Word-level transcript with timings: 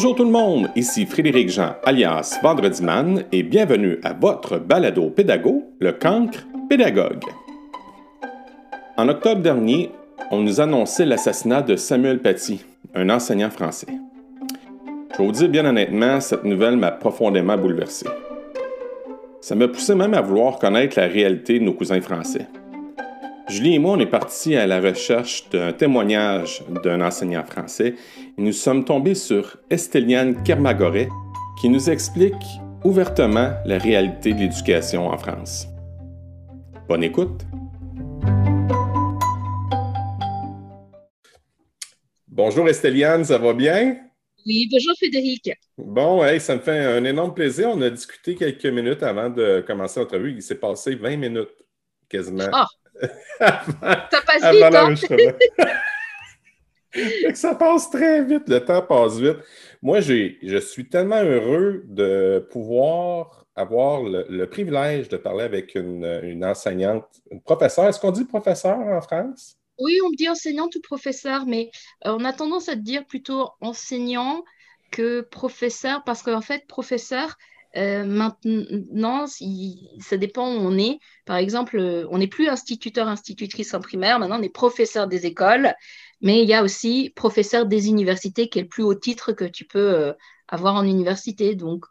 Bonjour 0.00 0.14
tout 0.14 0.24
le 0.24 0.30
monde, 0.30 0.68
ici 0.76 1.06
Frédéric 1.06 1.48
Jean 1.48 1.74
alias 1.84 2.38
Vendredi 2.40 2.84
Man 2.84 3.24
et 3.32 3.42
bienvenue 3.42 3.98
à 4.04 4.12
votre 4.12 4.56
balado 4.56 5.10
pédago, 5.10 5.64
le 5.80 5.90
cancre 5.90 6.46
pédagogue. 6.68 7.24
En 8.96 9.08
octobre 9.08 9.42
dernier, 9.42 9.90
on 10.30 10.38
nous 10.38 10.60
annonçait 10.60 11.04
l'assassinat 11.04 11.62
de 11.62 11.74
Samuel 11.74 12.20
Paty, 12.20 12.64
un 12.94 13.10
enseignant 13.10 13.50
français. 13.50 13.88
Je 15.16 15.20
vous 15.20 15.32
dire 15.32 15.48
bien 15.48 15.66
honnêtement, 15.66 16.20
cette 16.20 16.44
nouvelle 16.44 16.76
m'a 16.76 16.92
profondément 16.92 17.58
bouleversé. 17.58 18.06
Ça 19.40 19.56
m'a 19.56 19.66
poussé 19.66 19.96
même 19.96 20.14
à 20.14 20.20
vouloir 20.20 20.60
connaître 20.60 20.96
la 20.96 21.08
réalité 21.08 21.58
de 21.58 21.64
nos 21.64 21.74
cousins 21.74 22.00
français. 22.00 22.46
Julie 23.48 23.76
et 23.76 23.78
moi, 23.78 23.92
on 23.92 23.98
est 23.98 24.04
partis 24.04 24.56
à 24.56 24.66
la 24.66 24.78
recherche 24.78 25.48
d'un 25.48 25.72
témoignage 25.72 26.62
d'un 26.84 27.00
enseignant 27.00 27.44
français 27.44 27.94
et 28.36 28.42
nous 28.42 28.52
sommes 28.52 28.84
tombés 28.84 29.14
sur 29.14 29.56
Esteliane 29.70 30.42
Kermagoret 30.42 31.08
qui 31.58 31.70
nous 31.70 31.88
explique 31.88 32.34
ouvertement 32.84 33.54
la 33.64 33.78
réalité 33.78 34.34
de 34.34 34.40
l'éducation 34.40 35.08
en 35.08 35.16
France. 35.16 35.66
Bonne 36.88 37.02
écoute! 37.02 37.46
Bonjour 42.28 42.68
Esteliane, 42.68 43.24
ça 43.24 43.38
va 43.38 43.54
bien? 43.54 43.96
Oui, 44.44 44.68
bonjour 44.70 44.94
Frédéric. 44.98 45.52
Bon, 45.78 46.22
ça 46.38 46.56
me 46.56 46.60
fait 46.60 46.84
un 46.84 47.04
énorme 47.04 47.32
plaisir. 47.32 47.70
On 47.70 47.80
a 47.80 47.88
discuté 47.88 48.34
quelques 48.34 48.66
minutes 48.66 49.02
avant 49.02 49.30
de 49.30 49.64
commencer 49.66 50.00
l'entrevue. 50.00 50.32
Il 50.32 50.42
s'est 50.42 50.54
passé 50.54 50.94
20 50.94 51.16
minutes 51.16 51.56
quasiment. 52.08 52.48
Ah! 52.52 52.66
Ça 53.40 54.22
passe 54.26 54.52
vite, 54.52 54.74
hein? 54.74 54.94
ça 57.34 57.54
passe 57.54 57.90
très 57.90 58.24
vite, 58.24 58.48
le 58.48 58.64
temps 58.64 58.82
passe 58.82 59.18
vite. 59.18 59.38
Moi, 59.82 60.00
je 60.00 60.58
suis 60.58 60.88
tellement 60.88 61.22
heureux 61.22 61.82
de 61.86 62.46
pouvoir 62.50 63.46
avoir 63.58 64.02
le, 64.02 64.44
privilège 64.46 65.08
de 65.08 65.16
parler 65.16 65.44
avec 65.44 65.74
une, 65.74 66.44
enseignante, 66.44 67.06
une 67.30 67.40
professeure. 67.40 67.88
Est-ce 67.88 68.00
qu'on 68.00 68.12
dit 68.12 68.24
professeur 68.24 68.78
en 68.78 69.00
France? 69.00 69.56
Oui, 69.80 69.98
on 70.04 70.10
me 70.10 70.16
dit 70.16 70.28
enseignante 70.28 70.74
ou 70.76 70.80
professeur, 70.80 71.46
mais 71.46 71.70
euh, 72.06 72.16
on 72.18 72.24
a 72.24 72.32
tendance 72.32 72.68
à 72.68 72.74
dire 72.74 73.06
plutôt 73.06 73.50
enseignant 73.60 74.42
que 74.90 75.20
professeur, 75.20 76.02
parce 76.04 76.22
qu'en 76.22 76.40
fait, 76.40 76.66
professeur, 76.66 77.36
euh, 77.76 78.04
maintenant, 78.04 79.26
ça 79.26 80.16
dépend 80.16 80.48
où 80.54 80.58
on 80.58 80.78
est. 80.78 80.98
Par 81.26 81.36
exemple, 81.36 81.78
euh, 81.78 82.06
on 82.10 82.18
n'est 82.18 82.26
plus 82.28 82.48
instituteur, 82.48 83.08
institutrice 83.08 83.74
en 83.74 83.80
primaire, 83.80 84.18
maintenant 84.18 84.38
on 84.38 84.42
est 84.42 84.48
professeur 84.48 85.06
des 85.06 85.26
écoles, 85.26 85.74
mais 86.20 86.42
il 86.42 86.48
y 86.48 86.54
a 86.54 86.62
aussi 86.62 87.12
professeur 87.14 87.66
des 87.66 87.88
universités, 87.88 88.48
qui 88.48 88.58
est 88.58 88.62
le 88.62 88.68
plus 88.68 88.82
haut 88.82 88.94
titre 88.94 89.32
que 89.32 89.44
tu 89.44 89.64
peux 89.66 89.94
euh, 89.94 90.12
avoir 90.48 90.74
en 90.76 90.84
université. 90.84 91.54
Donc, 91.54 91.84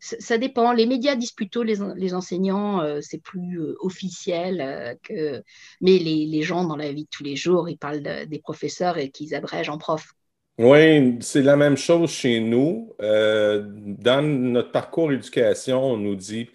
ça 0.00 0.38
dépend. 0.38 0.72
Les 0.72 0.86
médias 0.86 1.16
disent 1.16 1.32
plutôt 1.32 1.64
les, 1.64 1.82
enseignants, 2.14 2.80
c'est 3.02 3.20
plus 3.20 3.60
officiel 3.80 4.96
que. 5.02 5.42
Mais 5.80 5.98
les, 5.98 6.24
les, 6.26 6.42
gens 6.42 6.64
dans 6.64 6.76
la 6.76 6.92
vie 6.92 7.02
de 7.02 7.08
tous 7.10 7.24
les 7.24 7.34
jours, 7.34 7.68
ils 7.68 7.76
parlent 7.76 8.00
des 8.00 8.38
professeurs 8.38 8.96
et 8.98 9.10
qu'ils 9.10 9.34
abrègent 9.34 9.70
en 9.70 9.78
prof. 9.78 10.14
Oui, 10.58 11.18
c'est 11.20 11.42
la 11.42 11.56
même 11.56 11.76
chose 11.76 12.10
chez 12.10 12.40
nous. 12.40 12.92
Euh, 13.00 13.62
dans 13.64 14.22
notre 14.22 14.72
parcours 14.72 15.12
éducation, 15.12 15.80
on 15.84 15.96
nous 15.96 16.16
dit 16.16 16.50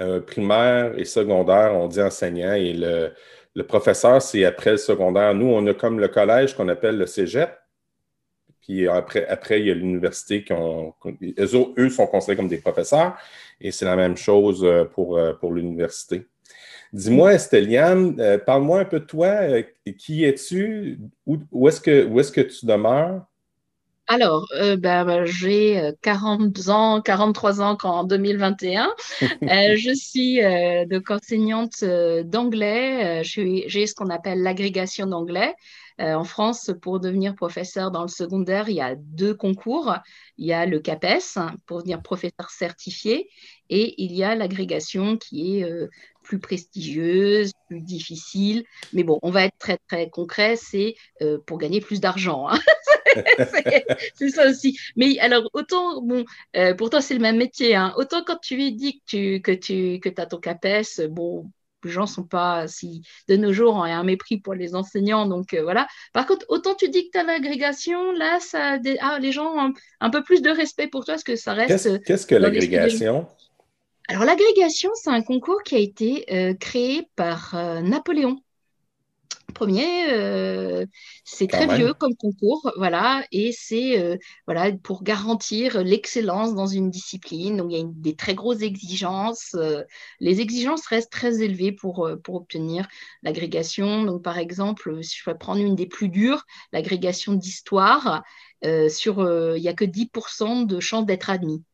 euh, 0.00 0.20
primaire 0.20 0.96
et 0.96 1.04
secondaire, 1.04 1.74
on 1.74 1.88
dit 1.88 2.00
enseignant 2.00 2.52
et 2.54 2.72
le, 2.74 3.12
professeur, 3.64 4.22
c'est 4.22 4.44
après 4.44 4.72
le 4.72 4.76
secondaire. 4.76 5.34
Nous, 5.34 5.46
on 5.46 5.66
a 5.66 5.74
comme 5.74 5.98
le 5.98 6.06
collège 6.06 6.54
qu'on 6.54 6.68
appelle 6.68 6.96
le 6.96 7.06
cégep. 7.06 7.50
Puis 8.62 8.86
après, 8.86 9.26
après 9.26 9.60
il 9.60 9.66
y 9.66 9.70
a 9.72 9.74
l'université 9.74 10.44
qui 10.44 10.52
ont. 10.52 10.94
Eux, 11.38 11.90
sont 11.90 12.06
considérés 12.06 12.36
comme 12.36 12.48
des 12.48 12.58
professeurs 12.58 13.16
et 13.60 13.72
c'est 13.72 13.84
la 13.84 13.96
même 13.96 14.16
chose 14.16 14.64
euh, 14.64 14.84
pour, 14.84 15.20
pour 15.40 15.52
l'université. 15.52 16.28
Dis-moi, 16.92 17.34
Esteliane, 17.34 18.16
parle-moi 18.46 18.80
un 18.80 18.84
peu 18.84 19.00
de 19.00 19.04
toi. 19.06 19.40
qui 19.98 20.24
es-tu? 20.24 21.00
Où, 21.26 21.68
est-ce 21.68 21.80
que, 21.80 22.04
où 22.04 22.20
est-ce 22.20 22.32
que 22.32 22.40
tu 22.40 22.66
demeures? 22.66 23.24
Alors, 24.12 24.48
euh, 24.56 24.76
ben, 24.76 25.04
ben 25.04 25.24
j'ai 25.24 25.92
40 26.02 26.58
euh, 26.58 26.70
ans, 26.72 27.00
43 27.00 27.60
ans 27.60 27.78
en 27.84 28.02
2021. 28.02 28.92
Euh, 29.42 29.76
je 29.76 29.94
suis 29.94 30.40
donc 30.88 31.10
enseignante 31.10 31.84
d'anglais. 32.24 33.22
j'ai 33.22 33.86
ce 33.86 33.94
qu'on 33.94 34.10
appelle 34.10 34.42
l'agrégation 34.42 35.06
d'anglais. 35.06 35.54
en 35.98 36.24
France, 36.24 36.72
pour 36.82 36.98
devenir 36.98 37.36
professeur 37.36 37.90
dans 37.90 38.02
le 38.02 38.08
secondaire, 38.08 38.68
il 38.68 38.76
y 38.76 38.80
a 38.80 38.96
deux 38.96 39.34
concours. 39.34 39.94
Il 40.38 40.46
y 40.46 40.52
a 40.52 40.66
le 40.66 40.80
CAPES 40.80 41.38
pour 41.66 41.78
devenir 41.78 42.02
professeur 42.02 42.50
certifié 42.50 43.28
et 43.68 43.94
il 44.02 44.12
y 44.12 44.24
a 44.24 44.34
l'agrégation 44.34 45.16
qui 45.16 45.60
est 45.60 45.88
plus 46.22 46.38
prestigieuse, 46.38 47.52
plus 47.68 47.80
difficile. 47.80 48.64
Mais 48.92 49.02
bon, 49.02 49.18
on 49.22 49.30
va 49.30 49.44
être 49.44 49.58
très, 49.58 49.78
très 49.88 50.08
concret, 50.10 50.56
c'est 50.56 50.94
euh, 51.22 51.38
pour 51.46 51.58
gagner 51.58 51.80
plus 51.80 52.00
d'argent. 52.00 52.48
Hein. 52.48 52.58
c'est 54.14 54.28
ça 54.28 54.48
aussi. 54.48 54.78
Mais 54.96 55.18
alors, 55.18 55.48
autant, 55.52 56.02
bon, 56.02 56.24
euh, 56.56 56.74
pour 56.74 56.90
toi, 56.90 57.00
c'est 57.00 57.14
le 57.14 57.20
même 57.20 57.36
métier. 57.36 57.74
Hein. 57.74 57.92
Autant 57.96 58.22
quand 58.24 58.38
tu 58.40 58.72
dis 58.72 59.00
que 59.00 59.04
tu, 59.06 59.42
que 59.42 59.52
tu 59.52 60.00
que 60.00 60.08
as 60.20 60.26
ton 60.26 60.38
CAPES, 60.38 61.08
bon, 61.08 61.50
les 61.84 61.90
gens 61.90 62.06
sont 62.06 62.24
pas 62.24 62.68
si 62.68 63.02
de 63.28 63.36
nos 63.36 63.52
jours 63.52 63.74
on 63.74 63.82
a 63.82 63.90
un 63.90 64.04
mépris 64.04 64.38
pour 64.38 64.52
les 64.52 64.74
enseignants 64.74 65.24
donc 65.24 65.54
euh, 65.54 65.62
voilà 65.62 65.86
par 66.12 66.26
contre 66.26 66.44
autant 66.50 66.74
tu 66.74 66.90
dis 66.90 67.06
que 67.06 67.12
tu 67.12 67.18
as 67.18 67.22
l'agrégation 67.22 68.12
là 68.12 68.38
ça 68.38 68.76
ah, 69.00 69.18
les 69.18 69.32
gens 69.32 69.46
ont 69.46 69.72
un, 70.00 70.10
peu 70.10 70.22
plus 70.22 70.42
de 70.42 70.50
respect 70.50 70.88
pour 70.88 71.06
toi 71.06 71.14
parce 71.14 71.24
que 71.24 71.36
ça 71.36 71.54
reste 71.54 72.04
qu'est-ce 72.04 72.26
que 72.26 72.34
l'agrégation? 72.34 73.26
Alors 74.10 74.24
l'agrégation, 74.24 74.90
c'est 74.94 75.10
un 75.10 75.22
concours 75.22 75.62
qui 75.62 75.76
a 75.76 75.78
été 75.78 76.24
euh, 76.32 76.52
créé 76.54 77.08
par 77.14 77.54
euh, 77.54 77.80
Napoléon 77.80 78.42
Ier. 79.60 80.12
Euh, 80.12 80.86
c'est 81.24 81.46
très 81.46 81.66
vieux 81.76 81.94
comme 81.94 82.14
concours, 82.14 82.72
voilà, 82.76 83.24
et 83.32 83.52
c'est 83.52 84.18
voilà 84.46 84.72
pour 84.72 85.02
garantir 85.02 85.82
l'excellence 85.82 86.54
dans 86.54 86.66
une 86.66 86.90
discipline. 86.90 87.56
Donc 87.56 87.70
il 87.70 87.78
y 87.78 87.80
a 87.80 87.84
des 87.86 88.16
très 88.16 88.34
grosses 88.34 88.62
exigences. 88.62 89.56
les 90.20 90.40
exigences 90.40 90.86
restent 90.86 91.12
très 91.12 91.42
élevées 91.42 91.72
pour 91.72 92.08
pour 92.24 92.34
obtenir 92.36 92.88
l'agrégation. 93.22 94.04
Donc 94.04 94.22
par 94.22 94.38
exemple, 94.38 95.02
si 95.02 95.16
je 95.18 95.30
vais 95.30 95.36
prendre 95.36 95.60
une 95.60 95.74
des 95.74 95.86
plus 95.86 96.08
dures, 96.08 96.44
l'agrégation 96.72 97.34
d'histoire, 97.34 98.22
sur 98.88 99.20
il 99.56 99.60
n'y 99.60 99.68
a 99.68 99.74
que 99.74 99.84
10% 99.84 100.66
de 100.66 100.80
chances 100.80 101.06
d'être 101.06 101.30
admis 101.30 101.64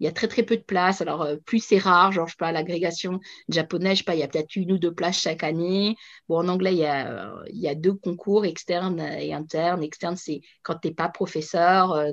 il 0.00 0.04
y 0.04 0.08
a 0.08 0.12
très 0.12 0.28
très 0.28 0.42
peu 0.42 0.56
de 0.56 0.62
places. 0.62 1.00
Alors, 1.00 1.22
euh, 1.22 1.36
plus 1.36 1.62
c'est 1.62 1.78
rare, 1.78 2.12
genre, 2.12 2.26
je 2.26 2.32
sais 2.32 2.38
pas, 2.38 2.52
l'agrégation 2.52 3.20
japonaise, 3.48 3.92
je 3.92 3.98
sais 3.98 4.04
pas, 4.04 4.14
il 4.14 4.20
y 4.20 4.22
a 4.22 4.28
peut-être 4.28 4.56
une 4.56 4.72
ou 4.72 4.78
deux 4.78 4.92
places 4.92 5.20
chaque 5.20 5.44
année. 5.44 5.96
Bon, 6.28 6.38
en 6.38 6.48
anglais, 6.48 6.72
il 6.72 6.78
y 6.78 6.86
a, 6.86 7.70
a 7.70 7.74
deux 7.74 7.94
concours, 7.94 8.44
externe 8.44 9.00
et 9.00 9.32
interne. 9.32 9.82
Externe, 9.82 10.16
c'est 10.16 10.40
quand 10.62 10.76
tu 10.76 10.88
n'es 10.88 10.94
pas 10.94 11.08
professeur. 11.08 11.92
Euh, 11.92 12.12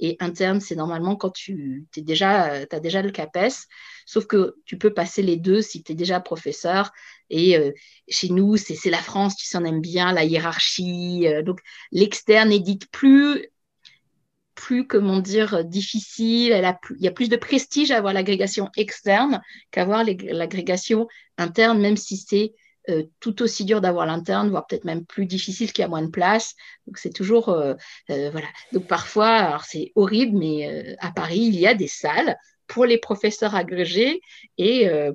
et 0.00 0.16
interne, 0.20 0.60
c'est 0.60 0.76
normalement 0.76 1.16
quand 1.16 1.30
tu 1.30 1.86
es 1.96 2.02
déjà, 2.02 2.64
as 2.70 2.80
déjà 2.80 3.02
le 3.02 3.10
CAPES. 3.10 3.66
Sauf 4.06 4.26
que 4.26 4.56
tu 4.66 4.76
peux 4.76 4.92
passer 4.92 5.22
les 5.22 5.36
deux 5.36 5.62
si 5.62 5.82
tu 5.82 5.92
es 5.92 5.94
déjà 5.94 6.20
professeur. 6.20 6.90
Et 7.30 7.56
euh, 7.56 7.72
chez 8.08 8.28
nous, 8.28 8.56
c'est 8.56 8.90
la 8.90 8.98
France, 8.98 9.36
tu 9.36 9.46
s'en 9.46 9.64
aimes 9.64 9.80
bien, 9.80 10.12
la 10.12 10.24
hiérarchie. 10.24 11.26
donc, 11.44 11.60
l'externe 11.90 12.52
édite 12.52 12.90
plus 12.90 13.48
plus, 14.54 14.86
comment 14.86 15.20
dire, 15.20 15.64
difficile, 15.64 16.52
elle 16.52 16.64
a 16.64 16.78
il 16.96 17.04
y 17.04 17.08
a 17.08 17.12
plus 17.12 17.28
de 17.28 17.36
prestige 17.36 17.90
à 17.90 17.98
avoir 17.98 18.12
l'agrégation 18.12 18.70
externe 18.76 19.40
qu'avoir 19.70 20.04
l'agrégation 20.04 21.08
interne, 21.38 21.80
même 21.80 21.96
si 21.96 22.16
c'est 22.16 22.54
euh, 22.90 23.04
tout 23.18 23.40
aussi 23.40 23.64
dur 23.64 23.80
d'avoir 23.80 24.04
l'interne, 24.04 24.50
voire 24.50 24.66
peut-être 24.66 24.84
même 24.84 25.06
plus 25.06 25.24
difficile 25.24 25.72
qu'il 25.72 25.82
y 25.82 25.86
a 25.86 25.88
moins 25.88 26.02
de 26.02 26.10
place. 26.10 26.54
Donc 26.86 26.98
c'est 26.98 27.12
toujours, 27.12 27.48
euh, 27.48 27.74
euh, 28.10 28.30
voilà. 28.30 28.46
Donc 28.72 28.86
parfois, 28.86 29.28
alors 29.28 29.64
c'est 29.64 29.92
horrible, 29.94 30.36
mais 30.36 30.96
à 30.98 31.10
Paris, 31.10 31.40
il 31.40 31.58
y 31.58 31.66
a 31.66 31.74
des 31.74 31.88
salles 31.88 32.36
pour 32.66 32.86
les 32.86 32.98
professeurs 32.98 33.54
agrégés 33.54 34.20
et 34.58 34.88
euh, 34.88 35.12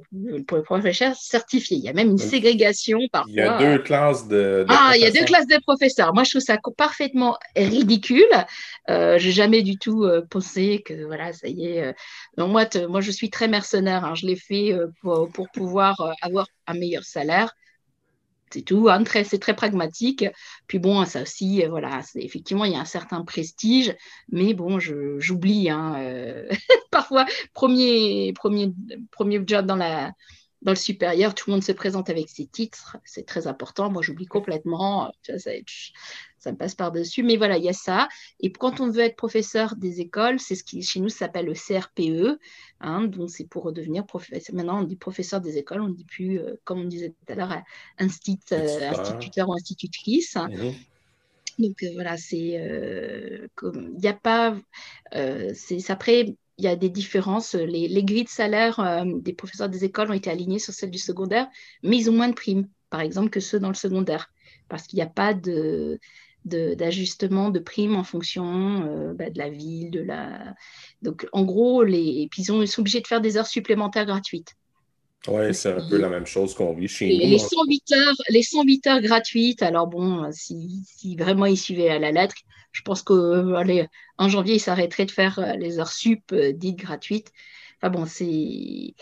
pour 0.48 0.58
les 0.58 0.64
professeurs 0.64 1.16
certifiés. 1.16 1.78
Il 1.78 1.84
y 1.84 1.90
a 1.90 1.94
même 1.94 2.10
une 2.10 2.18
ségrégation 2.18 3.00
parfois. 3.12 3.32
Il 3.32 3.38
y 3.38 3.42
a 3.42 3.58
deux 3.58 3.80
classes 3.80 4.28
de, 4.28 4.66
Ah, 4.70 4.94
il 4.96 5.02
y 5.02 5.06
a 5.06 5.12
deux 5.12 5.26
classes 5.26 5.48
de 5.48 5.60
professeurs. 5.62 6.14
Moi, 6.14 6.24
je 6.24 6.32
trouve 6.32 6.42
ça 6.42 6.58
parfaitement 6.78 7.38
ridicule. 7.56 8.24
Euh, 8.90 9.18
j'ai 9.18 9.32
jamais 9.32 9.62
du 9.62 9.78
tout 9.78 10.04
euh, 10.04 10.22
pensé 10.30 10.84
que 10.86 11.06
voilà, 11.06 11.34
ça 11.34 11.48
y 11.48 11.68
est. 11.68 11.96
Donc 12.38 12.52
moi, 12.52 12.66
moi, 12.88 13.02
je 13.02 13.12
suis 13.12 13.30
très 13.30 13.48
mercenaire. 13.48 14.06
Hein. 14.06 14.16
Je 14.16 14.28
l'ai 14.28 14.36
fait 14.36 14.74
pour, 15.02 15.30
pour, 15.32 15.50
pouvoir 15.50 16.14
avoir 16.22 16.48
un 16.68 16.74
meilleur 16.74 17.04
salaire. 17.04 17.54
C'est 18.52 18.64
tout, 18.64 18.90
hein, 18.90 19.04
c'est 19.24 19.40
très 19.40 19.56
pragmatique. 19.56 20.26
Puis 20.68 20.80
bon, 20.80 21.06
ça 21.06 21.22
aussi, 21.22 21.64
euh, 21.64 21.70
voilà, 21.70 22.02
effectivement, 22.16 22.66
il 22.66 22.74
y 22.74 22.76
a 22.76 22.80
un 22.80 22.86
certain 22.86 23.24
prestige, 23.24 23.96
mais 24.30 24.54
bon, 24.54 24.80
j'oublie. 24.80 25.70
Hein, 25.70 25.96
euh, 26.00 26.50
parfois, 26.92 27.26
premier, 27.54 28.34
premier, 28.34 28.74
premier 29.12 29.42
job 29.46 29.66
dans 29.66 29.76
la, 29.76 30.12
dans 30.62 30.72
le 30.72 30.78
supérieur, 30.78 31.36
tout 31.36 31.50
le 31.50 31.54
monde 31.54 31.64
se 31.64 31.72
présente 31.72 32.10
avec 32.10 32.30
ses 32.30 32.48
titres. 32.48 32.98
C'est 33.06 33.26
très 33.26 33.48
important. 33.48 33.92
Moi, 33.92 34.02
j'oublie 34.02 34.26
complètement. 34.26 35.12
Ça, 36.40 36.52
me 36.52 36.58
passe 36.58 36.76
par-dessus. 36.76 37.24
Mais 37.24 37.38
voilà, 37.38 37.58
il 37.58 37.64
y 37.64 37.70
a 37.70 37.74
ça. 37.74 38.08
Et 38.40 38.52
quand 38.52 38.80
on 38.80 38.90
veut 38.90 39.02
être 39.02 39.16
professeur 39.16 39.76
des 39.76 40.02
écoles, 40.02 40.40
c'est 40.40 40.56
ce 40.56 40.64
qui 40.64 40.82
chez 40.82 41.00
nous 41.00 41.10
s'appelle 41.10 41.46
le 41.46 41.54
CRPE. 41.54 42.40
Hein, 42.82 43.04
donc, 43.04 43.30
c'est 43.30 43.48
pour 43.48 43.72
devenir 43.72 44.06
professeur. 44.06 44.56
Maintenant, 44.56 44.82
on 44.82 44.84
dit 44.84 44.96
professeur 44.96 45.42
des 45.42 45.58
écoles. 45.58 45.82
On 45.82 45.90
ne 45.90 45.94
dit 45.96 46.06
plus, 46.06 46.40
euh, 46.40 46.56
comme 46.64 46.82
on 46.82 46.86
disait 46.86 47.10
tout 47.10 47.34
à 47.34 47.36
l'heure, 47.36 47.56
instit, 47.98 48.40
euh, 48.52 48.90
instituteur 48.90 49.50
ou 49.50 49.54
institutrice. 49.54 50.36
Mhm. 50.36 50.74
Donc 51.60 51.84
euh, 51.84 51.90
voilà, 51.94 52.16
c'est 52.16 52.38
il 52.38 53.50
n'y 53.98 54.08
a 54.08 54.14
pas, 54.14 54.56
c'est 55.12 55.90
après 55.90 56.38
il 56.60 56.66
y 56.66 56.68
a 56.68 56.76
des 56.76 56.90
différences. 56.90 57.56
Les, 57.56 58.04
grilles 58.04 58.26
de 58.26 58.30
salaire 58.30 58.80
euh, 58.80 59.06
des 59.06 59.34
professeurs 59.34 59.70
des 59.70 59.86
écoles 59.86 60.12
ont 60.12 60.14
été 60.14 60.30
alignées 60.30 60.60
sur 60.60 60.74
celles 60.74 60.92
du 60.92 61.00
secondaire, 61.00 61.48
mais 61.84 61.98
ils 61.98 62.10
ont 62.10 62.14
moins 62.14 62.28
de 62.28 62.34
primes, 62.34 62.68
par 62.90 63.00
exemple, 63.00 63.30
que 63.30 63.40
ceux 63.40 63.60
dans 63.60 63.70
le 63.70 63.76
secondaire, 63.76 64.32
parce 64.68 64.86
qu'il 64.86 64.98
n'y 64.98 65.04
a 65.04 65.08
pas 65.08 65.34
de 65.34 66.00
d'ajustement 66.46 67.50
de, 67.50 67.60
primes 67.60 67.96
en 67.96 68.04
fonction 68.04 68.88
euh, 68.88 69.14
bah, 69.14 69.30
de 69.30 69.38
la 69.38 69.50
ville, 69.50 69.92
de 69.92 70.02
la. 70.02 70.56
Donc, 71.02 71.28
en 71.32 71.44
gros, 71.44 71.84
les... 71.84 72.28
puis 72.32 72.44
ils, 72.44 72.52
ont, 72.52 72.66
sont 72.66 72.82
obligés 72.82 73.02
de 73.02 73.08
faire 73.08 73.22
des 73.22 73.38
heures 73.38 73.48
supplémentaires 73.48 74.06
gratuites. 74.06 74.56
Oui, 75.28 75.54
c'est 75.54 75.74
un 75.74 75.90
peu 75.90 75.98
la 75.98 76.10
même 76.10 76.26
chose 76.26 76.54
qu'on 76.54 76.74
vit 76.74 76.88
chez 76.88 77.10
nous. 77.10 77.20
Les 77.20 77.40
108, 77.40 77.92
heures, 77.92 78.16
les 78.30 78.42
108 78.42 78.88
heures 78.88 79.02
gratuites, 79.02 79.62
alors 79.62 79.88
bon, 79.88 80.32
si, 80.32 80.82
si 80.86 81.18
vraiment 81.18 81.46
ils 81.46 81.58
suivaient 81.58 81.90
à 81.90 82.00
la 82.00 82.12
lettre, 82.12 82.36
je 82.72 82.82
pense 82.84 83.04
qu'en 83.04 83.16
euh, 83.16 83.86
janvier, 84.28 84.56
ils 84.56 84.62
s'arrêteraient 84.62 85.06
de 85.06 85.12
faire 85.12 85.40
euh, 85.40 85.54
les 85.54 85.80
heures 85.80 85.92
sup 85.92 86.34
dites 86.54 86.78
gratuites. 86.78 87.34
Enfin 87.82 87.92
bon, 87.92 88.06
c'est. 88.06 88.26
et 88.26 88.96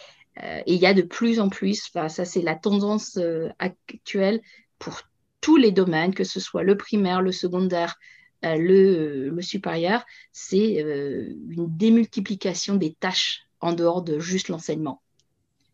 il 0.65 0.79
y 0.79 0.87
a 0.87 0.93
de 0.93 1.03
plus 1.03 1.39
en 1.39 1.49
plus, 1.49 1.83
enfin, 1.93 2.09
ça 2.09 2.25
c'est 2.25 2.41
la 2.41 2.55
tendance 2.55 3.19
actuelle 3.59 4.41
pour 4.79 5.01
tous 5.41 5.57
les 5.57 5.71
domaines, 5.71 6.13
que 6.13 6.23
ce 6.23 6.39
soit 6.39 6.63
le 6.63 6.77
primaire, 6.77 7.21
le 7.21 7.31
secondaire, 7.31 7.95
le, 8.43 9.29
le, 9.29 9.41
supérieur, 9.41 10.05
c'est 10.31 10.75
une 10.79 11.67
démultiplication 11.77 12.75
des 12.75 12.93
tâches 12.93 13.47
en 13.59 13.73
dehors 13.73 14.03
de 14.03 14.19
juste 14.19 14.49
l'enseignement, 14.49 15.01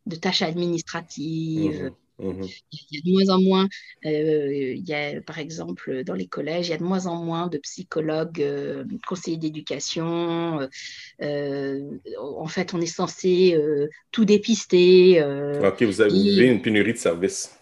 de 0.05 0.15
tâches 0.15 0.41
administratives, 0.41 1.85
mmh. 1.85 1.95
Mhm. 2.19 2.47
Il 2.71 2.79
y 2.91 2.97
a 2.97 3.01
de 3.01 3.11
moins 3.11 3.35
en 3.35 3.41
moins, 3.41 3.67
euh, 4.05 4.73
il 4.75 4.87
y 4.87 4.93
a, 4.93 5.19
par 5.21 5.39
exemple, 5.39 6.03
dans 6.03 6.13
les 6.13 6.27
collèges, 6.27 6.67
il 6.67 6.71
y 6.71 6.73
a 6.73 6.77
de 6.77 6.83
moins 6.83 7.07
en 7.07 7.23
moins 7.23 7.47
de 7.47 7.57
psychologues, 7.57 8.41
euh, 8.41 8.85
conseillers 9.07 9.37
d'éducation. 9.37 10.67
Euh, 11.21 11.97
en 12.19 12.47
fait, 12.47 12.73
on 12.73 12.81
est 12.81 12.85
censé 12.85 13.57
tout 14.11 14.25
dépister. 14.25 15.23
ok, 15.23 15.83
vous 15.83 16.01
avez 16.01 16.47
une 16.47 16.61
pénurie 16.61 16.93
de 16.93 16.97
services. 16.97 17.57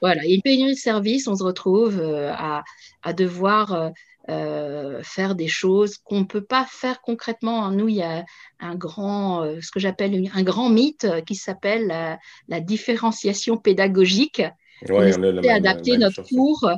Voilà, 0.00 0.24
il 0.24 0.30
y 0.30 0.32
a 0.32 0.36
une 0.36 0.42
pénurie 0.42 0.74
de 0.74 0.78
services. 0.78 1.26
On 1.28 1.36
se 1.36 1.42
retrouve 1.42 2.00
à, 2.02 2.64
à, 3.02 3.12
devoir 3.12 3.92
euh, 4.28 5.04
faire 5.04 5.36
des 5.36 5.46
choses 5.46 5.98
qu'on 5.98 6.20
ne 6.20 6.24
peut 6.24 6.44
pas 6.44 6.66
faire 6.68 7.00
concrètement. 7.00 7.70
Nous, 7.70 7.88
il 7.88 7.94
y 7.96 8.02
a 8.02 8.24
un 8.58 8.74
grand, 8.74 9.44
euh, 9.44 9.60
ce 9.60 9.70
que 9.70 9.78
j'appelle 9.78 10.28
un 10.34 10.42
grand 10.42 10.68
mythe 10.68 11.04
euh, 11.04 11.20
qui 11.20 11.36
s'appelle 11.36 12.18
la, 12.48 12.60
différenciation 12.60 13.56
pédagogique. 13.56 14.42
Ouais, 14.88 15.16
on, 15.16 15.22
a 15.22 15.54
adapter 15.54 15.96
notre 15.96 16.22
cours 16.22 16.68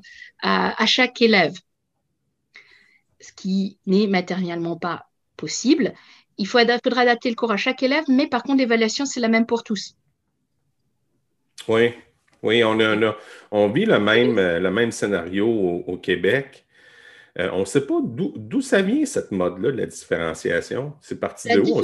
à, 0.43 0.87
chaque 0.87 1.23
élève, 1.23 1.55
ce 3.19 3.33
qui 3.33 3.79
n'est 3.87 4.09
matériellement 4.09 4.77
pas 4.77 5.07
possible. 5.39 5.95
Il 6.37 6.47
faut 6.47 6.59
faudra 6.59 7.01
adapter 7.01 7.31
le 7.31 7.35
cours 7.35 7.51
à 7.51 7.57
chaque 7.57 7.83
élève, 7.83 8.05
mais 8.09 8.27
par 8.27 8.43
contre, 8.43 8.59
l'évaluation, 8.59 9.07
c'est 9.07 9.21
la 9.21 9.29
même 9.29 9.47
pour 9.47 9.65
tous. 9.65 9.97
Oui, 11.67 11.95
oui, 12.43 12.63
on, 12.65 12.79
a, 12.81 13.17
on 13.51 13.69
vit 13.69 13.85
le 13.85 13.99
même, 13.99 14.37
le 14.37 14.71
même 14.71 14.93
scénario 14.93 15.47
au 15.49 15.97
Québec. 15.97 16.65
Euh, 17.39 17.51
on 17.53 17.61
ne 17.61 17.65
sait 17.65 17.87
pas 17.87 18.01
d'où 18.03 18.61
ça 18.61 18.83
vient, 18.83 19.05
cette 19.07 19.31
mode-là, 19.31 19.71
la 19.71 19.87
différenciation. 19.87 20.95
C'est 21.01 21.21
parti 21.21 21.49
de 21.49 21.61
où? 21.61 21.81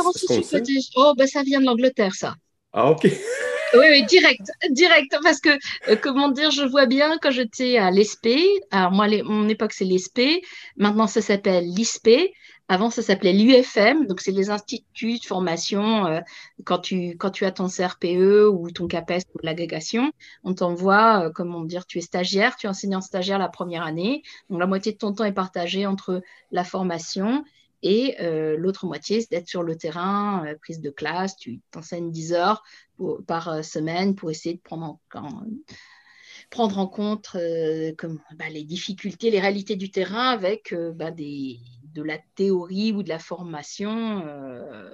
Oh, 0.97 1.15
ben, 1.17 1.27
ça 1.27 1.43
vient 1.43 1.61
de 1.61 1.67
l'Angleterre, 1.67 2.15
ça. 2.15 2.35
Ah, 2.73 2.91
OK. 2.91 3.05
oui, 3.75 3.87
oui, 3.89 4.05
direct, 4.07 4.51
direct. 4.71 5.17
Parce 5.23 5.39
que, 5.39 5.51
euh, 5.89 5.97
comment 6.03 6.31
dire, 6.31 6.51
je 6.51 6.65
vois 6.65 6.87
bien 6.87 7.19
quand 7.23 7.31
j'étais 7.31 7.77
à 7.77 7.93
l'ESP, 7.93 8.31
alors 8.73 8.91
moi, 8.91 9.07
mon 9.23 9.49
époque, 9.49 9.73
c'est 9.73 9.85
l'ESP, 9.85 10.43
maintenant, 10.77 11.07
ça 11.07 11.21
s'appelle 11.21 11.67
l'ISP. 11.67 12.11
Avant, 12.69 12.89
ça 12.89 13.03
s'appelait 13.03 13.35
l'UFM, 13.35 14.07
donc 14.07 14.23
c'est 14.23 14.33
les 14.33 14.49
instituts 14.49 15.19
de 15.19 15.25
formation. 15.25 16.07
Euh, 16.07 16.21
quand, 16.65 16.79
tu, 16.79 17.11
quand 17.19 17.31
tu 17.31 17.45
as 17.45 17.53
ton 17.53 17.69
CRPE 17.69 18.49
ou 18.51 18.71
ton 18.71 18.87
CAPES 18.87 19.25
ou 19.35 19.39
l'agrégation, 19.43 20.13
on 20.45 20.55
t'envoie, 20.55 21.27
euh, 21.27 21.31
comment 21.31 21.63
dire, 21.63 21.85
tu 21.85 21.99
es 21.99 22.01
stagiaire, 22.01 22.57
tu 22.57 22.67
es 22.67 22.71
enseignant 22.71 23.03
stagiaire 23.03 23.39
la 23.39 23.51
première 23.51 23.83
année. 23.83 24.23
Donc 24.49 24.61
la 24.61 24.67
moitié 24.67 24.93
de 24.93 24.97
ton 24.97 25.13
temps 25.13 25.25
est 25.25 25.33
partagé 25.33 25.85
entre 25.85 26.23
la 26.53 26.65
formation 26.65 27.45
et 27.83 28.17
euh, 28.23 28.57
l'autre 28.57 28.87
moitié, 28.87 29.21
c'est 29.21 29.31
d'être 29.31 29.49
sur 29.49 29.63
le 29.63 29.77
terrain, 29.77 30.47
prise 30.63 30.81
de 30.81 30.89
classe, 30.89 31.37
tu 31.37 31.61
t'enseignes 31.71 32.11
10 32.11 32.33
heures 32.33 32.63
par 33.27 33.63
semaine 33.63 34.15
pour 34.15 34.31
essayer 34.31 34.55
de 34.55 34.61
prendre 34.61 34.99
en, 35.13 35.43
prendre 36.49 36.79
en 36.79 36.87
compte 36.87 37.33
bah, 37.35 38.49
les 38.51 38.65
difficultés, 38.65 39.31
les 39.31 39.41
réalités 39.41 39.77
du 39.77 39.91
terrain 39.91 40.31
avec 40.31 40.75
bah, 40.95 41.11
des, 41.11 41.59
de 41.95 42.03
la 42.03 42.19
théorie 42.35 42.93
ou 42.93 43.03
de 43.03 43.09
la 43.09 43.19
formation. 43.19 44.23
Euh, 44.27 44.91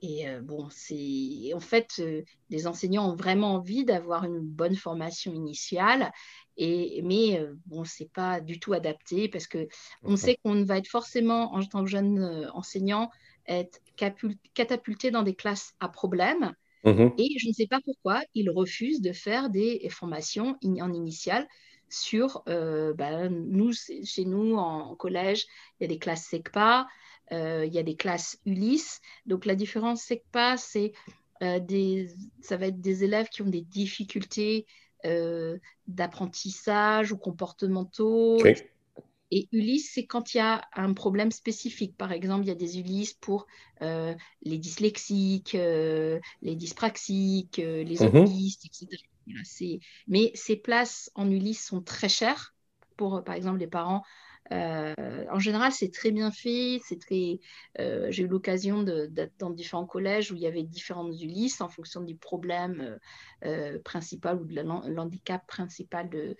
et 0.00 0.28
euh, 0.28 0.40
bon, 0.40 0.68
c'est 0.70 1.52
en 1.54 1.60
fait, 1.60 1.96
euh, 2.00 2.22
les 2.50 2.66
enseignants 2.66 3.10
ont 3.10 3.16
vraiment 3.16 3.54
envie 3.54 3.84
d'avoir 3.84 4.24
une 4.24 4.40
bonne 4.40 4.74
formation 4.74 5.32
initiale, 5.32 6.12
et, 6.56 7.00
mais 7.02 7.40
bon, 7.66 7.84
c'est 7.84 8.10
pas 8.12 8.40
du 8.40 8.60
tout 8.60 8.72
adapté 8.72 9.28
parce 9.28 9.46
que 9.46 9.68
on 10.02 10.16
sait 10.16 10.38
qu'on 10.44 10.64
va 10.64 10.78
être 10.78 10.88
forcément, 10.88 11.54
en 11.54 11.62
tant 11.62 11.84
que 11.84 11.90
jeune 11.90 12.50
enseignant, 12.52 13.10
être 13.46 13.80
catapulté 13.96 15.10
dans 15.10 15.22
des 15.22 15.34
classes 15.34 15.74
à 15.80 15.88
problème. 15.88 16.54
Mmh 16.84 17.10
et 17.16 17.38
je 17.38 17.46
ne 17.46 17.52
sais 17.52 17.68
pas 17.68 17.80
pourquoi 17.84 18.22
ils 18.34 18.50
refusent 18.50 19.00
de 19.00 19.12
faire 19.12 19.50
des 19.50 19.88
formations 19.88 20.58
en 20.64 20.92
initiale 20.92 21.46
sur, 21.92 22.42
euh, 22.48 22.94
bah, 22.94 23.28
nous, 23.28 23.72
chez 23.72 24.24
nous, 24.24 24.56
en, 24.56 24.94
collège, 24.96 25.46
il 25.78 25.84
y 25.84 25.86
a 25.86 25.88
des 25.88 25.98
classes 25.98 26.24
SECPA, 26.24 26.88
euh, 27.32 27.64
il 27.66 27.72
y 27.72 27.78
a 27.78 27.82
des 27.82 27.96
classes 27.96 28.38
Ulysse. 28.46 29.00
Donc, 29.26 29.44
la 29.44 29.54
différence 29.54 30.02
SECPA, 30.02 30.56
c'est 30.56 30.92
euh, 31.42 31.60
des, 31.60 32.08
ça 32.40 32.56
va 32.56 32.66
être 32.66 32.80
des 32.80 33.04
élèves 33.04 33.28
qui 33.28 33.42
ont 33.42 33.48
des 33.48 33.62
difficultés 33.62 34.66
d'apprentissage 35.88 37.10
ou 37.10 37.16
comportementaux. 37.16 38.38
Et 39.32 39.48
Ulysse, 39.50 39.90
c'est 39.92 40.06
quand 40.06 40.32
il 40.32 40.36
y 40.36 40.40
a 40.40 40.62
un 40.74 40.92
problème 40.92 41.32
spécifique. 41.32 41.96
Par 41.96 42.12
exemple, 42.12 42.44
il 42.44 42.48
y 42.48 42.52
a 42.52 42.54
des 42.54 42.78
Ulysses 42.78 43.14
pour 43.14 43.48
les 43.80 44.58
dyslexiques, 44.58 45.54
les 45.54 46.54
dyspraxiques, 46.54 47.56
les 47.56 47.96
mmh 47.98 48.16
autistes, 48.16 48.64
etc. 48.66 49.02
Mais 50.08 50.30
ces 50.34 50.56
places 50.56 51.10
en 51.14 51.30
Ulysse 51.30 51.64
sont 51.64 51.82
très 51.82 52.08
chères 52.08 52.54
pour, 52.96 53.22
par 53.24 53.34
exemple, 53.34 53.58
les 53.58 53.66
parents. 53.66 54.02
Euh, 54.50 55.24
en 55.30 55.38
général, 55.38 55.72
c'est 55.72 55.90
très 55.90 56.10
bien 56.10 56.30
fait. 56.30 56.80
C'est 56.84 57.00
très. 57.00 57.40
Euh, 57.78 58.08
j'ai 58.10 58.24
eu 58.24 58.26
l'occasion 58.26 58.82
d'être 58.82 59.32
dans 59.38 59.50
différents 59.50 59.86
collèges 59.86 60.32
où 60.32 60.36
il 60.36 60.42
y 60.42 60.46
avait 60.46 60.62
différentes 60.62 61.20
Ulysses 61.20 61.60
en 61.60 61.68
fonction 61.68 62.00
du 62.02 62.16
problème 62.16 62.98
euh, 63.44 63.78
principal 63.84 64.40
ou 64.40 64.44
de 64.44 64.60
l'handicap 64.60 65.46
principal 65.46 66.08
de, 66.10 66.36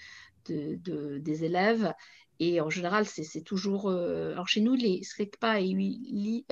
des 0.47 1.45
élèves. 1.45 1.93
Et 2.41 2.61
en 2.61 2.71
général, 2.71 3.07
c'est 3.07 3.43
toujours. 3.43 3.89
alors 3.91 4.49
chez 4.49 4.61
nous, 4.61 4.75
les 4.75 5.03
SECPA 5.05 5.61
et 5.61 6.45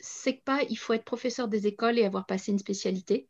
SECPA, 0.00 0.62
il 0.68 0.76
faut 0.76 0.94
être 0.94 1.04
professeur 1.04 1.48
des 1.48 1.66
écoles 1.66 1.98
et 1.98 2.04
avoir 2.04 2.26
passé 2.26 2.50
une 2.50 2.58
spécialité. 2.58 3.28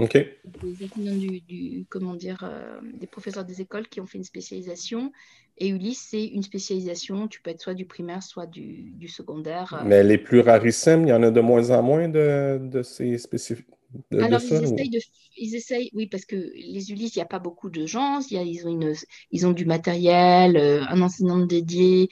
Des 0.00 0.84
enseignants 0.84 1.16
du, 1.16 1.84
comment 1.88 2.14
dire, 2.14 2.42
euh, 2.42 2.80
des 2.94 3.06
professeurs 3.06 3.44
des 3.44 3.60
écoles 3.60 3.88
qui 3.88 4.00
ont 4.00 4.06
fait 4.06 4.18
une 4.18 4.24
spécialisation. 4.24 5.12
Et 5.58 5.68
Ulysse, 5.68 6.06
c'est 6.10 6.24
une 6.24 6.42
spécialisation. 6.42 7.28
Tu 7.28 7.40
peux 7.42 7.50
être 7.50 7.60
soit 7.60 7.74
du 7.74 7.84
primaire, 7.84 8.22
soit 8.22 8.46
du, 8.46 8.92
du 8.92 9.08
secondaire. 9.08 9.74
Euh. 9.74 9.84
Mais 9.84 10.02
les 10.02 10.18
plus 10.18 10.40
rarissimes, 10.40 11.02
il 11.02 11.08
y 11.08 11.12
en 11.12 11.22
a 11.22 11.30
de 11.30 11.40
moins 11.40 11.70
en 11.70 11.82
moins 11.82 12.08
de, 12.08 12.58
de 12.62 12.82
ces 12.82 13.18
spécificités. 13.18 13.74
Alors, 14.12 14.40
ils, 14.40 14.62
essayent 14.62 14.90
de, 14.90 15.00
ils, 15.36 15.54
essayent 15.56 15.90
oui, 15.94 16.06
parce 16.06 16.24
que 16.24 16.36
les 16.36 16.92
Ulysses, 16.92 17.16
il 17.16 17.18
n'y 17.18 17.24
a 17.24 17.26
pas 17.26 17.40
beaucoup 17.40 17.70
de 17.70 17.86
gens. 17.86 18.20
Il 18.30 18.36
y 18.36 18.38
a, 18.38 18.42
ils, 18.42 18.66
ont 18.66 18.70
une, 18.70 18.94
ils 19.32 19.46
ont 19.46 19.52
du 19.52 19.66
matériel, 19.66 20.56
euh, 20.56 20.84
un 20.88 21.02
enseignant 21.02 21.38
dédié 21.38 22.08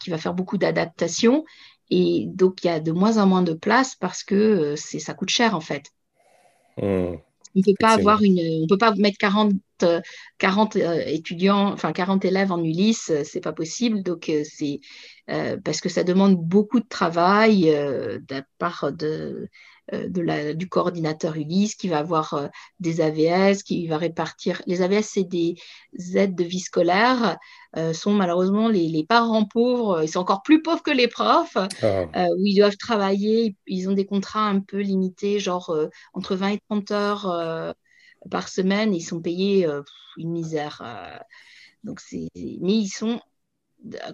qui 0.00 0.10
va 0.10 0.18
faire 0.18 0.34
beaucoup 0.34 0.58
d'adaptation. 0.58 1.44
Et 1.88 2.26
donc, 2.28 2.64
il 2.64 2.66
y 2.66 2.70
a 2.70 2.80
de 2.80 2.92
moins 2.92 3.18
en 3.18 3.26
moins 3.26 3.42
de 3.42 3.52
place 3.52 3.94
parce 3.94 4.24
que 4.24 4.74
c'est 4.76 4.98
ça 4.98 5.14
coûte 5.14 5.30
cher, 5.30 5.54
en 5.54 5.60
fait. 5.60 5.84
Mmh. 6.80 7.16
On 7.54 7.62
peut 7.62 7.74
pas 7.78 7.94
avoir 7.94 8.22
une, 8.22 8.62
on 8.62 8.66
peut 8.66 8.78
pas 8.78 8.94
mettre 8.94 9.18
40, 9.18 9.52
40 10.38 10.76
euh, 10.76 11.02
étudiants, 11.06 11.72
enfin 11.72 11.92
40 11.92 12.24
élèves 12.24 12.52
en 12.52 12.62
Ulysse, 12.62 13.10
euh, 13.10 13.22
c'est 13.24 13.40
pas 13.40 13.52
possible. 13.52 14.02
Donc 14.02 14.28
euh, 14.28 14.42
c'est 14.44 14.80
parce 15.64 15.80
que 15.80 15.88
ça 15.88 16.02
demande 16.02 16.36
beaucoup 16.36 16.80
de 16.80 16.88
travail 16.88 17.66
de 17.66 18.42
part 18.58 18.92
de 18.92 19.48
de 19.92 20.20
la, 20.20 20.54
du 20.54 20.68
coordinateur 20.68 21.36
Ulysse, 21.36 21.74
qui 21.74 21.88
va 21.88 21.98
avoir 21.98 22.48
des 22.78 23.00
AVS, 23.00 23.62
qui 23.62 23.86
va 23.86 23.98
répartir. 23.98 24.62
Les 24.66 24.82
AVS, 24.82 25.02
c'est 25.02 25.24
des 25.24 25.56
aides 26.14 26.34
de 26.34 26.44
vie 26.44 26.60
scolaire, 26.60 27.38
sont 27.92 28.12
malheureusement 28.12 28.68
les, 28.68 29.04
parents 29.08 29.44
pauvres, 29.44 30.02
ils 30.02 30.08
sont 30.08 30.20
encore 30.20 30.42
plus 30.42 30.62
pauvres 30.62 30.82
que 30.82 30.90
les 30.90 31.08
profs, 31.08 31.56
ah. 31.82 32.28
où 32.36 32.44
ils 32.44 32.56
doivent 32.56 32.76
travailler, 32.76 33.56
ils 33.66 33.88
ont 33.88 33.92
des 33.92 34.06
contrats 34.06 34.46
un 34.46 34.60
peu 34.60 34.78
limités, 34.78 35.40
genre 35.40 35.76
entre 36.12 36.36
20 36.36 36.48
et 36.48 36.60
30 36.68 36.90
heures 36.92 37.74
par 38.30 38.48
semaine, 38.48 38.94
ils 38.94 39.02
sont 39.02 39.20
payés 39.20 39.66
une 40.16 40.30
misère. 40.30 40.82
donc 41.84 42.00
c'est, 42.00 42.28
mais 42.34 42.74
ils 42.74 42.88
sont 42.88 43.20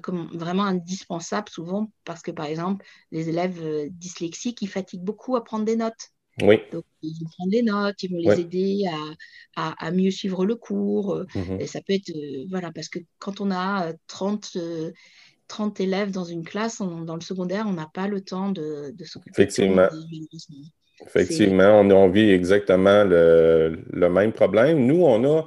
comme 0.02 0.28
vraiment 0.32 0.64
indispensables 0.64 1.48
souvent 1.48 1.90
parce 2.04 2.22
que 2.22 2.30
par 2.30 2.46
exemple 2.46 2.86
les 3.10 3.28
élèves 3.28 3.88
dyslexiques 3.90 4.62
ils 4.62 4.68
fatiguent 4.68 5.02
beaucoup 5.02 5.36
à 5.36 5.44
prendre 5.44 5.64
des 5.64 5.76
notes. 5.76 6.12
Oui. 6.42 6.58
Donc, 6.70 6.84
ils 7.02 7.14
vont 7.18 7.30
prendre 7.30 7.50
des 7.50 7.62
notes, 7.62 8.02
ils 8.02 8.10
vont 8.12 8.18
les 8.18 8.40
aider 8.40 8.84
à, 9.56 9.74
à, 9.86 9.90
mieux 9.90 10.10
suivre 10.10 10.44
le 10.44 10.54
cours. 10.54 11.24
Mmh 11.34 11.60
et 11.60 11.66
ça 11.66 11.80
peut 11.80 11.94
être, 11.94 12.12
voilà, 12.50 12.70
parce 12.72 12.88
que 12.88 12.98
quand 13.18 13.40
on 13.40 13.50
a 13.50 13.94
30, 14.06 14.58
30 15.48 15.80
élèves 15.80 16.10
dans 16.10 16.24
une 16.24 16.44
classe, 16.44 16.78
dans 16.78 17.14
le 17.14 17.20
secondaire, 17.22 17.64
on 17.66 17.72
n'a 17.72 17.88
pas 17.92 18.08
le 18.08 18.20
temps 18.20 18.50
de, 18.50 18.92
de 18.94 19.04
s'occuper. 19.04 19.42
Effectivement. 19.42 19.88
Effectivement, 21.04 21.80
on, 21.80 22.08
vit 22.08 22.30
exactement 22.30 23.04
le, 23.04 23.84
même 23.92 24.32
problème. 24.32 24.86
Nous, 24.86 25.02
on 25.02 25.24
a 25.24 25.46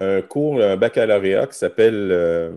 un 0.00 0.22
cours, 0.22 0.62
un 0.62 0.76
baccalauréat 0.76 1.46
qui 1.46 1.58
s'appelle 1.58 2.08
euh, 2.10 2.52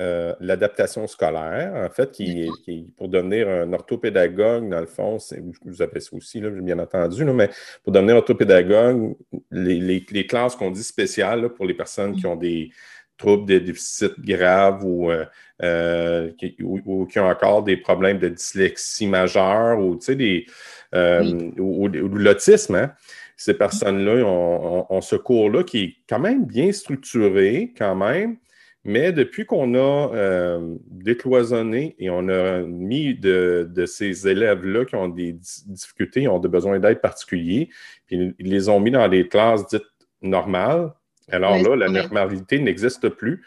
euh, 0.00 0.34
l'adaptation 0.40 1.06
scolaire, 1.06 1.72
en 1.74 1.90
fait, 1.90 2.12
qui 2.12 2.42
est, 2.42 2.96
pour 2.96 3.08
devenir 3.08 3.48
un 3.48 3.72
orthopédagogue, 3.72 4.68
dans 4.68 4.80
le 4.80 4.86
fond, 4.86 5.18
vous 5.64 5.82
avez 5.82 6.00
ça 6.00 6.16
aussi, 6.16 6.40
là, 6.40 6.50
bien 6.50 6.78
entendu, 6.78 7.24
mais 7.24 7.50
pour 7.82 7.92
devenir 7.92 8.16
orthopédagogue, 8.16 9.16
les, 9.50 10.26
classes 10.26 10.56
qu'on 10.56 10.70
dit 10.70 10.84
spéciales 10.84 11.48
pour 11.50 11.66
les 11.66 11.74
personnes 11.74 12.14
qui 12.14 12.26
ont 12.26 12.36
des 12.36 12.70
troubles, 13.16 13.46
des 13.46 13.60
déficits 13.60 14.12
graves 14.18 14.84
ou, 14.84 15.10
euh, 15.62 16.30
qui, 16.38 16.56
ou, 16.62 17.04
qui, 17.06 17.18
ont 17.18 17.28
encore 17.28 17.64
des 17.64 17.76
problèmes 17.76 18.18
de 18.18 18.28
dyslexie 18.28 19.08
majeure 19.08 19.80
ou, 19.80 19.96
tu 19.96 20.06
sais, 20.06 20.14
des 20.14 20.46
euh, 20.94 21.50
ou, 21.58 21.88
l'autisme. 21.88 22.76
Hein. 22.76 22.92
Ces 23.36 23.54
personnes-là 23.54 24.24
ont, 24.24 25.00
ce 25.00 25.16
cours-là 25.16 25.64
qui 25.64 25.78
est 25.82 25.96
quand 26.08 26.18
même 26.18 26.44
bien 26.44 26.72
structuré, 26.72 27.72
quand 27.76 27.94
même, 27.94 28.36
mais 28.88 29.12
depuis 29.12 29.44
qu'on 29.44 29.74
a 29.74 30.14
euh, 30.14 30.74
décloisonné 30.86 31.94
et 31.98 32.08
on 32.08 32.26
a 32.30 32.62
mis 32.62 33.14
de, 33.14 33.84
ces 33.84 34.26
élèves-là 34.26 34.86
qui 34.86 34.94
ont 34.94 35.08
des 35.08 35.36
difficultés, 35.66 36.26
ont 36.26 36.38
des 36.38 36.48
besoins 36.48 36.78
d'aide 36.78 37.02
particuliers, 37.02 37.68
puis 38.06 38.34
ils 38.38 38.50
les 38.50 38.70
ont 38.70 38.80
mis 38.80 38.90
dans 38.90 39.06
des 39.06 39.28
classes 39.28 39.66
dites 39.68 39.82
normales, 40.22 40.90
alors 41.30 41.58
là, 41.58 41.76
la 41.76 41.90
normalité 41.90 42.58
n'existe 42.58 43.10
plus. 43.10 43.44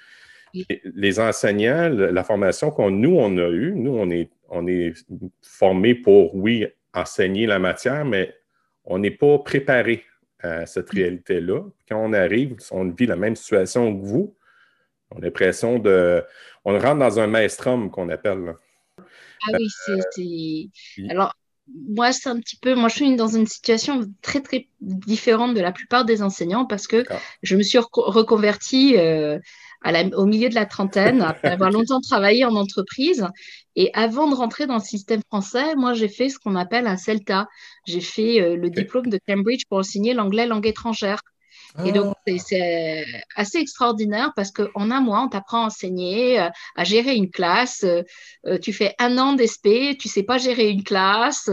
Les 0.93 1.19
enseignants, 1.19 1.89
la 1.89 2.23
formation 2.23 2.69
qu'on 2.69 2.91
nous, 2.91 3.15
on 3.17 3.35
a 3.39 3.49
eue, 3.49 3.73
nous, 3.75 3.97
on 3.97 4.11
est, 4.11 4.29
on 4.47 4.67
est 4.67 4.93
formés 5.41 5.95
pour, 5.95 6.35
oui, 6.35 6.67
enseigner 6.93 7.47
la 7.47 7.57
matière, 7.57 8.05
mais 8.05 8.31
on 8.85 8.99
n'est 8.99 9.09
pas 9.09 9.39
préparé 9.39 10.03
à 10.37 10.67
cette 10.67 10.91
réalité-là. 10.91 11.63
Quand 11.89 11.97
on 11.97 12.13
arrive, 12.13 12.57
on 12.69 12.89
vit 12.91 13.07
la 13.07 13.15
même 13.15 13.35
situation 13.35 13.97
que 13.99 14.05
vous. 14.05 14.35
On 15.11 15.19
a 15.19 15.25
l'impression 15.25 15.79
de. 15.79 16.23
On 16.65 16.77
rentre 16.77 16.99
dans 16.99 17.19
un 17.19 17.27
maestrum 17.27 17.89
qu'on 17.89 18.09
appelle. 18.09 18.55
Ah 18.97 19.57
oui, 19.57 19.67
c'est. 19.85 21.09
Alors, 21.09 21.33
moi, 21.89 22.11
c'est 22.11 22.29
un 22.29 22.39
petit 22.39 22.57
peu. 22.57 22.75
Moi, 22.75 22.89
je 22.89 22.95
suis 22.95 23.15
dans 23.15 23.27
une 23.27 23.47
situation 23.47 24.05
très, 24.21 24.41
très 24.41 24.67
différente 24.79 25.53
de 25.53 25.61
la 25.61 25.71
plupart 25.71 26.05
des 26.05 26.21
enseignants 26.21 26.65
parce 26.65 26.87
que 26.87 27.03
je 27.43 27.55
me 27.55 27.63
suis 27.63 27.79
reconvertie. 27.93 28.97
Euh, 28.97 29.39
au 30.13 30.25
milieu 30.25 30.49
de 30.49 30.55
la 30.55 30.65
trentaine, 30.65 31.21
après 31.21 31.49
avoir 31.49 31.71
longtemps 31.71 32.01
travaillé 32.01 32.45
en 32.45 32.55
entreprise. 32.55 33.27
Et 33.75 33.89
avant 33.93 34.29
de 34.29 34.35
rentrer 34.35 34.67
dans 34.67 34.75
le 34.75 34.81
système 34.81 35.21
français, 35.27 35.75
moi, 35.75 35.93
j'ai 35.93 36.07
fait 36.07 36.29
ce 36.29 36.37
qu'on 36.37 36.55
appelle 36.55 36.87
un 36.87 36.97
CELTA. 36.97 37.47
J'ai 37.87 38.01
fait 38.01 38.41
euh, 38.41 38.55
le 38.55 38.69
diplôme 38.69 39.07
de 39.07 39.19
Cambridge 39.27 39.63
pour 39.69 39.79
enseigner 39.79 40.13
l'anglais 40.13 40.45
langue 40.45 40.67
étrangère. 40.67 41.21
Et 41.85 41.91
donc, 41.91 42.15
ah. 42.27 42.31
c'est 42.37 43.05
assez 43.35 43.57
extraordinaire 43.57 44.33
parce 44.35 44.51
qu'en 44.51 44.91
un 44.91 45.01
mois, 45.01 45.21
on 45.23 45.29
t'apprend 45.29 45.63
à 45.63 45.65
enseigner, 45.67 46.39
euh, 46.39 46.49
à 46.75 46.83
gérer 46.83 47.15
une 47.15 47.31
classe. 47.31 47.83
Euh, 47.83 48.57
tu 48.59 48.73
fais 48.73 48.93
un 48.99 49.17
an 49.17 49.33
d'SP, 49.33 49.97
tu 49.97 50.09
sais 50.09 50.23
pas 50.23 50.37
gérer 50.37 50.69
une 50.69 50.83
classe. 50.83 51.49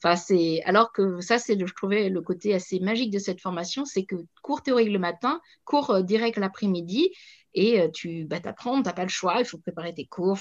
Enfin, 0.00 0.16
c'est 0.16 0.62
alors 0.64 0.92
que 0.92 1.20
ça, 1.20 1.38
c'est 1.38 1.58
je 1.58 1.74
trouvais 1.74 2.08
le 2.08 2.20
côté 2.20 2.54
assez 2.54 2.78
magique 2.78 3.10
de 3.10 3.18
cette 3.18 3.40
formation, 3.40 3.84
c'est 3.84 4.04
que 4.04 4.16
cours 4.42 4.62
théorique 4.62 4.92
le 4.92 4.98
matin, 4.98 5.40
cours 5.64 6.02
direct 6.04 6.38
l'après-midi, 6.38 7.10
et 7.54 7.80
euh, 7.80 7.88
tu 7.92 8.24
bah, 8.24 8.36
apprends, 8.44 8.76
tu 8.76 8.88
n'as 8.88 8.92
pas 8.92 9.02
le 9.02 9.08
choix, 9.08 9.36
il 9.38 9.44
faut 9.44 9.58
préparer 9.58 9.94
tes 9.94 10.06
cours. 10.06 10.38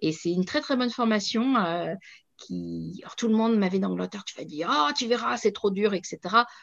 Et 0.00 0.12
c'est 0.12 0.30
une 0.30 0.44
très 0.44 0.60
très 0.60 0.76
bonne 0.76 0.90
formation. 0.90 1.56
Euh, 1.56 1.94
qui... 2.42 3.00
Alors, 3.02 3.16
tout 3.16 3.28
le 3.28 3.34
monde 3.34 3.56
m'avait 3.56 3.78
d'Angleterre, 3.78 4.24
tu 4.24 4.36
vas 4.36 4.44
dire, 4.44 4.68
ah, 4.70 4.92
tu 4.96 5.06
verras, 5.06 5.36
c'est 5.36 5.52
trop 5.52 5.70
dur, 5.70 5.94
etc. 5.94 6.18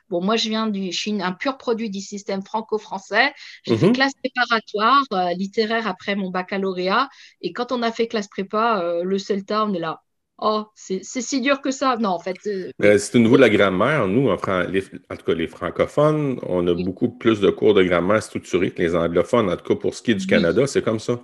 Bon, 0.09 0.21
moi, 0.21 0.36
je 0.36 0.50
viens 0.50 0.67
du, 0.67 0.91
je 0.91 0.98
suis 0.98 1.21
un 1.21 1.31
pur 1.31 1.57
produit 1.57 1.89
du 1.89 2.01
système 2.01 2.41
franco-français. 2.43 3.33
J'ai 3.65 3.77
fait 3.77 3.88
mhm. 3.88 3.93
classe 3.93 4.13
préparatoire 4.13 5.03
euh, 5.13 5.33
littéraire 5.33 5.88
après 5.88 6.15
mon 6.15 6.29
baccalauréat. 6.29 7.09
Et 7.41 7.53
quand 7.53 7.71
on 7.71 7.81
a 7.81 7.91
fait 7.91 8.07
classe 8.07 8.27
prépa, 8.27 9.01
le 9.03 9.17
CELTA, 9.17 9.65
on 9.65 9.74
est 9.74 9.79
là. 9.79 10.01
Oh, 10.41 10.67
c'est 10.74 11.03
si 11.03 11.41
dur 11.41 11.62
que 11.62 11.71
ça. 11.71 11.98
Non, 11.98 12.09
en 12.09 12.19
fait. 12.19 12.38
Euh, 12.48 12.71
euh, 12.81 12.98
c'est 12.98 13.15
au 13.17 13.19
niveau 13.19 13.36
de 13.36 13.41
la 13.41 13.50
grammaire. 13.50 14.07
Nous, 14.07 14.29
en, 14.29 14.38
tout 14.38 14.45
cas, 14.45 14.65
les 14.65 15.48
francophones, 15.48 16.39
on 16.43 16.65
a 16.67 16.74
beaucoup 16.74 17.09
plus 17.09 17.41
de 17.41 17.50
cours 17.50 17.74
de 17.74 17.83
grammaire 17.83 18.24
structurés 18.24 18.71
que 18.71 18.81
les 18.81 18.95
anglophones. 18.95 19.50
En 19.50 19.57
tout 19.57 19.74
cas, 19.74 19.75
pour 19.75 19.93
ce 19.93 20.01
qui 20.01 20.12
est 20.12 20.15
du 20.15 20.27
Canada, 20.27 20.65
c'est 20.65 20.81
comme 20.81 21.00
ça. 21.00 21.19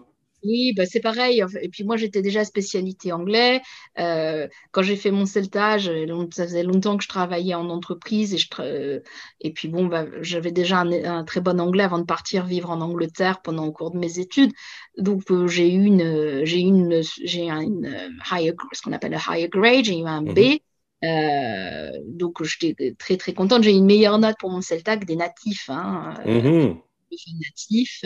Oui, 0.46 0.74
bah, 0.74 0.86
c'est 0.86 1.00
pareil. 1.00 1.44
Et 1.62 1.70
puis 1.70 1.84
moi, 1.84 1.98
j'étais 1.98 2.22
déjà 2.22 2.46
spécialité 2.46 3.12
anglais. 3.12 3.62
Euh, 3.98 4.48
quand 4.72 4.84
j'ai 4.84 4.96
fait 4.96 5.10
mon 5.12 5.25
celtage, 5.25 5.92
ça 6.32 6.44
faisait 6.44 6.64
longtemps 6.64 6.98
que 6.98 7.04
je 7.04 7.10
travaillais 7.10 7.56
en 7.56 7.70
entreprise. 7.70 8.34
Et, 8.34 8.38
je 8.38 9.02
et 9.42 9.52
puis 9.52 9.68
bon, 9.68 9.86
bah, 9.88 10.06
j'avais 10.22 10.52
déjà 10.52 10.80
un, 10.80 11.24
très 11.24 11.42
bon 11.42 11.60
anglais 11.60 11.84
avant 11.84 12.00
de 12.00 12.04
partir 12.06 12.46
vivre 12.46 12.70
en 12.70 12.82
Angleterre 12.82 13.42
pendant 13.42 13.66
le 13.66 13.72
cours 13.72 13.92
de 13.92 13.98
mes 13.98 14.20
études. 14.20 14.52
Donc 14.98 15.32
euh, 15.32 15.48
j'ai 15.48 15.74
eu 15.74 15.84
une, 15.84 16.46
j'ai 16.46 16.60
une, 16.60 17.02
j'ai 17.24 17.50
une 17.50 18.20
higher, 18.32 18.54
ce 18.74 18.82
qu'on 18.82 18.94
appelle 18.94 19.16
un 19.16 19.34
higher 19.34 19.50
grade. 19.50 19.86
J'ai 19.86 19.98
eu 20.00 20.06
un 20.06 20.22
B. 20.22 20.40
Mhm. 20.40 20.60
Euh, 21.04 21.92
donc 22.06 22.44
j'étais 22.44 22.96
très 23.00 23.18
très 23.18 23.34
contente. 23.34 23.64
J'ai 23.64 23.72
eu 23.72 23.78
une 23.78 23.86
meilleure 23.86 24.20
note 24.20 24.36
pour 24.40 24.52
mon 24.52 24.62
CELTA 24.62 24.98
que 24.98 25.06
des 25.06 25.16
natifs. 25.16 25.70
Hein, 25.70 26.14
mhm. 26.25 26.78
natifs. 27.42 28.06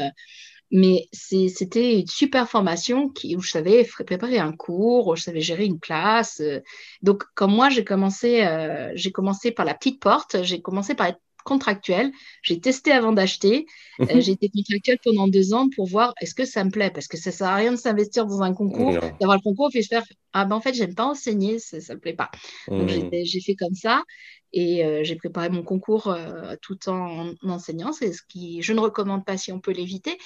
Mais 0.71 1.07
c'était 1.11 1.99
une 1.99 2.07
super 2.07 2.47
formation 2.47 3.09
qui, 3.09 3.35
où 3.35 3.41
je 3.41 3.51
savais 3.51 3.83
préparer 3.83 4.37
un 4.37 4.51
cours, 4.51 5.07
où 5.07 5.15
je 5.15 5.23
savais 5.23 5.41
gérer 5.41 5.65
une 5.65 5.79
classe. 5.79 6.41
Euh. 6.41 6.59
Donc, 7.01 7.23
comme 7.35 7.53
moi, 7.53 7.69
j'ai 7.69 7.83
commencé, 7.83 8.45
euh, 8.45 8.91
j'ai 8.93 9.11
commencé 9.11 9.51
par 9.51 9.65
la 9.65 9.73
petite 9.73 9.99
porte, 9.99 10.43
j'ai 10.43 10.61
commencé 10.61 10.93
par 10.93 11.07
être 11.07 11.19
contractuelle. 11.43 12.11
J'ai 12.43 12.59
testé 12.59 12.91
avant 12.91 13.13
d'acheter. 13.13 13.65
Euh, 13.99 14.05
mhm. 14.05 14.21
j'ai 14.21 14.33
été 14.33 14.49
contractuelle 14.49 14.99
pendant 15.03 15.27
deux 15.27 15.53
ans 15.53 15.67
pour 15.75 15.87
voir 15.87 16.13
est-ce 16.21 16.35
que 16.35 16.45
ça 16.45 16.63
me 16.63 16.69
plaît. 16.69 16.91
Parce 16.91 17.07
que 17.07 17.17
ça 17.17 17.31
ne 17.31 17.35
sert 17.35 17.47
à 17.47 17.55
rien 17.55 17.71
de 17.71 17.77
s'investir 17.77 18.25
dans 18.25 18.43
un 18.43 18.53
concours, 18.53 18.93
d'avoir 19.19 19.37
le 19.37 19.41
concours, 19.41 19.69
puis 19.71 19.83
se 19.83 19.87
faire 19.87 20.03
Ah 20.33 20.45
ben 20.45 20.55
en 20.55 20.61
fait, 20.61 20.73
j'aime 20.73 20.93
pas 20.93 21.05
enseigner, 21.05 21.57
ça 21.59 21.77
ne 21.77 21.93
me 21.95 21.99
plaît 21.99 22.13
pas. 22.13 22.29
Donc, 22.67 22.91
mhm. 22.91 23.09
j'ai 23.23 23.41
fait 23.41 23.55
comme 23.55 23.73
ça. 23.73 24.03
Et 24.53 24.85
euh, 24.85 25.03
j'ai 25.03 25.15
préparé 25.15 25.49
mon 25.49 25.63
concours 25.63 26.07
euh, 26.07 26.55
tout 26.61 26.89
en, 26.89 27.33
enseignant. 27.43 27.91
C'est 27.91 28.13
ce 28.13 28.21
qui, 28.27 28.61
je 28.61 28.73
ne 28.73 28.79
recommande 28.79 29.25
pas 29.25 29.37
si 29.37 29.51
on 29.51 29.59
peut 29.59 29.71
l'éviter. 29.71 30.17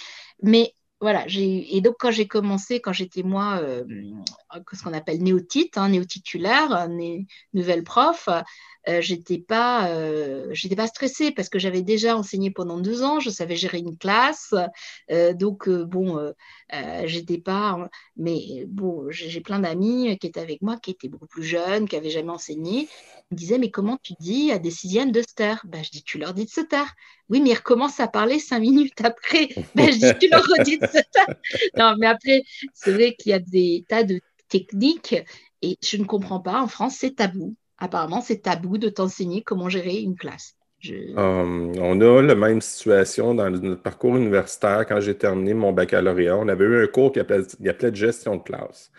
Mais 0.41 0.73
voilà, 1.01 1.25
et 1.27 1.81
donc 1.81 1.95
quand 1.99 2.11
j'ai 2.11 2.27
commencé, 2.29 2.79
quand 2.79 2.93
j'étais 2.93 3.23
moi, 3.23 3.59
euh, 3.61 3.83
ce 4.71 4.83
qu'on 4.83 4.93
appelle 4.93 5.21
néotite, 5.21 5.77
hein, 5.77 5.89
néotitulaire, 5.89 6.87
nouvelle 7.53 7.83
prof, 7.83 8.29
euh, 8.89 9.01
j'étais 9.01 9.37
pas, 9.37 9.89
euh, 9.89 10.47
j'étais 10.51 10.75
pas 10.75 10.87
stressée 10.87 11.31
parce 11.31 11.49
que 11.49 11.59
j'avais 11.59 11.81
déjà 11.81 12.17
enseigné 12.17 12.51
pendant 12.51 12.79
deux 12.79 13.03
ans, 13.03 13.19
je 13.19 13.29
savais 13.29 13.55
gérer 13.55 13.79
une 13.79 13.97
classe, 13.97 14.53
euh, 15.11 15.33
donc 15.33 15.69
bon, 15.69 16.33
j'étais 17.05 17.37
pas, 17.37 17.89
mais 18.17 18.65
bon, 18.67 19.05
j'ai 19.09 19.41
plein 19.41 19.59
d'amis 19.59 20.17
qui 20.19 20.27
étaient 20.27 20.39
avec 20.39 20.61
moi, 20.61 20.77
qui 20.77 20.91
étaient 20.91 21.07
beaucoup 21.07 21.27
plus 21.27 21.43
jeunes, 21.43 21.87
qui 21.87 21.95
avaient 21.95 22.09
jamais 22.09 22.31
enseigné. 22.31 22.89
Ils 23.31 23.35
me 23.35 23.37
disaient 23.37 23.57
mais 23.57 23.71
comment 23.71 23.97
tu 24.01 24.13
dis 24.19 24.51
à 24.51 24.59
des 24.59 24.71
sixièmes 24.71 25.11
de 25.11 25.21
se 25.21 25.33
taire 25.33 25.63
ben, 25.65 25.83
je 25.83 25.91
dis 25.91 26.03
tu 26.03 26.17
leur 26.17 26.33
dis 26.33 26.45
de 26.45 26.49
se 26.49 26.61
taire. 26.61 26.93
Oui, 27.29 27.41
mais 27.41 27.51
ils 27.51 27.55
recommencent 27.55 27.99
à 27.99 28.07
parler 28.07 28.39
cinq 28.39 28.59
minutes 28.59 29.01
après. 29.03 29.49
Ben, 29.75 29.91
je 29.91 29.97
dis 29.97 30.19
tu 30.19 30.29
leur 30.29 30.43
redis 30.43 30.77
de 30.77 30.85
se 30.85 31.01
taire. 31.11 31.35
Non, 31.77 31.95
mais 31.97 32.07
après, 32.07 32.43
c'est 32.73 32.91
vrai 32.91 33.15
qu'il 33.15 33.31
y 33.31 33.33
a 33.33 33.39
des 33.39 33.85
tas 33.87 34.03
de 34.03 34.19
techniques 34.49 35.15
et 35.61 35.77
je 35.81 35.97
ne 35.97 36.03
comprends 36.03 36.39
pas. 36.39 36.61
En 36.61 36.67
France, 36.67 36.97
c'est 36.99 37.15
tabou 37.15 37.55
apparemment, 37.83 38.21
c'est 38.21 38.39
tabou 38.43 38.77
de 38.77 38.89
t'enseigner 38.89 39.43
comment 39.43 39.69
gérer 39.69 39.97
une 39.99 40.15
classe. 40.15 40.55
Hum, 41.15 41.71
on 41.79 42.01
a 42.01 42.21
la 42.21 42.35
même 42.35 42.61
situation 42.61 43.33
dans 43.33 43.49
notre 43.49 43.81
parcours 43.81 44.17
universitaire. 44.17 44.85
Quand 44.87 44.99
j'ai 44.99 45.15
terminé 45.15 45.53
mon 45.53 45.71
baccalauréat, 45.71 46.37
on 46.37 46.47
avait 46.47 46.65
eu 46.65 46.83
un 46.83 46.87
cours 46.87 47.11
qui 47.11 47.19
appelait 47.19 47.95
gestion 47.95 48.37
de 48.37 48.43
classe. 48.43 48.91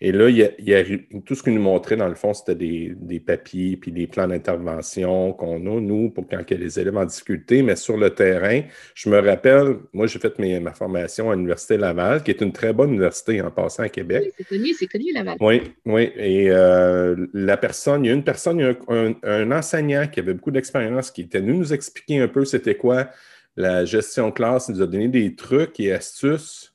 Et 0.00 0.12
là, 0.12 0.28
il 0.28 0.36
y 0.36 0.74
a, 0.74 0.84
tout 1.24 1.34
ce 1.34 1.42
qu'il 1.42 1.54
nous 1.54 1.62
montrait, 1.62 1.96
dans 1.96 2.08
le 2.08 2.14
fond, 2.14 2.34
c'était 2.34 2.54
des, 2.54 3.20
papiers 3.20 3.76
puis 3.76 3.92
des 3.92 4.06
plans 4.06 4.26
d'intervention 4.26 5.32
qu'on 5.32 5.58
a, 5.58 5.80
nous, 5.80 6.10
pour 6.10 6.26
quand 6.28 6.38
il 6.48 6.50
y 6.50 6.54
a 6.54 6.64
des 6.64 6.80
élèves 6.80 6.96
en 6.96 7.04
difficulté. 7.04 7.62
Mais 7.62 7.76
sur 7.76 7.96
le 7.96 8.10
terrain, 8.10 8.62
je 8.94 9.08
me 9.08 9.18
rappelle, 9.18 9.76
moi, 9.92 10.06
j'ai 10.06 10.18
fait 10.18 10.38
ma 10.60 10.72
formation 10.72 11.30
à 11.30 11.34
l'Université 11.34 11.76
Laval, 11.76 12.22
qui 12.22 12.30
est 12.30 12.40
une 12.40 12.52
très 12.52 12.72
bonne 12.72 12.90
université 12.90 13.40
en 13.42 13.50
passant 13.50 13.84
à 13.84 13.88
Québec. 13.88 14.22
Oui, 14.24 14.32
c'est 14.38 14.48
connu, 14.48 14.74
c'est 14.74 14.86
connu, 14.86 15.12
Laval. 15.12 15.36
Oui, 15.40 15.62
oui. 15.86 16.10
Et 16.16 16.50
euh, 16.50 17.26
la 17.32 17.56
personne, 17.56 18.04
il 18.04 18.08
y 18.08 18.10
a 18.10 18.14
une 18.14 18.24
personne, 18.24 18.58
il 18.58 18.66
y 18.66 18.68
a 18.68 18.74
un, 18.88 19.14
un 19.22 19.52
enseignant 19.52 20.06
qui 20.08 20.20
avait 20.20 20.34
beaucoup 20.34 20.50
d'expérience, 20.50 20.99
qui 21.08 21.22
était 21.22 21.40
venu 21.40 21.54
nous 21.54 21.72
expliquer 21.72 22.20
un 22.20 22.28
peu 22.28 22.44
c'était 22.44 22.76
quoi 22.76 23.08
la 23.56 23.84
gestion 23.84 24.28
de 24.28 24.34
classe. 24.34 24.68
Il 24.68 24.74
nous 24.74 24.82
a 24.82 24.86
donné 24.86 25.08
des 25.08 25.34
trucs 25.34 25.78
et 25.80 25.92
astuces. 25.92 26.74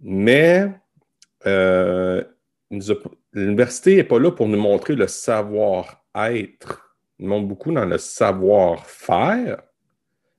Mais 0.00 0.70
euh, 1.46 2.22
l'université 3.32 3.96
n'est 3.96 4.04
pas 4.04 4.18
là 4.18 4.30
pour 4.30 4.48
nous 4.48 4.58
montrer 4.58 4.94
le 4.94 5.06
savoir-être. 5.06 6.96
Ils 7.18 7.28
montrent 7.28 7.48
beaucoup 7.48 7.72
dans 7.72 7.84
le 7.84 7.98
savoir-faire, 7.98 9.62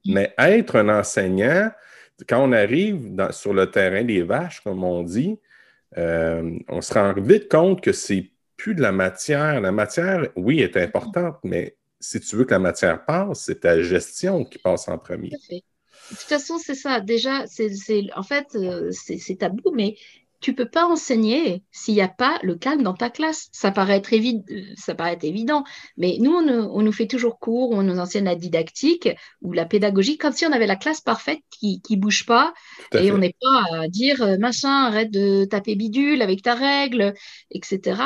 mais 0.05 0.33
être 0.37 0.75
un 0.75 0.89
enseignant, 0.89 1.71
quand 2.27 2.43
on 2.43 2.51
arrive 2.51 3.15
sur 3.31 3.53
le 3.53 3.69
terrain 3.69 4.03
des 4.03 4.23
vaches, 4.23 4.61
comme 4.61 4.83
on 4.83 5.03
dit, 5.03 5.39
euh, 5.97 6.57
on 6.67 6.81
se 6.81 6.93
rend 6.93 7.13
vite 7.13 7.49
compte 7.49 7.81
que 7.81 7.91
c'est 7.91 8.31
plus 8.57 8.75
de 8.75 8.81
la 8.81 8.91
matière. 8.91 9.59
La 9.61 9.71
matière, 9.71 10.27
oui, 10.35 10.61
est 10.61 10.77
importante, 10.77 11.37
mais 11.43 11.75
si 11.99 12.19
tu 12.19 12.35
veux 12.35 12.45
que 12.45 12.51
la 12.51 12.59
matière 12.59 13.05
passe, 13.05 13.43
c'est 13.45 13.61
ta 13.61 13.81
gestion 13.81 14.45
qui 14.45 14.57
passe 14.59 14.87
en 14.87 14.97
premier. 14.97 15.29
De 15.29 15.59
toute 16.09 16.19
façon, 16.19 16.57
c'est 16.59 16.75
ça. 16.75 16.99
Déjà, 16.99 17.45
c'est, 17.47 17.71
en 18.15 18.23
fait, 18.23 18.55
euh, 18.55 18.91
c'est 18.91 19.37
tabou, 19.37 19.71
mais 19.73 19.95
tu 20.41 20.53
peux 20.53 20.69
pas 20.69 20.85
enseigner 20.85 21.63
s'il 21.71 21.95
n'y 21.95 22.01
a 22.01 22.07
pas 22.07 22.37
le 22.43 22.55
calme 22.55 22.83
dans 22.83 22.93
ta 22.93 23.09
classe. 23.09 23.47
Ça 23.51 23.71
paraît 23.71 23.97
être, 23.97 24.13
ça 24.77 24.93
paraît 24.93 25.13
être 25.13 25.23
évident, 25.23 25.63
mais 25.97 26.17
nous, 26.19 26.33
on, 26.35 26.81
nous 26.81 26.91
fait 26.91 27.07
toujours 27.07 27.39
cours, 27.39 27.71
on 27.71 27.81
nous 27.81 27.97
enseigne 27.97 28.25
la 28.25 28.35
didactique 28.35 29.09
ou 29.41 29.53
la 29.53 29.65
pédagogie, 29.65 30.19
comme 30.19 30.33
si 30.33 30.45
on 30.45 30.51
avait 30.51 30.67
la 30.67 30.75
classe 30.75 31.01
parfaite 31.01 31.39
qui 31.49 31.81
ne 31.89 31.95
bouge 31.95 32.27
pas, 32.27 32.53
et 32.93 33.11
on 33.11 33.17
n'est 33.17 33.35
pas 33.41 33.79
à 33.79 33.87
dire, 33.87 34.21
euh, 34.21 34.37
machin, 34.37 34.85
arrête 34.85 35.09
de 35.09 35.45
taper 35.45 35.75
bidule 35.75 36.21
avec 36.21 36.43
ta 36.43 36.53
règle, 36.53 37.15
etc. 37.49 38.03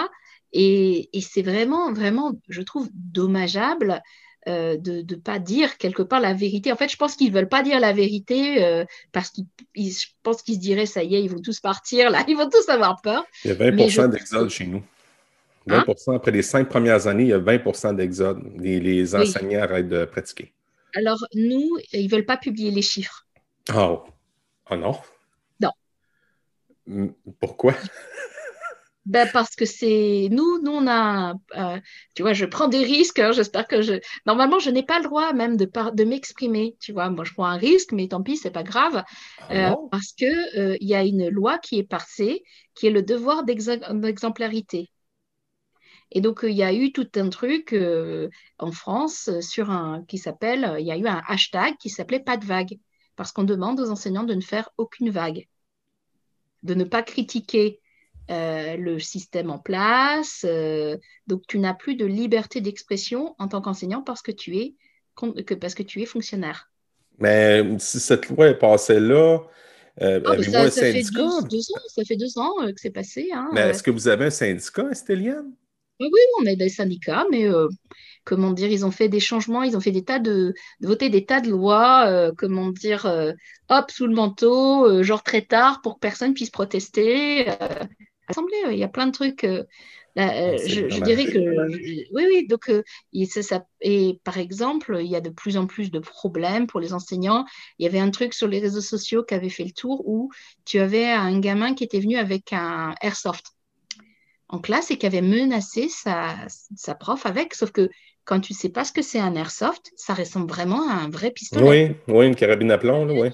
Et, 0.52 1.10
et 1.18 1.22
c'est 1.22 1.42
vraiment, 1.42 1.94
vraiment, 1.94 2.34
je 2.50 2.62
trouve, 2.62 2.90
dommageable 2.94 4.02
euh, 4.48 4.78
de 4.78 5.06
ne 5.08 5.20
pas 5.20 5.38
dire 5.38 5.78
quelque 5.78 6.02
part 6.02 6.22
la 6.22 6.34
vérité. 6.34 6.72
En 6.72 6.76
fait, 6.78 6.90
je 6.90 6.96
pense 6.96 7.16
qu'ils 7.16 7.30
ne 7.30 7.36
veulent 7.36 7.50
pas 7.50 7.62
dire 7.62 7.80
la 7.80 7.92
vérité 7.92 8.64
euh, 8.64 8.86
parce 9.12 9.30
qu'ils 9.30 9.46
je 9.76 10.08
pense 10.24 10.42
qu'ils 10.42 10.56
se 10.56 10.60
diraient, 10.60 10.86
ça 10.86 11.04
y 11.04 11.16
est, 11.16 11.22
ils 11.22 11.30
vont 11.30 11.42
tous 11.42 11.60
partir, 11.60 12.10
là, 12.10 12.24
ils 12.28 12.38
vont 12.38 12.50
tous 12.50 12.68
avoir 12.70 13.02
peur. 13.02 13.26
Il 13.44 13.50
y 13.50 13.52
a 13.52 13.56
20% 13.56 14.10
d'exode 14.10 14.50
chez 14.50 14.66
nous. 14.66 14.82
20 15.68 15.86
hein? 15.88 16.14
après 16.16 16.32
les 16.32 16.42
cinq 16.42 16.70
premières 16.70 17.06
années, 17.08 17.24
il 17.24 17.30
y 17.30 17.34
a 17.34 17.38
20 17.38 17.94
d'exode. 17.94 18.42
Les, 18.58 19.14
enseignants 19.14 19.62
arrêtent 19.62 19.90
de 19.90 20.06
pratiquer. 20.06 20.54
Alors, 20.96 21.20
nous, 21.36 21.78
ils 21.92 22.06
ne 22.06 22.10
veulent 22.10 22.26
pas 22.26 22.38
publier 22.38 22.72
les 22.72 22.82
chiffres. 22.82 23.28
Oh, 23.76 24.04
oh 24.72 24.76
non? 24.76 24.98
Non. 25.60 27.14
Pourquoi? 27.40 27.76
Ben 29.10 29.28
parce 29.34 29.56
que 29.56 29.66
c'est 29.66 30.28
nous, 30.32 30.62
nous 30.62 30.72
on 30.72 30.88
a, 30.88 31.34
euh, 31.58 31.80
tu 32.14 32.22
vois, 32.22 32.34
je 32.34 32.46
prends 32.46 32.68
des 32.68 32.84
risques. 32.84 33.18
Hein, 33.18 33.32
j'espère 33.32 33.68
que 33.68 33.82
je, 33.82 33.96
normalement, 34.28 34.60
je 34.60 34.70
n'ai 34.70 34.84
pas 34.84 35.00
le 35.00 35.06
droit 35.06 35.34
même 35.34 35.58
de 35.58 35.66
de 35.66 36.04
m'exprimer. 36.04 36.78
Tu 36.80 36.94
vois, 36.94 37.10
moi 37.10 37.24
je 37.26 37.34
prends 37.34 37.48
un 37.48 37.58
risque, 37.58 37.92
mais 37.92 38.08
tant 38.08 38.22
pis, 38.22 38.38
c'est 38.38 38.52
pas 38.52 38.62
grave, 38.62 39.04
ah 39.40 39.72
euh, 39.72 39.76
parce 39.90 40.14
que 40.14 40.60
euh, 40.60 40.78
il 40.80 40.88
y 40.88 40.94
a 40.94 41.04
une 41.04 41.28
loi 41.28 41.58
qui 41.58 41.80
est 41.80 41.84
passée, 41.84 42.44
qui 42.76 42.86
est 42.86 42.92
le 42.92 43.02
devoir 43.02 43.44
d'exemplarité. 43.46 44.92
Et 46.12 46.22
donc 46.22 46.42
il 46.44 46.56
y 46.56 46.64
a 46.64 46.72
eu 46.72 46.92
tout 46.92 47.10
un 47.16 47.30
truc 47.30 47.76
en 48.60 48.72
France 48.72 49.32
sur 49.42 49.72
un 49.72 50.04
qui 50.08 50.20
s'appelle, 50.20 50.76
il 50.80 50.86
y 50.86 50.92
a 50.92 50.98
eu 50.98 51.08
un 51.08 51.24
hashtag 51.28 51.76
qui 51.78 51.90
s'appelait 51.90 52.20
pas 52.20 52.38
de 52.38 52.46
vague, 52.46 52.78
parce 53.16 53.32
qu'on 53.32 53.44
demande 53.44 53.80
aux 53.80 53.90
enseignants 53.90 54.24
de 54.24 54.36
ne 54.36 54.42
faire 54.42 54.70
aucune 54.78 55.10
vague, 55.10 55.48
de 56.62 56.76
ne 56.76 56.84
pas 56.84 57.02
critiquer 57.02 57.79
euh, 58.30 58.78
le 58.78 59.00
système 59.00 59.50
en 59.50 59.58
place. 59.58 60.46
Euh, 60.48 60.98
donc, 61.26 61.42
tu 61.48 61.58
n'as 61.58 61.74
plus 61.74 61.96
de 61.96 62.06
liberté 62.06 62.62
d'expression 62.62 63.34
en 63.40 63.48
tant 63.48 63.60
qu'enseignant 63.60 64.04
parce 64.04 64.22
que 64.22 64.32
tu 64.32 64.56
es 64.58 64.76
que 65.16 65.56
parce 65.56 65.74
que 65.74 65.82
tu 65.82 66.00
es 66.02 66.06
fonctionnaire. 66.06 66.70
Mais 67.18 67.66
si 67.80 68.00
cette 68.00 68.30
loi 68.30 68.50
est 68.50 68.60
passée 68.60 69.00
là, 69.00 69.40
euh, 70.02 70.22
ah, 70.26 70.32
avez-vous 70.32 70.56
un 70.56 70.70
syndicat? 70.70 71.12
Fait 71.12 71.48
deux, 71.50 71.58
ans, 71.58 71.82
ça 71.88 72.04
fait 72.06 72.16
deux 72.18 72.38
ans 72.38 72.54
que 72.68 72.78
c'est 72.80 72.92
passé. 72.92 73.30
Hein, 73.34 73.50
mais 73.52 73.62
est-ce 73.62 73.82
que 73.82 73.90
vous 73.90 74.08
avez 74.08 74.26
un 74.26 74.30
syndicat, 74.30 74.88
Estéliane? 74.92 75.52
Oui, 76.00 76.10
on 76.40 76.46
a 76.46 76.56
des 76.56 76.70
syndicats, 76.70 77.26
mais 77.32 77.50
comment 78.24 78.52
dire, 78.52 78.72
ils 78.72 78.86
ont 78.86 78.92
fait 78.92 79.10
des 79.10 79.20
changements, 79.20 79.64
ils 79.64 79.76
ont 79.76 79.82
fait 79.82 79.92
des 79.92 80.06
tas 80.06 80.20
de, 80.20 80.54
voter 80.80 81.10
des 81.10 81.26
tas 81.26 81.42
de 81.42 81.50
lois, 81.50 82.32
comment 82.38 82.70
dire, 82.70 83.12
hop, 83.68 83.92
sous 83.92 84.08
le 84.08 84.14
manteau, 84.14 85.04
genre 85.04 85.24
très 85.24 85.42
tard 85.42 85.82
pour 85.82 85.96
que 85.96 86.00
personne 86.00 86.34
puisse 86.34 86.52
protester 86.52 87.48
il 88.72 88.78
y 88.78 88.84
a 88.84 88.88
plein 88.88 89.08
de 89.08 89.12
trucs. 89.12 89.44
Euh, 89.44 89.64
euh, 90.18 90.58
je, 90.58 91.02
dirais 91.02 91.26
que 91.26 91.40
oui, 92.14 92.26
oui. 92.28 92.48
Donc, 92.48 92.70
euh, 92.70 92.84
ça, 93.26 93.66
et 93.82 94.20
par 94.24 94.38
exemple, 94.38 94.98
il 95.00 95.08
y 95.08 95.16
a 95.16 95.22
de 95.22 95.30
plus 95.30 95.56
en 95.56 95.66
plus 95.66 95.92
de 95.92 96.00
problèmes 96.00 96.68
pour 96.68 96.80
les 96.80 96.94
enseignants. 96.94 97.46
Il 97.78 97.84
y 97.84 97.88
avait 97.88 98.00
un 98.00 98.10
truc 98.10 98.34
sur 98.34 98.48
les 98.48 98.60
réseaux 98.60 98.82
sociaux 98.82 99.24
qui 99.24 99.34
avait 99.34 99.50
fait 99.50 99.64
le 99.64 99.72
tour 99.72 100.08
où 100.08 100.32
tu 100.66 100.80
avais 100.80 101.10
un 101.10 101.40
gamin 101.40 101.74
qui 101.74 101.84
était 101.84 102.00
venu 102.00 102.18
avec 102.18 102.54
un 102.54 102.96
airsoft 103.02 103.46
en 104.50 104.60
classe 104.60 104.90
et 104.92 104.98
qui 104.98 105.06
avait 105.06 105.22
menacé 105.22 105.88
sa, 105.90 106.36
sa 106.48 106.96
prof 106.96 107.26
avec. 107.26 107.54
Sauf 107.54 107.72
que 107.72 107.90
quand 108.26 108.40
tu 108.40 108.54
sais 108.54 108.70
pas 108.70 108.84
ce 108.84 108.92
que 108.92 109.02
c'est 109.02 109.20
un 109.20 109.36
airsoft, 109.36 109.92
ça 109.96 110.14
ressemble 110.14 110.50
vraiment 110.50 110.90
à 110.90 110.94
un 110.94 111.10
vrai 111.10 111.32
pistolet. 111.32 111.96
Oui, 112.08 112.14
oui, 112.16 112.28
une 112.28 112.36
carabine 112.36 112.72
à 112.72 112.78
plomb, 112.78 113.08
oui. 113.10 113.30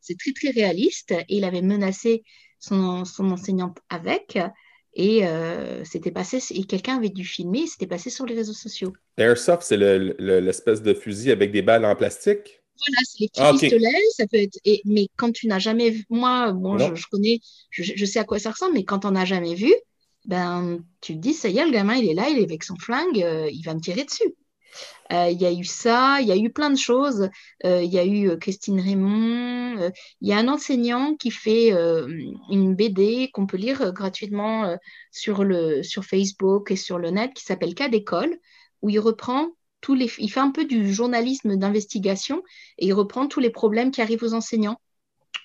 c'est 0.00 0.18
très 0.18 0.32
très 0.32 0.50
réaliste. 0.50 1.12
Et 1.12 1.36
il 1.36 1.44
avait 1.44 1.62
menacé 1.62 2.22
son, 2.58 3.04
enseignante 3.18 3.78
avec. 3.88 4.38
Et 4.94 5.26
euh, 5.26 5.84
c'était 5.84 6.10
passé, 6.10 6.42
et 6.50 6.64
quelqu'un 6.64 6.96
avait 6.96 7.10
dû 7.10 7.24
filmer, 7.24 7.66
c'était 7.66 7.86
passé 7.86 8.10
sur 8.10 8.26
les 8.26 8.34
réseaux 8.34 8.54
sociaux. 8.54 8.92
Airsoft, 9.16 9.62
c'est 9.62 9.76
l'espèce 9.76 10.82
de 10.82 10.94
fusil 10.94 11.30
avec 11.30 11.52
des 11.52 11.62
balles 11.62 11.84
en 11.84 11.94
plastique? 11.94 12.62
Voilà, 12.78 13.00
c'est 13.04 13.20
les 13.20 13.28
petits 13.28 13.40
ah, 13.42 13.52
pistolets, 13.52 14.04
ça 14.16 14.26
peut 14.26 14.38
être. 14.38 14.58
Et, 14.64 14.82
mais 14.84 15.08
quand 15.16 15.32
tu 15.32 15.46
n'as 15.46 15.58
jamais 15.58 15.90
vu, 15.90 16.04
moi, 16.10 16.52
bon, 16.52 16.78
je, 16.94 17.06
connais, 17.10 17.40
je, 17.70 18.04
sais 18.04 18.18
à 18.18 18.24
quoi 18.24 18.38
ça 18.38 18.50
ressemble, 18.50 18.74
mais 18.74 18.84
quand 18.84 19.04
on 19.04 19.12
n'a 19.12 19.24
jamais 19.24 19.54
vu, 19.54 19.72
ben, 20.24 20.80
tu 21.00 21.14
te 21.14 21.18
dis, 21.18 21.34
ça 21.34 21.48
y 21.48 21.58
est, 21.58 21.64
le 21.64 21.72
gamin, 21.72 21.94
il 21.94 22.08
est 22.08 22.14
là, 22.14 22.28
il 22.28 22.38
est 22.38 22.44
avec 22.44 22.64
son 22.64 22.76
flingue, 22.76 23.22
euh, 23.22 23.48
il 23.52 23.62
va 23.62 23.74
me 23.74 23.80
tirer 23.80 24.04
dessus. 24.04 24.34
Euh, 25.12 25.30
il 25.30 25.40
y 25.40 25.46
a 25.46 25.52
eu 25.52 25.64
ça, 25.64 26.20
il 26.20 26.28
y 26.28 26.32
a 26.32 26.36
eu 26.36 26.50
plein 26.50 26.70
de 26.70 26.78
choses. 26.78 27.28
Euh, 27.64 27.82
il 27.82 27.90
y 27.92 27.98
a 27.98 28.04
eu 28.04 28.30
euh, 28.30 28.36
Christine 28.36 28.80
Raymond. 28.80 29.90
Il 30.20 30.28
y 30.28 30.32
a 30.32 30.38
un 30.38 30.48
enseignant 30.48 31.14
qui 31.16 31.30
fait 31.30 31.70
une 32.50 32.74
BD 32.74 33.30
qu'on 33.32 33.46
peut 33.46 33.56
lire 33.56 33.92
gratuitement 33.92 34.76
sur, 35.10 35.44
le, 35.44 35.82
sur 35.82 36.04
Facebook 36.04 36.70
et 36.70 36.76
sur 36.76 36.98
le 36.98 37.10
net 37.10 37.32
qui 37.34 37.44
s'appelle 37.44 37.74
Cas 37.74 37.88
d'école, 37.88 38.36
où 38.82 38.90
il 38.90 38.98
reprend 38.98 39.48
tous 39.80 39.94
les, 39.94 40.10
il 40.18 40.30
fait 40.30 40.40
un 40.40 40.50
peu 40.50 40.64
du 40.64 40.92
journalisme 40.92 41.56
d'investigation 41.56 42.42
et 42.78 42.86
il 42.86 42.92
reprend 42.92 43.28
tous 43.28 43.40
les 43.40 43.50
problèmes 43.50 43.92
qui 43.92 44.02
arrivent 44.02 44.24
aux 44.24 44.34
enseignants 44.34 44.80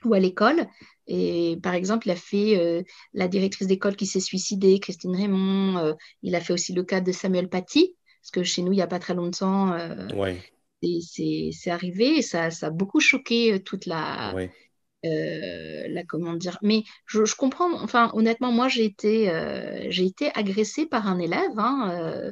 ou 0.03 0.13
à 0.13 0.19
l'école. 0.19 0.67
Et 1.07 1.59
par 1.61 1.73
exemple, 1.75 2.07
il 2.07 2.11
a 2.11 2.15
fait 2.15 2.85
la 3.13 3.27
directrice 3.27 3.67
d'école 3.67 3.95
qui 3.95 4.07
s'est 4.07 4.19
suicidée, 4.19 4.79
Christine 4.79 5.15
Raymond. 5.15 5.95
il 6.23 6.35
a 6.35 6.41
fait 6.41 6.53
aussi 6.53 6.73
le 6.73 6.83
cas 6.83 7.01
de 7.01 7.11
Samuel 7.11 7.49
Paty, 7.49 7.95
parce 8.23 8.31
que 8.31 8.43
chez 8.43 8.61
nous, 8.61 8.71
il 8.71 8.77
n'y 8.77 8.81
a 8.81 8.87
pas 8.87 8.99
très 8.99 9.15
longtemps, 9.15 9.73
euh, 9.73 10.07
c'est 11.01 11.69
arrivé 11.69 12.19
et 12.19 12.21
ça, 12.21 12.51
ça, 12.51 12.67
a 12.67 12.69
beaucoup 12.69 13.01
choqué 13.01 13.53
euh, 13.53 13.59
toute 13.59 13.85
la, 13.85 14.33
euh, 15.05 15.87
la 15.89 16.03
comment 16.05 16.33
dire. 16.33 16.57
Mais 16.61 16.83
je, 17.05 17.25
je, 17.25 17.35
comprends, 17.35 17.73
enfin, 17.81 18.11
honnêtement, 18.13 18.53
moi, 18.53 18.69
j'ai 18.69 18.85
été, 18.85 19.29
euh, 19.29 19.87
j'ai 19.89 20.05
été 20.05 20.31
agressée 20.35 20.85
par 20.85 21.07
un 21.07 21.19
élève 21.19 21.57
hein, 21.57 22.31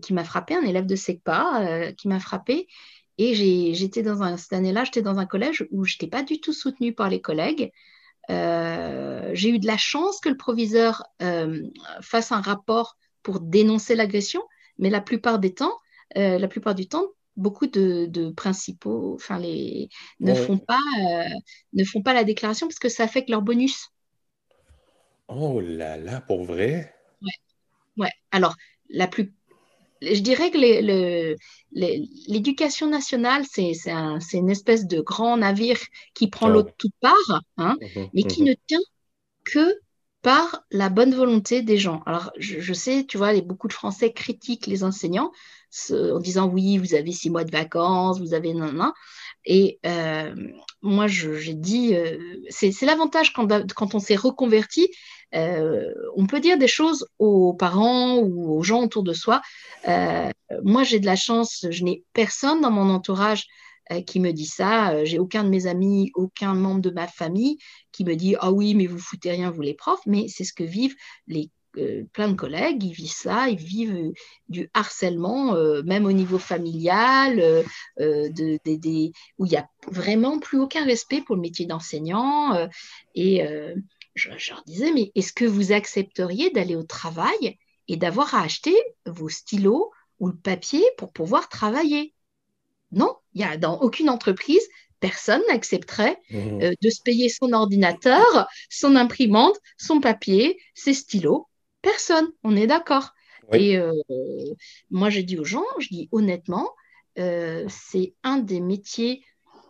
qui 0.00 0.14
m'a 0.14 0.24
frappé, 0.24 0.54
un 0.54 0.62
élève 0.62 0.86
de 0.86 0.96
SECPA 0.96 1.92
qui 1.92 2.08
m'a 2.08 2.18
frappé. 2.18 2.66
Et 3.18 3.34
j'étais 3.74 4.02
dans 4.02 4.22
un, 4.22 4.38
cette 4.38 4.54
année-là, 4.54 4.84
j'étais 4.84 5.02
dans 5.02 5.18
un 5.18 5.26
collège 5.26 5.66
où 5.70 5.84
je 5.84 5.94
n'étais 5.94 6.06
pas 6.06 6.22
du 6.22 6.40
tout 6.40 6.54
soutenue 6.54 6.94
par 6.94 7.10
les 7.10 7.20
collègues. 7.20 7.70
j'ai 8.30 9.48
eu 9.50 9.58
de 9.58 9.66
la 9.66 9.76
chance 9.76 10.20
que 10.20 10.30
le 10.30 10.38
proviseur 10.38 11.04
fasse 12.00 12.32
un 12.32 12.40
rapport 12.40 12.96
pour 13.22 13.40
dénoncer 13.40 13.94
l'agression, 13.94 14.42
mais 14.82 14.90
la 14.90 15.00
plupart 15.00 15.38
des 15.38 15.54
temps, 15.54 15.78
euh, 16.16 16.38
la 16.38 16.48
plupart 16.48 16.74
du 16.74 16.88
temps, 16.88 17.06
beaucoup 17.36 17.68
de, 17.68 18.30
principaux, 18.32 19.14
enfin 19.14 19.38
les 19.38 19.88
ne 20.20 20.34
font 20.34 20.58
pas 20.58 20.80
euh, 21.00 21.28
ne 21.72 21.84
font 21.84 22.02
pas 22.02 22.12
la 22.12 22.24
déclaration 22.24 22.66
parce 22.66 22.80
que 22.80 22.88
ça 22.88 23.04
affecte 23.04 23.30
leur 23.30 23.42
bonus. 23.42 23.88
Oh 25.28 25.60
là 25.60 25.96
là, 25.96 26.20
pour 26.20 26.44
vrai? 26.44 26.92
Ouais. 27.22 28.02
ouais. 28.04 28.10
Alors 28.32 28.56
la 28.90 29.06
plus 29.06 29.32
je 30.02 30.18
dirais 30.18 30.50
que 30.50 30.58
l'éducation 31.70 32.88
nationale, 32.88 33.44
c'est 33.48 33.70
une 34.32 34.50
espèce 34.50 34.88
de 34.88 35.00
grand 35.00 35.36
navire 35.36 35.78
qui 36.12 36.28
prend 36.28 36.48
l'eau 36.48 36.64
de 36.64 36.72
toutes 36.76 36.96
parts, 37.00 37.42
hein, 37.56 37.76
mhm, 37.80 38.10
mais 38.12 38.24
qui 38.24 38.42
mhm. 38.42 38.48
ne 38.48 38.54
tient 38.66 38.80
que 39.44 39.78
par 40.22 40.62
la 40.70 40.88
bonne 40.88 41.14
volonté 41.14 41.62
des 41.62 41.76
gens. 41.76 42.02
Alors, 42.06 42.30
je, 42.38 42.72
sais, 42.72 43.04
tu 43.06 43.18
vois, 43.18 43.38
beaucoup 43.40 43.68
de 43.68 43.72
Français 43.72 44.12
critiquent 44.12 44.68
les 44.68 44.84
enseignants 44.84 45.32
en 45.90 46.20
disant 46.20 46.48
oui, 46.48 46.78
vous 46.78 46.94
avez 46.94 47.12
six 47.12 47.30
mois 47.30 47.44
de 47.44 47.50
vacances, 47.50 48.20
vous 48.20 48.34
avez 48.34 48.54
non. 48.54 48.92
Et 49.44 49.80
euh, 49.86 50.34
moi, 50.82 51.06
j'ai 51.08 51.54
dit, 51.54 51.96
euh, 51.96 52.18
c'est 52.50 52.72
l'avantage 52.82 53.32
quand, 53.32 53.48
quand, 53.74 53.94
on 53.94 53.98
s'est 53.98 54.16
reconverti, 54.16 54.88
euh, 55.34 55.92
on 56.16 56.26
peut 56.26 56.40
dire 56.40 56.58
des 56.58 56.68
choses 56.68 57.08
aux 57.18 57.54
parents 57.54 58.18
ou 58.18 58.56
aux 58.56 58.62
gens 58.62 58.82
autour 58.82 59.02
de 59.02 59.12
soi. 59.12 59.40
moi, 60.62 60.84
j'ai 60.84 61.00
de 61.00 61.06
la 61.06 61.16
chance, 61.16 61.66
je 61.68 61.84
n'ai 61.84 62.04
personne 62.12 62.60
dans 62.60 62.70
mon 62.70 62.90
entourage 62.90 63.46
qui 64.06 64.20
me 64.20 64.32
dit 64.32 64.46
ça. 64.46 65.04
J'ai 65.04 65.18
aucun 65.18 65.44
de 65.44 65.48
mes 65.48 65.66
amis, 65.66 66.10
aucun 66.14 66.54
membre 66.54 66.80
de 66.80 66.90
ma 66.90 67.06
famille 67.06 67.58
qui 67.92 68.04
me 68.04 68.14
dit 68.14 68.36
ah 68.40 68.52
oui, 68.52 68.74
mais 68.74 68.86
vous 68.86 68.98
foutez 68.98 69.30
rien, 69.30 69.50
vous 69.50 69.62
les 69.62 69.74
profs. 69.74 70.06
Mais 70.06 70.28
c'est 70.28 70.44
ce 70.44 70.52
que 70.52 70.64
vivent 70.64 70.96
les 71.26 71.50
euh, 71.78 72.04
plein 72.12 72.28
de 72.28 72.34
collègues, 72.34 72.84
ils 72.84 72.92
vivent 72.92 73.10
ça, 73.10 73.48
ils 73.48 73.56
vivent 73.56 73.94
euh, 73.94 74.12
du 74.48 74.70
harcèlement, 74.74 75.54
euh, 75.54 75.82
même 75.84 76.04
au 76.04 76.12
niveau 76.12 76.38
familial, 76.38 77.64
où 77.98 78.02
il 78.04 79.12
n'y 79.38 79.56
a 79.56 79.68
vraiment 79.86 80.38
plus 80.38 80.58
aucun 80.58 80.84
respect 80.84 81.22
pour 81.22 81.36
le 81.36 81.40
métier 81.40 81.66
d'enseignant. 81.66 82.68
et 83.14 83.42
je, 84.14 84.28
leur 84.50 84.62
disais, 84.66 84.92
mais 84.92 85.10
est-ce 85.14 85.32
que 85.32 85.46
vous 85.46 85.72
accepteriez 85.72 86.50
d'aller 86.50 86.76
au 86.76 86.82
travail 86.82 87.58
et 87.88 87.96
d'avoir 87.96 88.34
à 88.34 88.42
acheter 88.42 88.76
vos 89.06 89.30
stylos 89.30 89.90
ou 90.20 90.28
le 90.28 90.36
papier 90.36 90.84
pour 90.98 91.12
pouvoir 91.12 91.48
travailler? 91.48 92.14
Non, 92.92 93.16
il 93.34 93.40
y 93.40 93.44
a 93.44 93.56
dans 93.56 93.80
aucune 93.80 94.08
entreprise, 94.08 94.62
personne 95.00 95.42
n'accepterait 95.48 96.18
mmh. 96.30 96.74
de 96.80 96.90
se 96.90 97.02
payer 97.02 97.28
son 97.28 97.52
ordinateur, 97.52 98.46
son 98.70 98.94
imprimante, 98.94 99.56
son 99.76 100.00
papier, 100.00 100.60
ses 100.74 100.94
stylos 100.94 101.48
Personne, 101.82 102.30
on 102.44 102.56
est 102.56 102.68
d'accord. 102.68 103.12
Et 103.52 103.76
euh, 103.76 103.92
moi, 104.90 105.10
j'ai 105.10 105.24
dit 105.24 105.38
aux 105.38 105.44
gens, 105.44 105.64
je 105.78 105.88
dis 105.88 106.08
honnêtement, 106.12 106.70
euh, 107.18 107.66
c'est 107.68 108.14
un 108.22 108.38
des 108.38 108.60
métiers 108.60 109.24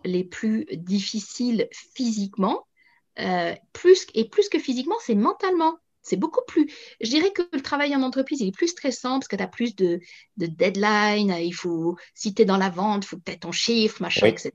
les 0.05 0.23
plus 0.23 0.67
difficiles 0.73 1.69
physiquement, 1.73 2.67
euh, 3.19 3.55
plus, 3.73 4.07
et 4.15 4.29
plus 4.29 4.49
que 4.49 4.59
physiquement, 4.59 4.97
c'est 5.01 5.15
mentalement. 5.15 5.79
C'est 6.03 6.17
beaucoup 6.17 6.43
plus. 6.47 6.69
Je 7.01 7.11
dirais 7.11 7.31
que 7.33 7.43
le 7.53 7.61
travail 7.61 7.95
en 7.95 8.03
entreprise, 8.03 8.41
il 8.41 8.49
est 8.49 8.57
plus 8.57 8.69
stressant 8.69 9.19
parce 9.19 9.29
que 9.29 9.37
tu 9.37 9.43
as 9.43 9.49
plus 9.49 9.77
de, 9.77 10.01
de 10.37 10.47
deadline. 10.47 11.35
Il 11.41 11.55
faut, 11.55 11.97
si 12.15 12.35
tu 12.35 12.43
es 12.43 12.45
dans 12.45 12.57
la 12.57 12.71
vente, 12.71 13.05
il 13.05 13.09
faut 13.09 13.17
que 13.17 13.23
tu 13.25 13.33
aies 13.33 13.39
ton 13.39 13.53
chiffre, 13.53 14.03
machin, 14.03 14.27
etc. 14.27 14.51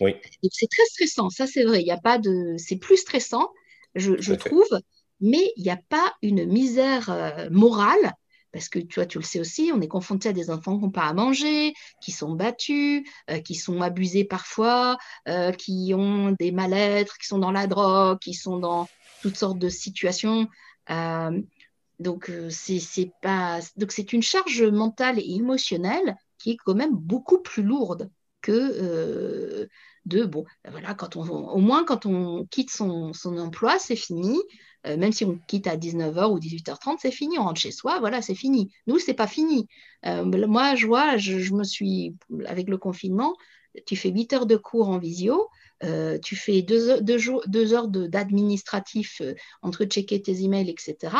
Oui. 0.00 0.16
c'est 0.50 0.68
très 0.68 0.84
stressant, 0.86 1.30
ça 1.30 1.46
c'est 1.46 1.62
vrai. 1.62 1.80
Il 1.80 1.86
y 1.86 1.92
a 1.92 2.00
pas 2.00 2.18
de. 2.18 2.56
C'est 2.56 2.76
plus 2.76 2.96
stressant, 2.96 3.48
je, 3.94 4.20
je 4.20 4.34
trouve 4.34 4.66
mais 5.22 5.52
il 5.56 5.62
n'y 5.62 5.70
a 5.70 5.80
pas 5.88 6.14
une 6.20 6.44
misère 6.46 7.08
euh, 7.08 7.48
morale 7.50 8.12
parce 8.52 8.68
que 8.68 8.78
tu 8.80 8.96
vois, 8.96 9.06
tu 9.06 9.18
le 9.18 9.24
sais 9.24 9.40
aussi, 9.40 9.70
on 9.74 9.80
est 9.80 9.88
confronté 9.88 10.28
à 10.28 10.34
des 10.34 10.50
enfants 10.50 10.76
qui 10.76 10.84
n'ont 10.84 10.90
pas 10.90 11.06
à 11.06 11.14
manger, 11.14 11.72
qui 12.02 12.12
sont 12.12 12.32
battus, 12.32 13.02
euh, 13.30 13.38
qui 13.38 13.54
sont 13.54 13.80
abusés 13.80 14.24
parfois, 14.24 14.98
euh, 15.26 15.52
qui 15.52 15.94
ont 15.96 16.32
des 16.38 16.52
mal-être, 16.52 17.16
qui 17.16 17.26
sont 17.26 17.38
dans 17.38 17.50
la 17.50 17.66
drogue, 17.66 18.18
qui 18.18 18.34
sont 18.34 18.58
dans 18.58 18.88
toutes 19.22 19.36
sortes 19.36 19.58
de 19.58 19.70
situations. 19.70 20.48
Donc, 20.88 22.30
c'est 22.50 23.12
pas... 23.22 23.60
donc, 23.76 23.92
c'est 23.92 24.12
une 24.12 24.22
charge 24.22 24.62
mentale 24.62 25.18
et 25.18 25.34
émotionnelle 25.34 26.16
qui 26.38 26.52
est 26.52 26.56
quand 26.56 26.74
même 26.74 26.94
beaucoup 26.94 27.38
plus 27.38 27.62
lourde 27.62 28.10
que 28.40 29.68
de, 30.06 30.24
bon, 30.24 30.44
voilà, 30.68 30.94
quand 30.94 31.16
on, 31.16 31.22
au 31.22 31.58
moins 31.58 31.84
quand 31.84 32.06
on 32.06 32.46
quitte 32.46 32.70
son, 32.70 33.12
son 33.12 33.38
emploi, 33.38 33.78
c'est 33.78 33.96
fini. 33.96 34.38
Euh, 34.86 34.96
même 34.96 35.12
si 35.12 35.24
on 35.24 35.38
quitte 35.46 35.68
à 35.68 35.76
19h 35.76 36.32
ou 36.32 36.40
18h30, 36.40 36.96
c'est 37.00 37.12
fini, 37.12 37.38
on 37.38 37.44
rentre 37.44 37.60
chez 37.60 37.70
soi, 37.70 38.00
voilà, 38.00 38.20
c'est 38.20 38.34
fini. 38.34 38.72
Nous, 38.88 38.98
c'est 38.98 39.14
pas 39.14 39.28
fini. 39.28 39.68
Euh, 40.06 40.24
moi, 40.24 40.74
je 40.74 40.86
vois, 40.86 41.16
je, 41.16 41.54
me 41.54 41.62
suis, 41.62 42.16
avec 42.46 42.68
le 42.68 42.78
confinement, 42.78 43.36
tu 43.86 43.94
fais 43.94 44.10
8 44.10 44.32
heures 44.32 44.46
de 44.46 44.56
cours 44.56 44.88
en 44.88 44.98
visio, 44.98 45.48
euh, 45.84 46.18
tu 46.18 46.36
fais 46.36 46.62
2 46.62 46.90
heures, 46.90 47.02
deux 47.02 47.74
heures 47.74 47.88
d'administratif 47.88 49.22
entre 49.62 49.84
checker 49.84 50.22
tes 50.22 50.42
emails, 50.42 50.70
etc. 50.70 51.16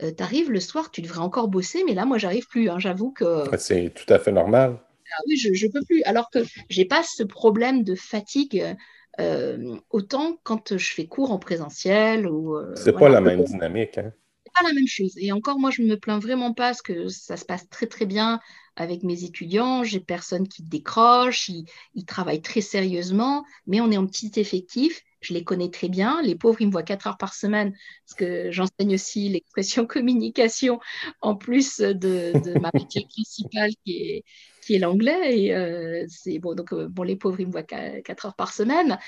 tu 0.00 0.22
arrives 0.22 0.50
le 0.50 0.60
soir, 0.60 0.90
tu 0.90 1.02
devrais 1.02 1.20
encore 1.20 1.48
bosser, 1.48 1.84
mais 1.86 1.94
là, 1.94 2.04
moi, 2.04 2.18
j'arrive 2.18 2.46
plus. 2.48 2.68
Hein, 2.68 2.78
J'avoue 2.78 3.12
que. 3.12 3.44
C'est 3.58 3.92
tout 3.94 4.12
à 4.12 4.18
fait 4.18 4.32
normal. 4.32 4.78
Ah 5.12 5.22
oui, 5.26 5.36
je 5.36 5.66
ne 5.66 5.72
peux 5.72 5.84
plus. 5.84 6.02
Alors 6.04 6.30
que 6.30 6.38
j'ai 6.68 6.84
pas 6.84 7.02
ce 7.02 7.22
problème 7.22 7.82
de 7.82 7.94
fatigue 7.94 8.76
euh, 9.18 9.76
autant 9.90 10.38
quand 10.44 10.76
je 10.76 10.94
fais 10.94 11.06
cours 11.06 11.32
en 11.32 11.38
présentiel 11.38 12.26
ou. 12.26 12.56
Euh, 12.56 12.74
c'est 12.74 12.92
pas 12.92 13.08
la 13.08 13.20
même 13.20 13.44
dynamique. 13.44 13.98
Hein? 13.98 14.12
Pas 14.54 14.66
la 14.66 14.72
même 14.72 14.86
chose. 14.86 15.12
Et 15.16 15.32
encore, 15.32 15.58
moi, 15.58 15.70
je 15.70 15.82
ne 15.82 15.88
me 15.88 15.98
plains 15.98 16.18
vraiment 16.18 16.52
pas 16.52 16.68
parce 16.68 16.82
que 16.82 17.08
ça 17.08 17.36
se 17.36 17.44
passe 17.44 17.68
très 17.68 17.86
très 17.86 18.06
bien 18.06 18.40
avec 18.76 19.02
mes 19.02 19.24
étudiants. 19.24 19.84
J'ai 19.84 20.00
personne 20.00 20.48
qui 20.48 20.62
décroche, 20.62 21.48
ils, 21.48 21.66
ils, 21.94 22.04
travaillent 22.04 22.42
très 22.42 22.60
sérieusement, 22.60 23.44
mais 23.66 23.80
on 23.80 23.90
est 23.90 23.96
en 23.96 24.06
petit 24.06 24.32
effectif. 24.36 25.02
Je 25.20 25.34
les 25.34 25.44
connais 25.44 25.70
très 25.70 25.88
bien. 25.88 26.22
Les 26.22 26.34
pauvres, 26.34 26.62
ils 26.62 26.66
me 26.66 26.72
voient 26.72 26.82
quatre 26.82 27.06
heures 27.06 27.18
par 27.18 27.34
semaine 27.34 27.76
parce 28.06 28.14
que 28.16 28.50
j'enseigne 28.50 28.94
aussi 28.94 29.28
l'expression 29.30 29.86
communication 29.86 30.80
en 31.20 31.36
plus 31.36 31.80
de, 31.80 32.32
de 32.42 32.58
ma 32.58 32.70
matière 32.72 33.04
principale 33.14 33.70
qui 33.84 33.92
est, 33.96 34.24
qui 34.62 34.74
est 34.74 34.78
l'anglais. 34.78 35.38
Et 35.38 35.54
euh, 35.54 36.06
c'est 36.08 36.38
bon, 36.38 36.54
donc 36.54 36.72
euh, 36.72 36.88
bon, 36.88 37.02
les 37.02 37.16
pauvres, 37.16 37.40
ils 37.40 37.46
me 37.46 37.52
voient 37.52 37.62
4 37.62 38.26
heures 38.26 38.36
par 38.36 38.52
semaine. 38.52 38.98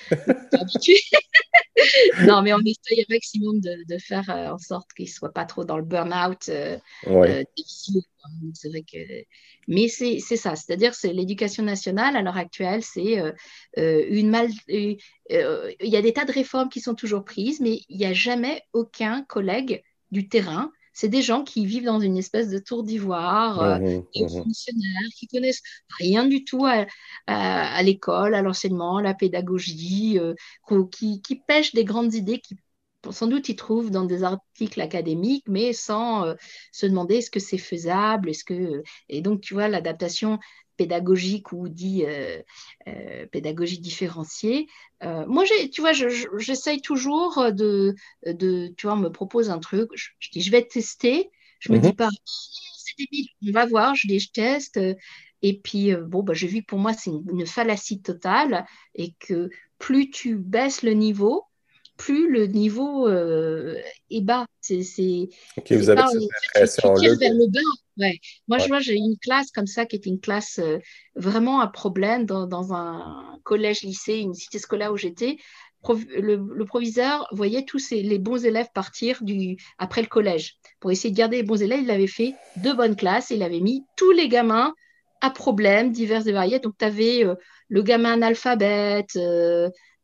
habitué. 0.52 0.96
non, 2.26 2.42
mais 2.42 2.52
on 2.52 2.60
essaye 2.60 3.00
un 3.00 3.14
maximum 3.14 3.60
de, 3.60 3.84
de 3.88 3.98
faire 3.98 4.28
euh, 4.30 4.50
en 4.50 4.58
sorte 4.58 4.92
qu'ils 4.92 5.06
ne 5.06 5.10
soient 5.10 5.32
pas 5.32 5.44
trop 5.44 5.64
dans 5.64 5.76
le 5.76 5.84
burn-out 5.84 6.50
difficile. 7.56 8.02
C'est 8.54 8.68
vrai 8.68 8.82
que. 8.82 8.98
Mais 9.68 9.88
c'est 9.88 10.18
ça, 10.20 10.54
c'est-à-dire 10.54 10.94
c'est 10.94 11.12
l'éducation 11.12 11.64
nationale 11.64 12.16
à 12.16 12.22
l'heure 12.22 12.36
actuelle, 12.36 12.82
c'est 12.82 13.20
une 13.76 14.30
mal. 14.30 14.48
Il 14.68 14.98
y 15.80 15.96
a 15.96 16.02
des 16.02 16.12
tas 16.12 16.24
de 16.24 16.32
réformes 16.32 16.68
qui 16.68 16.80
sont 16.80 16.94
toujours 16.94 17.24
prises, 17.24 17.60
mais 17.60 17.80
il 17.88 17.96
n'y 17.96 18.06
a 18.06 18.12
jamais 18.12 18.62
aucun 18.72 19.24
collègue 19.24 19.82
du 20.10 20.28
terrain 20.28 20.70
c'est 20.92 21.08
des 21.08 21.22
gens 21.22 21.42
qui 21.42 21.66
vivent 21.66 21.84
dans 21.84 22.00
une 22.00 22.18
espèce 22.18 22.48
de 22.48 22.58
tour 22.58 22.82
d'ivoire, 22.82 23.62
euh, 23.62 23.78
mmh 23.78 24.02
mmh 24.14 24.28
fonctionnaires 24.28 25.10
qui 25.16 25.26
connaissent 25.26 25.62
rien 25.98 26.26
du 26.26 26.44
tout 26.44 26.66
à, 26.66 27.82
l'école, 27.82 28.34
à 28.34 28.42
l'enseignement, 28.42 28.98
à 28.98 29.02
la 29.02 29.14
pédagogie, 29.14 30.18
euh, 30.18 30.34
qui, 30.90 31.42
pêchent 31.46 31.74
des 31.74 31.84
grandes 31.84 32.14
idées 32.14 32.40
qui 32.40 32.56
sans 33.10 33.26
doute 33.26 33.48
ils 33.48 33.56
trouvent 33.56 33.90
dans 33.90 34.04
des 34.04 34.22
articles 34.22 34.80
académiques, 34.80 35.44
mais 35.48 35.72
sans 35.72 36.24
euh, 36.24 36.34
se 36.70 36.86
demander 36.86 37.16
est-ce 37.16 37.32
que 37.32 37.40
c'est 37.40 37.58
faisable, 37.58 38.30
est-ce 38.30 38.44
que 38.44 38.84
et 39.08 39.22
donc 39.22 39.40
tu 39.40 39.54
vois 39.54 39.66
l'adaptation 39.66 40.38
pédagogique 40.76 41.52
ou 41.52 41.68
dit 41.68 42.04
euh, 42.06 42.40
euh, 42.88 43.26
pédagogie 43.26 43.78
différenciée. 43.78 44.68
Euh, 45.02 45.26
moi, 45.26 45.44
tu 45.72 45.80
vois, 45.80 45.92
j'essaye 45.92 46.80
toujours 46.80 47.52
de, 47.52 47.94
de, 48.26 48.72
tu 48.76 48.86
vois, 48.86 48.94
on 48.94 49.00
me 49.00 49.10
propose 49.10 49.50
un 49.50 49.58
truc, 49.58 49.90
je, 49.94 50.30
dis, 50.32 50.40
je 50.40 50.50
vais 50.50 50.64
tester, 50.64 51.30
je 51.60 51.72
me 51.72 51.78
dis 51.78 51.88
mhm. 51.88 51.96
pas, 51.96 52.08
c'est 52.24 52.94
débile, 52.98 53.28
on 53.48 53.52
va 53.52 53.66
voir, 53.66 53.94
je 53.94 54.06
dis, 54.06 54.20
je 54.20 54.30
teste. 54.32 54.80
Et 55.42 55.58
puis, 55.58 55.94
bon, 55.96 56.22
bah, 56.22 56.34
j'ai 56.34 56.46
vu 56.46 56.60
que 56.60 56.66
pour 56.66 56.78
moi, 56.78 56.92
c'est 56.92 57.10
une, 57.10 57.24
une, 57.32 57.46
fallacie 57.46 58.00
totale 58.00 58.64
et 58.94 59.14
que 59.18 59.50
plus 59.78 60.10
tu 60.10 60.36
baisses 60.36 60.82
le 60.82 60.92
niveau, 60.92 61.44
plus 62.02 62.28
le 62.28 62.46
niveau 62.46 63.06
euh, 63.06 63.76
est 64.10 64.22
bas. 64.22 64.44
C'est, 64.60 64.80
ok, 65.56 65.72
vous 65.72 65.88
avez 65.88 66.02
cette 66.10 66.28
impression 66.56 66.94
vers 66.94 67.32
le 67.32 67.48
bas. 67.48 68.10
Moi, 68.48 68.58
je 68.58 68.66
vois, 68.66 68.80
j'ai 68.80 68.96
une 68.96 69.16
classe 69.22 69.52
comme 69.52 69.68
ça 69.68 69.86
qui 69.86 69.96
était 69.96 70.10
une 70.10 70.18
classe 70.18 70.58
euh, 70.58 70.78
vraiment 71.14 71.60
à 71.60 71.68
problème 71.68 72.26
dans, 72.26 72.74
un 72.74 73.38
collège-lycée, 73.44 74.16
une 74.16 74.34
cité 74.34 74.58
scolaire 74.58 74.92
où 74.92 74.96
j'étais. 74.96 75.36
Le, 75.88 76.64
proviseur 76.64 77.28
voyait 77.30 77.64
tous 77.64 77.90
les 77.92 78.18
bons 78.18 78.44
élèves 78.44 78.68
partir 78.74 79.22
du, 79.22 79.56
après 79.78 80.02
le 80.02 80.08
collège. 80.08 80.56
Pour 80.80 80.90
essayer 80.90 81.10
de 81.10 81.16
garder 81.16 81.36
les 81.36 81.42
bons 81.44 81.62
élèves, 81.62 81.82
il 81.82 81.90
avait 81.90 82.08
fait 82.08 82.34
deux 82.56 82.74
bonnes 82.74 82.96
classes 82.96 83.30
et 83.30 83.36
il 83.36 83.44
avait 83.44 83.60
mis 83.60 83.84
tous 83.96 84.10
les 84.10 84.28
gamins 84.28 84.74
à 85.20 85.30
problème 85.30 85.92
divers 85.92 86.26
et 86.26 86.32
variés. 86.32 86.58
Donc, 86.58 86.74
tu 86.78 86.84
avais 86.84 87.24
euh, 87.24 87.36
le 87.68 87.82
gamin 87.82 88.14
analphabète, 88.14 89.16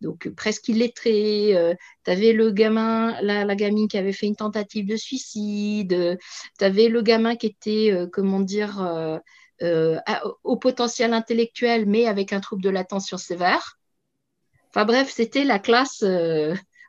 donc 0.00 0.26
euh, 0.26 0.34
presque 0.34 0.68
illettré. 0.68 1.56
Euh, 1.56 1.74
tu 2.04 2.10
avais 2.10 2.32
le 2.32 2.50
gamin, 2.50 3.20
la, 3.22 3.54
gamine 3.54 3.88
qui 3.88 3.98
avait 3.98 4.12
fait 4.12 4.26
une 4.26 4.36
tentative 4.36 4.86
de 4.86 4.96
suicide. 4.96 6.18
tu 6.58 6.64
avais 6.64 6.88
le 6.88 7.02
gamin 7.02 7.36
qui 7.36 7.46
était, 7.46 7.90
euh, 7.92 8.06
comment 8.10 8.40
dire, 8.40 9.20
au 10.44 10.56
potentiel 10.56 11.12
intellectuel, 11.12 11.86
mais 11.86 12.06
avec 12.06 12.32
un 12.32 12.40
trouble 12.40 12.62
de 12.62 12.70
l'attention 12.70 13.16
sévère. 13.16 13.78
Enfin 14.70 14.84
bref, 14.84 15.10
c'était 15.10 15.44
la 15.44 15.58
classe 15.58 16.04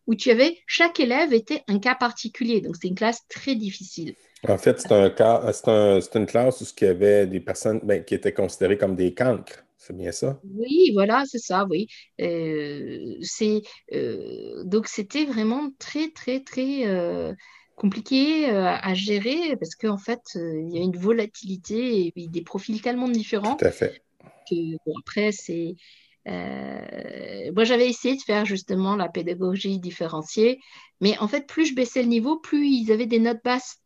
où 0.06 0.16
tu 0.16 0.32
avais, 0.32 0.60
chaque 0.68 1.00
élève 1.00 1.34
était 1.34 1.64
un 1.68 1.80
cas 1.80 1.96
particulier. 1.96 2.62
Donc 2.62 2.76
c'est 2.80 2.88
une 2.88 2.96
classe 2.96 3.28
très 3.28 3.56
difficile. 3.56 4.16
En 4.48 4.58
fait, 4.58 4.80
c'est 4.80 4.92
un 4.92 5.52
c'est 5.52 6.16
une 6.16 6.26
classe 6.26 6.62
où 6.62 6.66
il 6.82 6.86
y 6.86 6.90
avait 6.90 7.28
des 7.28 7.40
personnes 7.40 7.80
ben, 7.84 8.04
qui 8.04 8.14
étaient 8.14 8.34
considérées 8.34 8.78
comme 8.78 8.96
des 8.96 9.14
cancres. 9.14 9.64
C'est 9.80 9.96
bien 9.96 10.12
ça? 10.12 10.42
Oui, 10.44 10.92
voilà, 10.94 11.24
c'est 11.26 11.40
ça, 11.40 11.66
oui. 11.70 11.88
Euh, 12.20 13.16
c'est, 13.22 13.62
euh, 13.94 14.62
donc, 14.66 14.88
c'était 14.88 15.24
vraiment 15.24 15.72
très, 15.80 16.10
très, 16.12 16.42
très 16.42 16.86
euh, 16.86 17.34
compliqué 17.78 18.50
à 18.50 18.94
gérer 18.94 19.56
parce 19.58 19.76
qu'en 19.76 19.98
fait, 19.98 20.20
il 20.36 20.70
y 20.76 20.78
a 20.78 20.82
une 20.84 20.98
volatilité 20.98 22.12
et 22.14 22.28
des 22.28 22.42
profils 22.42 22.82
tellement 22.82 23.08
différents. 23.08 23.56
Tout 23.56 23.66
à 23.66 23.72
fait. 23.72 24.04
Que, 24.50 24.76
bon, 24.86 24.94
après, 25.00 25.32
c'est. 25.32 25.76
moi, 26.26 27.64
j'avais 27.64 27.88
essayé 27.88 28.18
de 28.18 28.22
faire 28.22 28.44
justement 28.44 28.98
la 28.98 29.08
pédagogie 29.08 29.80
différenciée, 29.80 30.60
mais 31.00 31.18
en 31.20 31.30
fait, 31.30 31.48
plus 31.48 31.68
je 31.68 31.74
baissais 31.74 32.02
le 32.02 32.10
niveau, 32.10 32.38
plus 32.38 32.68
ils 32.68 32.92
avaient 32.92 33.06
des 33.06 33.20
notes 33.20 33.44
basses. 33.46 33.78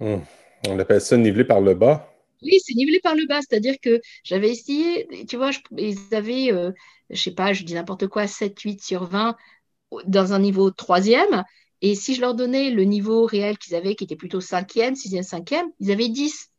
Hmm. 0.00 0.20
On 0.66 0.78
appelle 0.78 1.02
ça 1.02 1.18
nivelé 1.18 1.44
par 1.44 1.60
le 1.60 1.74
bas. 1.74 2.10
Oui, 2.42 2.58
c'est 2.64 2.74
nivelé 2.74 3.00
par 3.00 3.14
le 3.14 3.26
bas, 3.26 3.40
c'est-à-dire 3.40 3.76
que 3.82 4.00
j'avais 4.22 4.50
essayé, 4.50 5.08
tu 5.28 5.36
vois, 5.36 5.50
ils 5.76 5.98
avaient, 6.12 6.52
euh, 6.52 6.70
je 7.10 7.20
sais 7.20 7.34
pas, 7.34 7.52
je 7.52 7.64
dis 7.64 7.74
n'importe 7.74 8.06
quoi, 8.06 8.26
7, 8.26 8.58
8 8.60 8.80
sur 8.82 9.04
20 9.04 9.36
dans 10.06 10.32
un 10.34 10.38
niveau 10.38 10.70
troisième, 10.70 11.44
et 11.82 11.94
si 11.94 12.14
je 12.14 12.20
leur 12.20 12.34
donnais 12.34 12.70
le 12.70 12.84
niveau 12.84 13.24
réel 13.26 13.58
qu'ils 13.58 13.74
avaient, 13.74 13.94
qui 13.94 14.04
était 14.04 14.16
plutôt 14.16 14.40
cinquième, 14.40 14.94
sixième, 14.94 15.22
cinquième, 15.22 15.66
ils 15.80 15.90
avaient 15.90 16.08
10. 16.08 16.50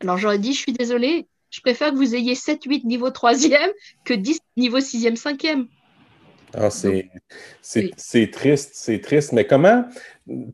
Alors 0.00 0.18
j'aurais 0.18 0.38
dit, 0.38 0.52
je 0.52 0.58
suis 0.58 0.72
désolée, 0.72 1.28
je 1.50 1.60
préfère 1.60 1.90
que 1.90 1.96
vous 1.96 2.14
ayez 2.14 2.34
7, 2.34 2.64
8 2.64 2.84
niveau 2.84 3.10
troisième 3.10 3.70
que 4.04 4.14
10 4.14 4.40
niveau 4.56 4.80
sixième, 4.80 5.16
cinquième. 5.16 5.68
Ah, 6.54 6.70
c'est 6.70 8.30
triste, 8.30 8.70
c'est 8.74 9.00
triste. 9.00 9.32
Mais 9.32 9.46
comment, 9.46 9.84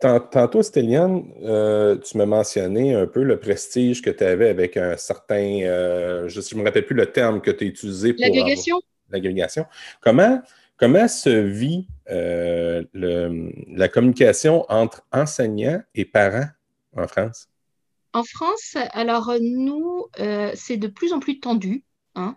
tantôt, 0.00 0.62
Stéliane, 0.62 1.24
euh, 1.42 1.96
tu 1.96 2.16
m'as 2.18 2.26
mentionné 2.26 2.94
un 2.94 3.06
peu 3.06 3.22
le 3.22 3.38
prestige 3.38 4.02
que 4.02 4.10
tu 4.10 4.24
avais 4.24 4.48
avec 4.48 4.76
un 4.76 4.96
certain, 4.96 5.60
euh, 5.62 6.28
je 6.28 6.40
ne 6.54 6.60
me 6.60 6.64
rappelle 6.64 6.86
plus 6.86 6.94
le 6.94 7.06
terme 7.06 7.40
que 7.40 7.50
tu 7.50 7.64
as 7.64 7.66
utilisé 7.66 8.12
pour. 8.12 8.24
L'agrégation. 8.24 8.80
L'agrégation. 9.10 9.66
Comment, 10.00 10.40
comment 10.76 11.08
se 11.08 11.30
vit 11.30 11.88
euh, 12.10 12.84
la 12.94 13.88
communication 13.88 14.64
entre 14.68 15.02
enseignants 15.12 15.82
et 15.94 16.04
parents 16.04 16.48
en 16.96 17.08
France? 17.08 17.48
En 18.12 18.24
France, 18.24 18.76
alors 18.92 19.32
nous, 19.40 20.06
c'est 20.54 20.76
de 20.76 20.88
plus 20.88 21.12
en 21.12 21.20
plus 21.20 21.40
tendu. 21.40 21.84
Hein. 22.14 22.36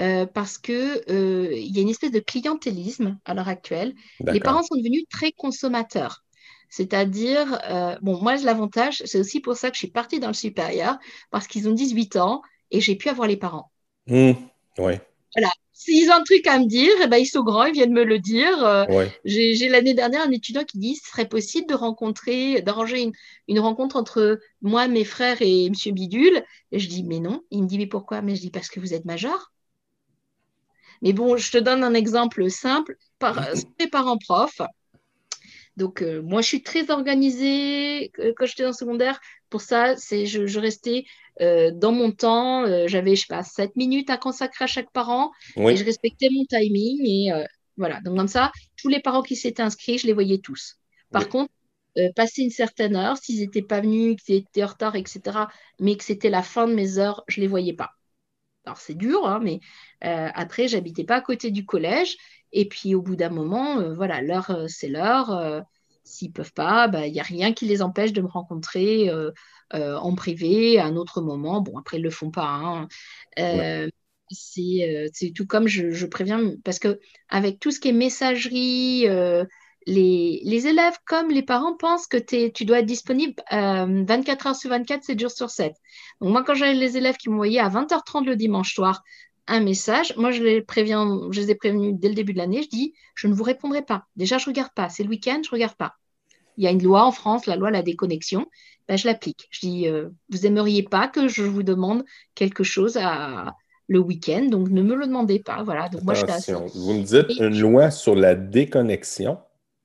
Euh, 0.00 0.26
parce 0.26 0.58
qu'il 0.58 1.02
euh, 1.10 1.50
y 1.52 1.78
a 1.78 1.82
une 1.82 1.88
espèce 1.88 2.12
de 2.12 2.20
clientélisme 2.20 3.18
à 3.24 3.34
l'heure 3.34 3.48
actuelle. 3.48 3.94
Les 4.20 4.38
parents 4.38 4.62
sont 4.62 4.76
devenus 4.76 5.04
très 5.10 5.32
consommateurs. 5.32 6.24
C'est-à-dire, 6.70 7.58
euh, 7.68 7.96
bon, 8.00 8.20
moi, 8.22 8.36
l'avantage, 8.36 9.02
c'est 9.06 9.18
aussi 9.18 9.40
pour 9.40 9.56
ça 9.56 9.70
que 9.70 9.74
je 9.74 9.80
suis 9.80 9.90
partie 9.90 10.20
dans 10.20 10.28
le 10.28 10.34
supérieur, 10.34 10.98
parce 11.30 11.48
qu'ils 11.48 11.68
ont 11.68 11.72
18 11.72 12.16
ans 12.16 12.42
et 12.70 12.80
j'ai 12.80 12.94
pu 12.94 13.08
avoir 13.08 13.26
les 13.26 13.36
parents. 13.36 13.72
Mmh, 14.06 14.32
oui. 14.78 14.92
Voilà. 15.34 15.50
S'ils 15.72 16.10
ont 16.10 16.14
un 16.14 16.22
truc 16.22 16.46
à 16.46 16.58
me 16.58 16.66
dire, 16.66 16.92
eh 17.02 17.06
ben, 17.08 17.16
ils 17.16 17.26
sont 17.26 17.42
grands, 17.42 17.64
ils 17.64 17.72
viennent 17.72 17.92
me 17.92 18.04
le 18.04 18.20
dire. 18.20 18.86
J'ai 19.24 19.68
l'année 19.68 19.94
dernière 19.94 20.22
un 20.22 20.30
étudiant 20.30 20.64
qui 20.64 20.78
dit 20.78 20.94
ce 20.94 21.10
serait 21.10 21.28
possible 21.28 21.66
de 21.66 21.74
rencontrer, 21.74 22.62
d'arranger 22.62 23.02
une, 23.02 23.12
une, 23.48 23.58
rencontre 23.58 23.96
entre 23.96 24.38
moi, 24.62 24.86
mes 24.86 25.04
frères 25.04 25.38
et 25.40 25.66
M. 25.66 25.72
Bidule? 25.92 26.44
Et 26.70 26.78
je 26.78 26.88
dis 26.88 27.02
mais 27.02 27.18
non. 27.18 27.42
Il 27.50 27.62
me 27.62 27.68
dit 27.68 27.78
mais 27.78 27.86
pourquoi? 27.86 28.22
Mais 28.22 28.36
je 28.36 28.42
dis 28.42 28.50
parce 28.50 28.68
que 28.68 28.78
vous 28.78 28.94
êtes 28.94 29.04
majeur. 29.04 29.52
Mais 31.02 31.12
bon, 31.12 31.36
je 31.36 31.50
te 31.50 31.58
donne 31.58 31.84
un 31.84 31.94
exemple 31.94 32.50
simple. 32.50 32.96
Par, 33.18 33.40
mes 33.80 33.88
parents 33.88 34.18
profs. 34.18 34.62
Donc, 35.76 36.02
euh, 36.02 36.22
moi, 36.22 36.40
je 36.40 36.48
suis 36.48 36.62
très 36.62 36.90
organisée 36.90 38.10
quand 38.36 38.46
j'étais 38.46 38.66
en 38.66 38.72
secondaire. 38.72 39.20
Pour 39.48 39.60
ça, 39.60 39.96
c'est 39.96 40.26
je, 40.26 40.58
restais 40.58 41.04
euh, 41.40 41.70
dans 41.72 41.92
mon 41.92 42.10
temps. 42.10 42.64
Euh, 42.64 42.88
j'avais, 42.88 43.14
je 43.14 43.22
sais 43.22 43.26
pas, 43.28 43.44
7 43.44 43.76
minutes 43.76 44.10
à 44.10 44.16
consacrer 44.16 44.64
à 44.64 44.66
chaque 44.66 44.90
parent. 44.92 45.30
Et 45.56 45.76
je 45.76 45.84
respectais 45.84 46.28
mon 46.30 46.44
timing. 46.44 47.06
Et 47.06 47.30
voilà. 47.76 48.00
Donc, 48.00 48.16
comme 48.16 48.28
ça, 48.28 48.50
tous 48.76 48.88
les 48.88 49.00
parents 49.00 49.22
qui 49.22 49.36
s'étaient 49.36 49.62
inscrits, 49.62 49.98
je 49.98 50.06
les 50.08 50.12
voyais 50.12 50.38
tous. 50.38 50.76
Par 51.12 51.28
contre, 51.28 51.52
passer 52.16 52.42
une 52.42 52.50
certaine 52.50 52.96
heure, 52.96 53.16
s'ils 53.16 53.40
n'étaient 53.40 53.62
pas 53.62 53.80
venus, 53.80 54.16
qu'ils 54.16 54.36
étaient 54.36 54.64
en 54.64 54.68
retard, 54.68 54.96
etc., 54.96 55.20
mais 55.78 55.96
que 55.96 56.04
c'était 56.04 56.30
la 56.30 56.42
fin 56.42 56.66
de 56.66 56.74
mes 56.74 56.98
heures, 56.98 57.22
je 57.28 57.40
ne 57.40 57.42
les 57.42 57.48
voyais 57.48 57.72
pas. 57.72 57.90
Alors 58.68 58.76
c'est 58.78 58.94
dur, 58.94 59.26
hein, 59.26 59.40
mais 59.42 59.60
euh, 60.04 60.28
après, 60.34 60.68
j'habitais 60.68 61.04
pas 61.04 61.16
à 61.16 61.20
côté 61.22 61.50
du 61.50 61.64
collège. 61.64 62.18
Et 62.52 62.68
puis 62.68 62.94
au 62.94 63.00
bout 63.00 63.16
d'un 63.16 63.30
moment, 63.30 63.80
euh, 63.80 63.94
voilà, 63.94 64.20
l'heure, 64.20 64.50
euh, 64.50 64.66
c'est 64.68 64.88
l'heure. 64.88 65.64
S'ils 66.04 66.32
peuvent 66.32 66.52
pas, 66.52 66.84
il 66.86 66.92
bah, 66.92 67.08
n'y 67.08 67.18
a 67.18 67.22
rien 67.22 67.54
qui 67.54 67.64
les 67.64 67.80
empêche 67.80 68.12
de 68.12 68.20
me 68.20 68.28
rencontrer 68.28 69.10
en 69.72 70.14
privé 70.14 70.78
à 70.78 70.84
un 70.84 70.96
autre 70.96 71.22
moment. 71.22 71.62
Bon, 71.62 71.78
après, 71.78 71.96
ils 71.96 72.00
ne 72.00 72.04
le 72.04 72.10
font 72.10 72.30
pas. 72.30 72.46
Hein. 72.46 72.88
C'est 74.30 75.32
tout 75.34 75.46
comme 75.46 75.66
je, 75.66 75.90
je, 75.90 76.06
préviens, 76.06 76.52
parce 76.64 76.78
que 76.78 77.00
avec 77.30 77.58
tout 77.60 77.70
ce 77.70 77.80
qui 77.80 77.88
est 77.88 77.92
messagerie, 77.92 79.06
les, 79.88 80.66
élèves 80.66 80.98
comme 81.06 81.30
les 81.30 81.42
parents 81.42 81.76
pensent 81.76 82.06
que 82.06 82.18
tu 82.18 82.64
dois 82.64 82.80
être 82.80 82.86
disponible 82.86 83.34
24 83.50 84.46
euh, 84.46 84.48
heures 84.48 84.56
sur 84.56 84.70
24, 84.70 85.04
7 85.04 85.20
jours 85.20 85.30
sur 85.30 85.50
7. 85.50 85.72
Donc 86.20 86.30
moi, 86.30 86.44
quand 86.44 86.54
j'avais 86.54 86.74
les 86.74 86.96
élèves 86.96 87.16
qui 87.16 87.30
m'envoyaient 87.30 87.60
à 87.60 87.68
20h30 87.68 88.24
le 88.24 88.36
dimanche 88.36 88.74
soir 88.74 89.02
un 89.50 89.60
message, 89.60 90.14
moi, 90.16 90.30
je 90.30 90.42
les, 90.42 90.60
préviens, 90.60 91.20
je 91.30 91.40
les 91.40 91.50
ai 91.50 91.54
prévenus 91.54 91.94
dès 91.96 92.08
le 92.08 92.14
début 92.14 92.34
de 92.34 92.38
l'année, 92.38 92.62
je 92.62 92.68
dis, 92.68 92.92
je 93.14 93.28
ne 93.28 93.32
vous 93.32 93.44
répondrai 93.44 93.80
pas. 93.82 94.04
Déjà, 94.14 94.36
je 94.36 94.44
ne 94.44 94.52
regarde 94.52 94.72
pas. 94.74 94.90
C'est 94.90 95.04
le 95.04 95.08
week-end, 95.08 95.40
je 95.42 95.48
ne 95.48 95.52
regarde 95.52 95.74
pas. 95.74 95.94
Il 96.58 96.64
y 96.64 96.66
a 96.66 96.70
une 96.70 96.82
loi 96.82 97.04
en 97.06 97.12
France, 97.12 97.46
la 97.46 97.56
loi 97.56 97.70
la 97.70 97.82
déconnexion. 97.82 98.46
Ben, 98.88 98.98
je 98.98 99.06
l'applique. 99.06 99.48
Je 99.50 99.60
dis, 99.60 99.88
euh, 99.88 100.10
vous 100.28 100.44
aimeriez 100.44 100.82
pas 100.82 101.08
que 101.08 101.28
je 101.28 101.44
vous 101.44 101.62
demande 101.62 102.04
quelque 102.34 102.62
chose 102.62 102.98
à, 102.98 103.54
le 103.86 103.98
week-end, 103.98 104.44
donc 104.44 104.68
ne 104.68 104.82
me 104.82 104.94
le 104.94 105.06
demandez 105.06 105.38
pas. 105.38 105.62
Voilà. 105.62 105.88
Donc 105.88 106.02
moi, 106.02 106.12
je 106.12 106.26
Vous 106.74 106.92
me 106.92 107.02
dites 107.02 107.38
une 107.38 107.58
loi 107.58 107.90
sur 107.90 108.14
la 108.14 108.34
déconnexion. 108.34 109.38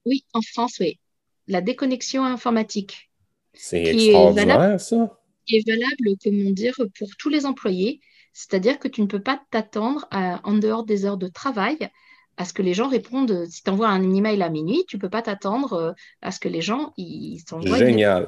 Oui, 0.06 0.26
en 0.34 0.42
France, 0.42 0.78
oui. 0.80 1.00
La 1.48 1.62
déconnexion 1.62 2.24
informatique. 2.24 3.10
C'est 3.54 3.84
extraordinaire, 3.84 4.80
ça. 4.80 5.20
Qui 5.46 5.58
est 5.58 5.68
valable, 5.68 6.18
comment 6.24 6.52
dire, 6.52 6.76
pour 6.98 7.10
tous 7.18 7.30
les 7.30 7.46
employés. 7.46 8.00
C'est-à-dire 8.32 8.80
que 8.80 8.88
tu 8.88 9.02
ne 9.02 9.08
peux 9.08 9.22
pas 9.22 9.42
t'attendre 9.52 10.08
en 10.12 10.54
dehors 10.54 10.86
des 10.86 11.06
heures 11.06 11.18
de 11.18 11.28
travail 11.28 11.78
à 12.38 12.46
ce 12.46 12.54
que 12.54 12.62
les 12.62 12.74
gens 12.74 12.88
répondent. 12.88 13.46
Si 13.50 13.64
tu 13.64 13.70
envoies 13.70 13.90
un 13.90 14.14
email 14.14 14.42
à 14.42 14.50
minuit, 14.50 14.84
tu 14.88 14.98
ne 14.98 15.02
peux 15.02 15.10
pas 15.10 15.22
t'attendre 15.22 15.74
euh, 15.74 15.92
à 16.22 16.32
ce 16.32 16.40
que 16.40 16.50
les 16.50 16.62
gens 16.62 16.94
ils. 16.98 17.44
Génial. 17.62 18.28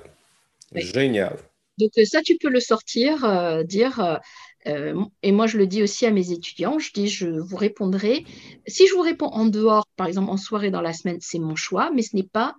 Génial. 0.74 1.38
Donc 1.78 1.92
euh, 1.98 2.06
ça, 2.06 2.22
tu 2.22 2.38
peux 2.38 2.50
le 2.50 2.60
sortir, 2.60 3.26
euh, 3.26 3.64
dire 3.64 4.20
euh, 4.68 5.04
et 5.22 5.32
moi, 5.32 5.48
je 5.48 5.58
le 5.58 5.68
dis 5.68 5.84
aussi 5.84 6.06
à 6.06 6.12
mes 6.12 6.32
étudiants, 6.32 6.80
je 6.80 6.92
dis, 6.92 7.08
je 7.08 7.28
vous 7.28 7.56
répondrai. 7.56 8.26
Si 8.68 8.88
je 8.88 8.94
vous 8.94 9.02
réponds 9.02 9.28
en 9.28 9.46
dehors, 9.46 9.88
par 9.96 10.08
exemple 10.08 10.32
en 10.32 10.38
soirée 10.38 10.72
dans 10.72 10.82
la 10.82 10.94
semaine, 10.94 11.18
c'est 11.22 11.40
mon 11.40 11.56
choix, 11.56 11.92
mais 11.92 12.02
ce 12.02 12.16
n'est 12.16 12.24
pas 12.24 12.56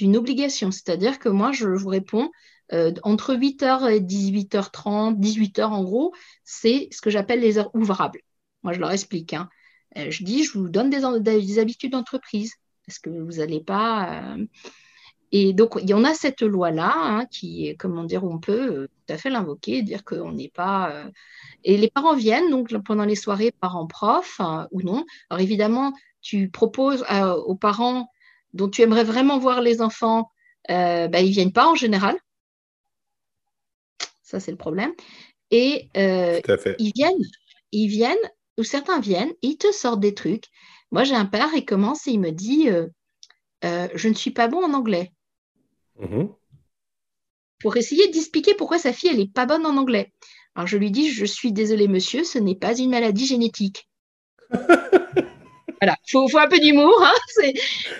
une 0.00 0.16
obligation. 0.16 0.70
C'est-à-dire 0.70 1.18
que 1.18 1.28
moi, 1.28 1.52
je 1.52 1.68
vous 1.68 1.88
réponds 1.88 2.30
euh, 2.72 2.92
entre 3.02 3.34
8h 3.34 3.90
et 3.90 4.00
18h30, 4.00 5.18
18h 5.18 5.64
en 5.64 5.82
gros, 5.82 6.14
c'est 6.44 6.88
ce 6.92 7.00
que 7.00 7.10
j'appelle 7.10 7.40
les 7.40 7.58
heures 7.58 7.74
ouvrables. 7.74 8.20
Moi, 8.62 8.72
je 8.72 8.80
leur 8.80 8.92
explique. 8.92 9.34
Hein. 9.34 9.48
Euh, 9.98 10.10
je 10.10 10.24
dis, 10.24 10.44
je 10.44 10.58
vous 10.58 10.68
donne 10.68 10.88
des, 10.88 11.00
des 11.20 11.58
habitudes 11.58 11.92
d'entreprise 11.92 12.54
parce 12.86 12.98
que 12.98 13.10
vous 13.10 13.38
n'allez 13.38 13.60
pas 13.60 14.36
et 15.32 15.52
donc, 15.52 15.78
il 15.80 15.88
y 15.88 15.94
en 15.94 16.04
a 16.04 16.14
cette 16.14 16.42
loi-là 16.42 16.92
hein, 16.94 17.26
qui, 17.26 17.76
comment 17.78 18.04
dire, 18.04 18.24
on 18.24 18.38
peut 18.38 18.82
euh, 18.82 18.86
tout 18.88 19.12
à 19.12 19.16
fait 19.16 19.30
l'invoquer, 19.30 19.82
dire 19.82 20.04
qu'on 20.04 20.32
n'est 20.32 20.48
pas. 20.48 20.90
Euh, 20.90 21.10
et 21.62 21.76
les 21.76 21.88
parents 21.88 22.16
viennent 22.16 22.50
donc 22.50 22.76
pendant 22.84 23.04
les 23.04 23.14
soirées 23.14 23.52
parents-prof 23.52 24.40
hein, 24.40 24.66
ou 24.72 24.82
non. 24.82 25.04
Alors 25.28 25.40
évidemment, 25.40 25.92
tu 26.20 26.50
proposes 26.50 27.04
euh, 27.12 27.34
aux 27.34 27.54
parents 27.54 28.10
dont 28.54 28.68
tu 28.68 28.82
aimerais 28.82 29.04
vraiment 29.04 29.38
voir 29.38 29.60
les 29.60 29.80
enfants, 29.80 30.30
bah, 30.68 31.20
ils 31.20 31.28
ne 31.28 31.32
viennent 31.32 31.52
pas 31.52 31.68
en 31.68 31.76
général. 31.76 32.16
Ça, 34.22 34.40
c'est 34.40 34.50
le 34.50 34.56
problème. 34.56 34.92
Et 35.52 35.88
ils 35.94 36.92
viennent, 36.94 37.22
ils 37.72 37.88
viennent, 37.88 38.16
ou 38.58 38.64
certains 38.64 39.00
viennent, 39.00 39.32
ils 39.42 39.56
te 39.56 39.70
sortent 39.72 40.00
des 40.00 40.14
trucs. 40.14 40.46
Moi, 40.90 41.04
j'ai 41.04 41.14
un 41.14 41.26
père, 41.26 41.50
il 41.54 41.64
commence 41.64 42.08
et 42.08 42.12
il 42.12 42.20
me 42.20 42.30
dit 42.30 42.68
Je 43.62 44.08
ne 44.08 44.14
suis 44.14 44.32
pas 44.32 44.48
bon 44.48 44.64
en 44.64 44.74
anglais. 44.74 45.12
Mhm. 46.00 46.30
Pour 47.60 47.76
essayer 47.76 48.08
d'expliquer 48.08 48.54
pourquoi 48.54 48.78
sa 48.78 48.92
fille, 48.92 49.10
elle 49.10 49.18
n'est 49.18 49.28
pas 49.28 49.46
bonne 49.46 49.66
en 49.66 49.76
anglais. 49.76 50.12
Alors 50.54 50.66
je 50.66 50.78
lui 50.78 50.90
dis, 50.90 51.10
je 51.10 51.24
suis 51.24 51.52
désolée 51.52 51.88
monsieur, 51.88 52.24
ce 52.24 52.38
n'est 52.38 52.56
pas 52.56 52.76
une 52.76 52.90
maladie 52.90 53.26
génétique. 53.26 53.88
voilà, 54.50 55.96
il 56.06 56.10
faut, 56.10 56.38
un 56.38 56.48
peu 56.48 56.58
d'humour. 56.58 56.98
Hein 57.02 57.14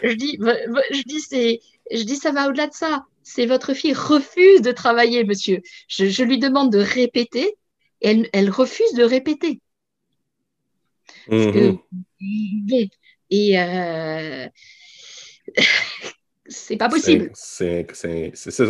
je 0.02 0.12
dis, 0.12 0.38
je 0.40 1.02
dis, 1.04 1.20
c'est, 1.20 1.60
je 1.92 2.02
dis, 2.02 2.16
ça 2.16 2.32
va 2.32 2.48
au-delà 2.48 2.66
de 2.66 2.74
ça. 2.74 3.04
C'est 3.22 3.46
votre 3.46 3.74
fille 3.74 3.92
refuse 3.92 4.62
de 4.62 4.72
travailler, 4.72 5.24
monsieur. 5.24 5.60
Je, 5.88 6.22
lui 6.24 6.38
demande 6.38 6.72
de 6.72 6.80
répéter, 6.80 7.54
et 8.00 8.28
elle, 8.32 8.50
refuse 8.50 8.92
de 8.94 9.04
répéter. 9.04 9.60
Mhm. 11.28 11.78
et 13.30 13.60
euh, 13.60 14.48
c'est 16.50 16.76
pas 16.76 16.88
possible. 16.88 17.30
C'est, 17.34 17.86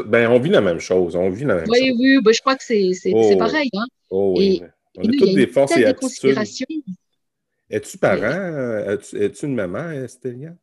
ben, 0.07 0.31
on 0.31 0.39
vit 0.39 0.51
la 0.51 0.61
même 0.61 0.79
chose. 0.79 1.17
On 1.17 1.31
vit 1.31 1.45
la 1.45 1.57
même 1.57 1.65
oui, 1.69 1.89
chose. 1.89 1.99
Oui, 1.99 2.19
ben, 2.23 2.33
je 2.33 2.41
crois 2.41 2.57
que 2.57 2.65
c'est, 2.65 2.93
oh. 3.13 3.37
pareil. 3.37 3.71
Hein. 3.75 3.87
Oh, 4.11 4.35
oui. 4.37 4.63
on 4.97 5.03
a 5.03 5.13
toutes 5.13 5.35
des 5.35 5.47
forces 5.47 5.77
et 5.77 5.85
attitudes. 5.87 6.39
Es-tu 7.71 7.99
parent? 7.99 8.95
Es-tu, 9.15 9.47
une 9.47 9.55
maman, 9.55 9.91
Estélia? 9.91 10.55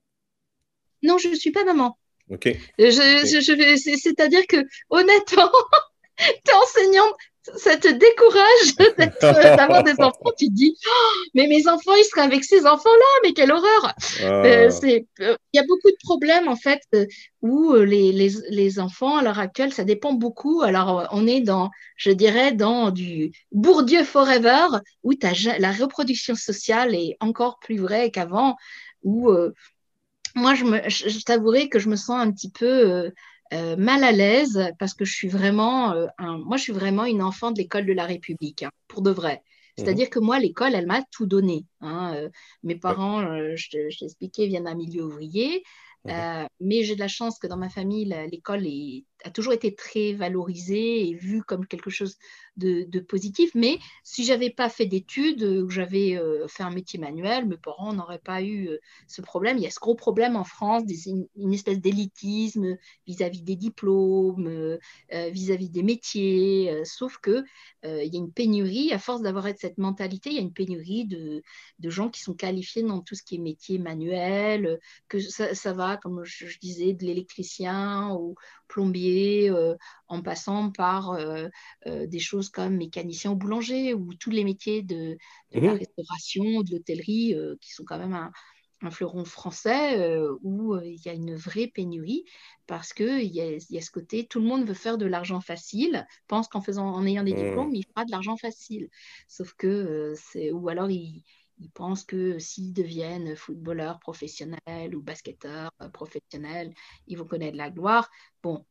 Non, 1.03 1.17
je 1.17 1.29
ne 1.29 1.35
suis 1.35 1.51
pas 1.51 1.63
maman. 1.63 1.97
OK. 2.29 2.55
c'est-à-dire 2.77 4.45
que, 4.47 4.57
honnêtement, 4.89 5.51
tu 6.17 6.51
es 6.51 6.53
enseignante 6.53 7.15
ça 7.55 7.77
te 7.77 7.87
décourage 7.87 9.35
d'avoir 9.57 9.83
des 9.83 9.99
enfants. 9.99 10.31
Tu 10.37 10.47
te 10.47 10.53
dis, 10.53 10.75
oh, 10.87 11.13
mais 11.33 11.47
mes 11.47 11.67
enfants, 11.67 11.95
ils 11.95 12.03
seraient 12.03 12.25
avec 12.25 12.43
ces 12.43 12.65
enfants-là, 12.65 13.05
mais 13.23 13.33
quelle 13.33 13.51
horreur 13.51 13.93
euh, 14.21 14.69
ah. 14.69 14.85
euh, 14.85 15.37
Il 15.53 15.57
y 15.57 15.59
a 15.59 15.65
beaucoup 15.67 15.89
de 15.89 15.97
problèmes, 16.03 16.47
en 16.47 16.55
fait, 16.55 16.81
euh, 16.95 17.05
où 17.41 17.73
les, 17.73 18.11
les, 18.11 18.31
les, 18.49 18.79
enfants, 18.79 19.17
à 19.17 19.23
l'heure 19.23 19.39
actuelle, 19.39 19.73
ça 19.73 19.83
dépend 19.83 20.13
beaucoup. 20.13 20.61
Alors, 20.61 21.07
on 21.11 21.25
est 21.27 21.41
dans, 21.41 21.69
je 21.95 22.11
dirais, 22.11 22.51
dans 22.51 22.91
du 22.91 23.31
Bourdieu 23.51 24.03
Forever, 24.03 24.67
où 25.03 25.13
as, 25.23 25.59
la 25.59 25.71
reproduction 25.71 26.35
sociale 26.35 26.95
est 26.95 27.17
encore 27.19 27.59
plus 27.59 27.77
vraie 27.77 28.11
qu'avant, 28.11 28.55
où 29.03 29.31
moi, 30.35 30.53
je, 30.53 30.63
me, 30.65 30.81
je, 30.87 31.23
t'avouerai 31.23 31.69
que 31.69 31.79
je 31.79 31.89
me 31.89 31.95
sens 31.95 32.19
un 32.19 32.31
petit 32.31 32.51
peu 32.51 33.11
euh, 33.53 33.75
mal 33.77 34.03
à 34.03 34.11
l'aise 34.11 34.71
parce 34.79 34.93
que 34.93 35.05
je 35.05 35.13
suis 35.13 35.27
vraiment, 35.27 35.93
euh, 35.93 36.07
moi, 36.19 36.57
je 36.57 36.63
suis 36.63 36.73
vraiment 36.73 37.05
une 37.05 37.21
enfant 37.21 37.51
de 37.51 37.57
l'école 37.57 37.85
de 37.85 37.93
la 37.93 38.05
République, 38.05 38.63
hein, 38.63 38.71
pour 38.87 39.01
de 39.01 39.11
vrai. 39.11 39.35
Mhm. 39.35 39.85
C'est-à-dire 39.85 40.09
que 40.09 40.19
moi, 40.19 40.39
l'école, 40.39 40.75
elle 40.75 40.87
m'a 40.87 41.01
tout 41.11 41.25
donné. 41.25 41.65
Hein, 41.81 42.13
euh, 42.15 42.29
mes 42.63 42.75
parents, 42.75 43.21
je, 43.55 43.89
je 43.89 43.99
t'expliquais, 43.99 44.47
viennent 44.47 44.65
d'un 44.65 44.75
milieu 44.75 45.03
ouvrier. 45.03 45.63
Mhm. 46.05 46.47
mais 46.61 46.83
j'ai 46.83 46.95
de 46.95 47.01
la 47.01 47.09
chance 47.09 47.37
que 47.37 47.47
dans 47.47 47.57
ma 47.57 47.67
famille, 47.67 48.05
l'école 48.31 48.65
a 49.23 49.29
toujours 49.31 49.53
été 49.53 49.73
très 49.73 50.13
valorisée 50.13 51.07
et 51.07 51.13
vue 51.13 51.43
comme 51.43 51.65
quelque 51.65 51.89
chose 51.89 52.17
de, 52.57 52.99
positif. 52.99 53.51
Mais 53.55 53.79
si 54.03 54.25
j'avais 54.25 54.49
pas 54.49 54.69
fait 54.69 54.85
d'études 54.85 55.43
ou 55.43 55.69
j'avais 55.69 56.17
euh, 56.17 56.47
fait 56.47 56.63
un 56.63 56.71
métier 56.71 56.99
manuel, 56.99 57.45
mes 57.45 57.57
parents 57.57 57.93
n'auraient 57.93 58.19
pas 58.19 58.41
eu 58.41 58.67
euh, 58.67 58.79
ce 59.07 59.21
problème. 59.21 59.57
Il 59.57 59.63
y 59.63 59.67
a 59.67 59.71
ce 59.71 59.79
gros 59.79 59.95
problème 59.95 60.35
en 60.35 60.43
France, 60.43 60.83
une, 61.05 61.53
espèce 61.53 61.79
d'élitisme 61.79 62.77
vis-à-vis 63.05 63.43
des 63.43 63.55
diplômes, 63.55 64.47
euh, 64.47 64.77
vis-à-vis 65.29 65.69
des 65.69 65.83
métiers. 65.83 66.81
sauf 66.83 67.17
que 67.17 67.43
il 67.83 68.13
y 68.13 68.17
a 68.17 68.19
une 68.19 68.33
pénurie, 68.33 68.91
à 68.91 68.99
force 68.99 69.21
d'avoir 69.21 69.47
cette 69.57 69.77
mentalité, 69.77 70.29
il 70.29 70.35
y 70.35 70.39
a 70.39 70.41
une 70.41 70.53
pénurie 70.53 71.05
de, 71.05 71.41
gens 71.89 72.09
qui 72.09 72.19
sont 72.19 72.33
qualifiés 72.33 72.83
dans 72.83 73.01
tout 73.01 73.15
ce 73.15 73.23
qui 73.23 73.35
est 73.35 73.39
métier 73.39 73.79
manuel, 73.79 74.79
que 75.07 75.19
ça, 75.19 75.73
va, 75.73 75.95
comme 75.97 76.25
je, 76.25 76.47
je 76.47 76.59
disais, 76.59 76.93
de 76.93 77.05
l'électricien 77.05 78.13
ou 78.13 78.35
plombier, 78.67 79.06
en 80.07 80.21
passant 80.21 80.71
par 80.71 81.17
des 81.85 82.19
choses 82.19 82.49
comme 82.49 82.77
mécanicien 82.77 83.31
ou 83.31 83.35
boulanger 83.35 83.93
ou 83.93 84.13
tous 84.13 84.29
les 84.29 84.43
métiers 84.43 84.81
de, 84.81 85.17
la 85.51 85.61
mhm. 85.61 85.77
restauration, 85.77 86.61
de 86.61 86.71
l'hôtellerie 86.71 87.33
euh, 87.35 87.55
qui 87.61 87.71
sont 87.71 87.83
quand 87.85 87.97
même 87.97 88.13
un, 88.13 88.31
fleuron 88.91 89.25
français 89.25 89.99
euh, 89.99 90.37
où 90.43 90.75
euh, 90.75 90.85
il 90.85 91.03
y 91.03 91.09
a 91.09 91.13
une 91.13 91.35
vraie 91.35 91.65
pénurie 91.65 92.25
parce 92.67 92.93
qu'il 92.93 93.23
y, 93.23 93.41
a, 93.41 93.57
y 93.69 93.77
a 93.77 93.81
ce 93.81 93.89
côté, 93.89 94.27
tout 94.27 94.39
le 94.39 94.45
monde 94.45 94.67
veut 94.67 94.75
faire 94.75 94.99
de 94.99 95.07
l'argent 95.07 95.41
facile, 95.41 96.05
pense 96.27 96.47
qu'en 96.47 96.61
faisant, 96.61 96.85
en 96.85 97.05
ayant 97.05 97.23
des 97.23 97.33
mhm. 97.33 97.43
diplômes, 97.43 97.73
il 97.73 97.85
fera 97.85 98.05
de 98.05 98.11
l'argent 98.11 98.37
facile. 98.37 98.89
Sauf 99.27 99.53
que 99.53 100.13
c'est, 100.15 100.51
ou 100.51 100.69
alors 100.69 100.91
il, 100.91 101.23
ils 101.59 101.71
pensent 101.71 102.03
que 102.03 102.39
s'ils 102.39 102.73
deviennent 102.73 103.35
footballeurs 103.35 103.99
professionnels 103.99 104.95
ou 104.95 105.01
basketteurs 105.01 105.71
professionnels, 105.93 106.73
ils 107.07 107.17
vont 107.17 107.25
connaître 107.25 107.57
la 107.57 107.69
gloire. 107.69 108.09
Bon, 108.43 108.65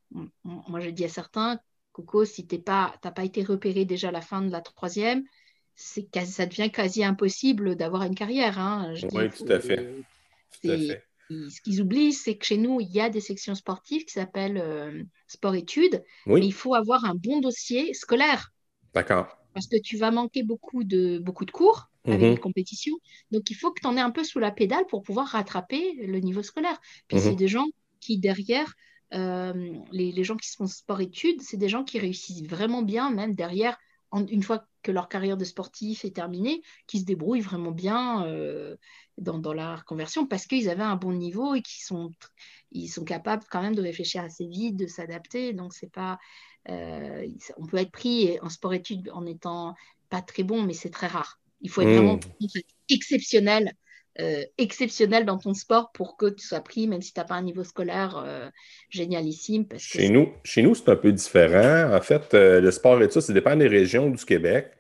moi 0.45 0.81
je 0.81 0.91
dis 0.91 1.05
à 1.05 1.09
certains, 1.09 1.59
Coco, 1.93 2.25
si 2.25 2.47
tu 2.47 2.57
n'as 2.57 2.63
pas, 2.63 3.11
pas 3.11 3.25
été 3.25 3.43
repéré 3.43 3.85
déjà 3.85 4.09
à 4.09 4.13
la 4.13 4.21
fin 4.21 4.43
de 4.43 4.51
la 4.51 4.61
troisième, 4.61 5.25
c'est 5.75 6.09
ça 6.25 6.47
devient 6.47 6.71
quasi 6.71 7.05
impossible 7.05 7.77
d'avoir 7.77 8.03
une 8.03 8.15
carrière. 8.15 8.59
Hein. 8.59 8.95
oui, 9.13 9.31
tout 9.31 9.47
à 9.49 9.61
fait. 9.61 10.05
Ce 10.63 11.61
qu'ils 11.61 11.83
oublient, 11.83 12.13
c'est 12.13 12.37
que 12.37 12.47
chez 12.47 12.57
nous, 12.57 12.81
il 12.81 12.89
y 12.89 13.01
a 13.01 13.11
des 13.11 13.21
sections 13.21 13.55
sportives 13.55 14.05
qui 14.05 14.13
s'appellent 14.13 14.59
euh, 14.59 15.03
sport-études, 15.27 16.05
mais 16.27 16.47
il 16.47 16.53
faut 16.53 16.75
avoir 16.75 17.05
un 17.05 17.15
bon 17.15 17.41
dossier 17.41 17.95
scolaire. 17.95 18.53
D'accord. 18.95 19.37
Parce 19.53 19.67
que 19.67 19.81
tu 19.83 19.97
vas 19.97 20.11
manquer 20.11 20.43
beaucoup 20.43 20.85
de, 20.85 21.19
beaucoup 21.19 21.45
de 21.45 21.51
cours 21.51 21.91
avec 22.07 22.31
les 22.31 22.37
compétitions. 22.37 22.97
Donc, 23.31 23.51
il 23.51 23.55
faut 23.55 23.73
que 23.73 23.81
tu 23.81 23.87
en 23.87 23.97
aies 23.97 24.01
un 24.01 24.11
peu 24.11 24.25
sous 24.25 24.39
la 24.39 24.51
pédale 24.51 24.87
pour 24.89 25.03
pouvoir 25.03 25.29
rattraper 25.29 25.95
le 26.07 26.19
niveau 26.21 26.43
scolaire. 26.43 26.81
Puis, 27.09 27.21
c'est 27.21 27.31
mhm. 27.31 27.37
des 27.37 27.49
gens 27.49 27.67
qui, 28.01 28.19
derrière, 28.19 28.75
euh, 29.15 29.73
les, 29.93 30.25
gens 30.25 30.37
qui 30.37 30.49
font 30.51 30.67
sport-études, 30.67 31.43
c'est 31.43 31.57
des 31.57 31.69
gens 31.69 31.85
qui 31.85 31.99
réussissent 31.99 32.47
vraiment 32.47 32.83
bien, 32.83 33.11
même 33.11 33.35
derrière, 33.35 33.79
une 34.13 34.43
fois 34.43 34.67
que 34.83 34.93
leur 34.93 35.09
carrière 35.09 35.37
de 35.37 35.45
sportif 35.45 36.05
est 36.05 36.15
terminée, 36.15 36.63
qui 36.87 37.01
se 37.01 37.05
débrouillent 37.05 37.41
vraiment 37.41 37.71
bien 37.71 38.25
euh, 38.27 38.77
dans, 39.19 39.53
la 39.53 39.77
reconversion 39.77 40.27
parce 40.27 40.47
qu'ils 40.47 40.69
avaient 40.71 40.83
un 40.83 40.97
bon 40.97 41.13
niveau 41.13 41.55
et 41.55 41.63
qu'ils 41.63 41.83
sont, 41.83 42.11
ils 42.73 42.89
sont 42.89 43.05
capables 43.05 43.45
quand 43.51 43.63
même 43.63 43.75
de 43.75 43.83
réfléchir 43.83 44.23
assez 44.23 44.47
vite, 44.47 44.77
de 44.77 44.87
s'adapter. 44.87 45.53
Donc, 45.53 45.75
c'est 45.75 45.91
pas. 45.91 46.19
Euh, 46.69 47.29
on 47.59 47.67
peut 47.67 47.77
être 47.77 47.93
pris 47.93 48.39
en 48.41 48.49
sport-études 48.49 49.11
en 49.13 49.25
étant 49.27 49.75
pas 50.09 50.23
très 50.23 50.43
bon, 50.43 50.63
mais 50.63 50.73
c'est 50.73 50.91
très 50.91 51.07
rare. 51.07 51.41
Il 51.61 51.71
faut 51.71 51.83
être 51.83 51.89
mmh. 51.89 51.95
vraiment 51.95 52.21
exceptionnel 52.89 53.73
euh, 54.19 54.45
exceptionnel 54.57 55.27
dans 55.27 55.37
ton 55.37 55.53
sport 55.53 55.93
pour 55.93 56.17
que 56.17 56.31
tu 56.31 56.47
sois 56.47 56.61
pris, 56.61 56.89
même 56.89 57.03
si 57.03 57.13
tu 57.13 57.21
n'as 57.21 57.27
pas 57.27 57.35
un 57.35 57.43
niveau 57.43 57.65
scolaire 57.65 58.23
euh, 58.25 58.49
génialissime. 58.89 59.67
Parce 59.67 59.83
chez, 59.83 60.09
nous, 60.09 60.33
chez 60.43 60.63
nous, 60.63 60.75
c'est 60.75 60.89
un 60.89 60.97
peu 60.97 61.13
différent. 61.13 61.95
En 61.95 62.01
fait, 62.01 62.33
euh, 62.33 62.63
le 62.63 62.71
sport 62.71 62.99
tout 62.99 63.11
ça, 63.11 63.21
ça 63.21 63.33
dépend 63.35 63.55
des 63.57 63.69
régions 63.69 64.09
du 64.09 64.25
Québec. 64.25 64.71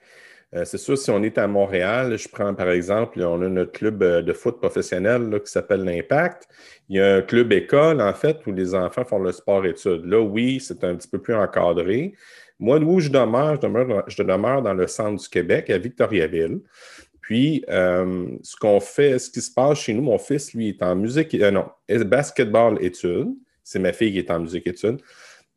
c'est 0.64 0.78
sûr, 0.78 0.96
si 0.96 1.10
on 1.10 1.22
est 1.22 1.36
à 1.36 1.46
Montréal, 1.46 2.16
je 2.16 2.28
prends 2.28 2.54
par 2.54 2.70
exemple, 2.70 3.20
on 3.20 3.42
a 3.42 3.48
notre 3.48 3.72
club 3.72 4.02
de 4.02 4.32
foot 4.32 4.58
professionnel 4.58 5.38
qui 5.44 5.52
s'appelle 5.52 5.84
l'Impact. 5.84 6.48
Il 6.88 6.96
y 6.96 7.00
a 7.00 7.16
un 7.16 7.22
club 7.22 7.52
école, 7.52 8.00
en 8.00 8.14
fait, 8.14 8.38
où 8.46 8.52
les 8.52 8.74
enfants 8.74 9.04
font 9.04 9.18
le 9.18 9.32
sport-études. 9.32 10.06
Là, 10.06 10.20
oui, 10.20 10.60
c'est 10.60 10.82
un 10.82 10.96
petit 10.96 11.08
peu 11.08 11.20
plus 11.20 11.34
encadré. 11.34 12.14
Moi, 12.58 12.78
où 12.78 13.00
je 13.00 13.10
demeure, 13.10 13.56
je 13.56 13.60
demeure, 13.60 14.04
je 14.06 14.22
demeure 14.22 14.62
dans 14.62 14.74
le 14.74 14.86
centre 14.86 15.22
du 15.22 15.28
Québec, 15.28 15.70
à 15.70 15.78
Victoriaville. 15.78 16.60
Puis, 17.20 17.64
euh, 17.68 18.28
ce 18.42 18.56
qu'on 18.56 18.80
fait, 18.80 19.18
ce 19.18 19.30
qui 19.30 19.40
se 19.40 19.52
passe 19.52 19.78
chez 19.78 19.92
nous, 19.94 20.02
mon 20.02 20.18
fils, 20.18 20.54
lui, 20.54 20.68
est 20.68 20.82
en 20.82 20.94
musique, 20.94 21.34
euh, 21.34 21.50
non, 21.50 21.66
basketball 21.88 22.78
études. 22.80 23.34
C'est 23.64 23.80
ma 23.80 23.92
fille 23.92 24.12
qui 24.12 24.18
est 24.18 24.30
en 24.30 24.38
musique 24.38 24.66
études. 24.66 25.00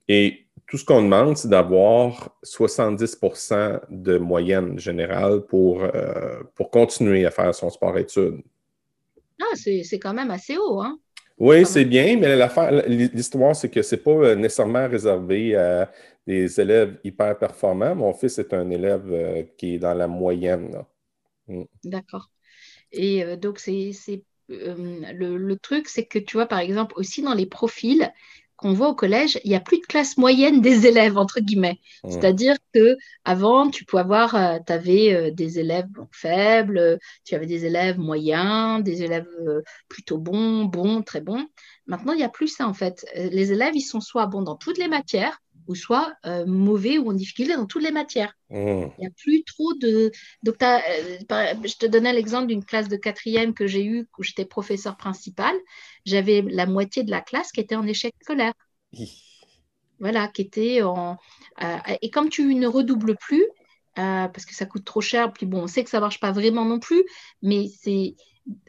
Et 0.08 0.48
tout 0.68 0.78
ce 0.78 0.84
qu'on 0.86 1.04
demande, 1.04 1.38
c'est 1.38 1.48
d'avoir 1.48 2.36
70% 2.44 3.82
de 3.90 4.18
moyenne 4.18 4.80
générale 4.80 5.42
pour, 5.42 5.84
euh, 5.84 6.42
pour 6.56 6.72
continuer 6.72 7.26
à 7.26 7.32
faire 7.32 7.54
son 7.54 7.70
sport 7.70 7.98
études. 7.98 8.42
Ah, 9.42 9.56
c'est 9.56 10.00
quand 10.00 10.14
même 10.14 10.32
assez 10.32 10.58
haut, 10.58 10.82
hein? 10.82 11.00
Oui, 11.39 11.65
c'est 11.65 11.86
bien, 11.86 12.17
mais 12.17 12.38
l'histoire, 12.88 13.56
c'est 13.56 13.69
que 13.69 13.82
ce 13.82 13.95
n'est 13.95 14.02
pas 14.02 14.36
nécessairement 14.36 14.88
réservé 14.88 15.56
à 15.56 15.91
des 16.28 16.60
élèves 16.60 16.99
hyper 17.04 17.38
performants. 17.38 17.95
Mon 17.95 18.13
fils 18.13 18.38
est 18.39 18.54
un 18.54 18.69
élève 18.69 19.47
qui 19.58 19.75
est 19.75 19.80
dans 19.80 19.93
la 19.93 20.08
moyenne. 20.08 20.84
Mm. 21.47 21.63
D'accord. 21.86 22.30
Et 22.91 23.23
euh, 23.23 23.36
donc, 23.36 23.60
c'est 23.60 23.91
euh, 24.52 25.13
le, 25.13 25.56
truc, 25.58 25.88
c'est 25.88 26.06
que 26.06 26.19
tu 26.19 26.38
vois, 26.38 26.47
par 26.47 26.60
exemple, 26.60 26.93
aussi 26.97 27.21
dans 27.21 27.34
les 27.34 27.45
profils 27.45 28.12
qu'on 28.60 28.74
voit 28.74 28.89
au 28.89 28.95
collège, 28.95 29.39
il 29.43 29.50
n'y 29.50 29.56
a 29.56 29.60
plus 29.60 29.80
de 29.80 29.86
classe 29.86 30.17
moyenne 30.17 30.62
des 30.62 30.86
élèves, 30.86 31.17
entre 31.17 31.39
guillemets. 31.39 31.80
C'est-à-dire 32.08 32.56
que 32.74 32.98
avant, 33.26 33.69
tu 33.69 33.86
pouvais 33.86 34.02
avoir, 34.02 34.36
euh, 34.36 34.58
tu 34.65 34.74
avais 34.74 35.32
des 35.32 35.60
élèves 35.60 35.88
faibles, 36.12 37.00
tu 37.26 37.36
avais 37.36 37.45
des 37.45 37.65
élèves 37.65 37.98
moyens, 37.98 38.84
des 38.84 39.04
élèves 39.04 39.28
plutôt 39.88 40.17
bons, 40.17 40.65
bons, 40.65 41.02
très 41.02 41.22
bons. 41.22 41.45
Maintenant, 41.88 42.13
il 42.13 42.17
n'y 42.17 42.24
a 42.24 42.30
plus 42.30 42.48
ça, 42.48 42.67
en 42.67 42.74
fait. 42.74 43.06
Les 43.15 43.52
élèves, 43.52 43.76
ils 43.76 43.82
sont 43.82 44.02
soit 44.02 44.28
bons 44.28 44.43
dans 44.43 44.56
toutes 44.56 44.78
les 44.78 44.88
matières, 44.88 45.41
ou 45.69 45.75
soit 45.75 46.13
euh, 46.25 46.47
mauvais 46.47 46.97
ou 46.97 47.12
en 47.12 47.13
difficulté 47.13 47.55
dans 47.55 47.67
toutes 47.67 47.84
les 47.84 47.91
matières. 47.91 48.34
Mmh. 48.49 48.55
Il 48.97 49.01
n'y 49.01 49.05
a 49.05 49.12
plus 49.15 49.43
trop 49.43 49.75
de... 49.75 50.12
Donc, 50.41 50.62
euh, 50.63 50.79
je 51.63 51.77
te 51.77 51.86
donnais 51.86 52.12
l'exemple 52.12 52.47
d'une 52.47 52.65
classe 52.65 52.89
de 52.89 52.95
quatrième 52.95 53.53
que 53.53 53.67
j'ai 53.67 53.86
eue 53.86 54.08
où 54.17 54.23
j'étais 54.23 54.45
professeur 54.45 54.97
principal. 54.97 55.55
J'avais 56.05 56.41
la 56.41 56.65
moitié 56.65 57.03
de 57.03 57.12
la 57.12 57.21
classe 57.21 57.51
qui 57.51 57.60
était 57.62 57.75
en 57.75 57.86
échec 57.86 58.15
scolaire. 58.19 58.53
Voilà, 59.99 60.27
qui 60.27 60.41
était 60.41 60.82
en... 60.82 61.17
Euh, 61.62 61.77
et 62.01 62.10
comme 62.10 62.29
tu 62.29 62.55
ne 62.55 62.67
redoubles 62.67 63.15
plus, 63.17 63.45
parce 63.95 64.45
que 64.45 64.55
ça 64.55 64.65
coûte 64.65 64.86
trop 64.86 65.01
cher, 65.01 65.32
puis 65.34 65.45
bon, 65.45 65.63
on 65.63 65.67
sait 65.67 65.84
que 65.84 65.89
ça 65.89 65.97
ne 65.97 66.01
marche 66.01 66.20
pas 66.20 66.32
vraiment 66.32 66.65
non 66.65 66.80
plus, 66.80 67.03
mais 67.43 67.67
c'est... 67.67 68.15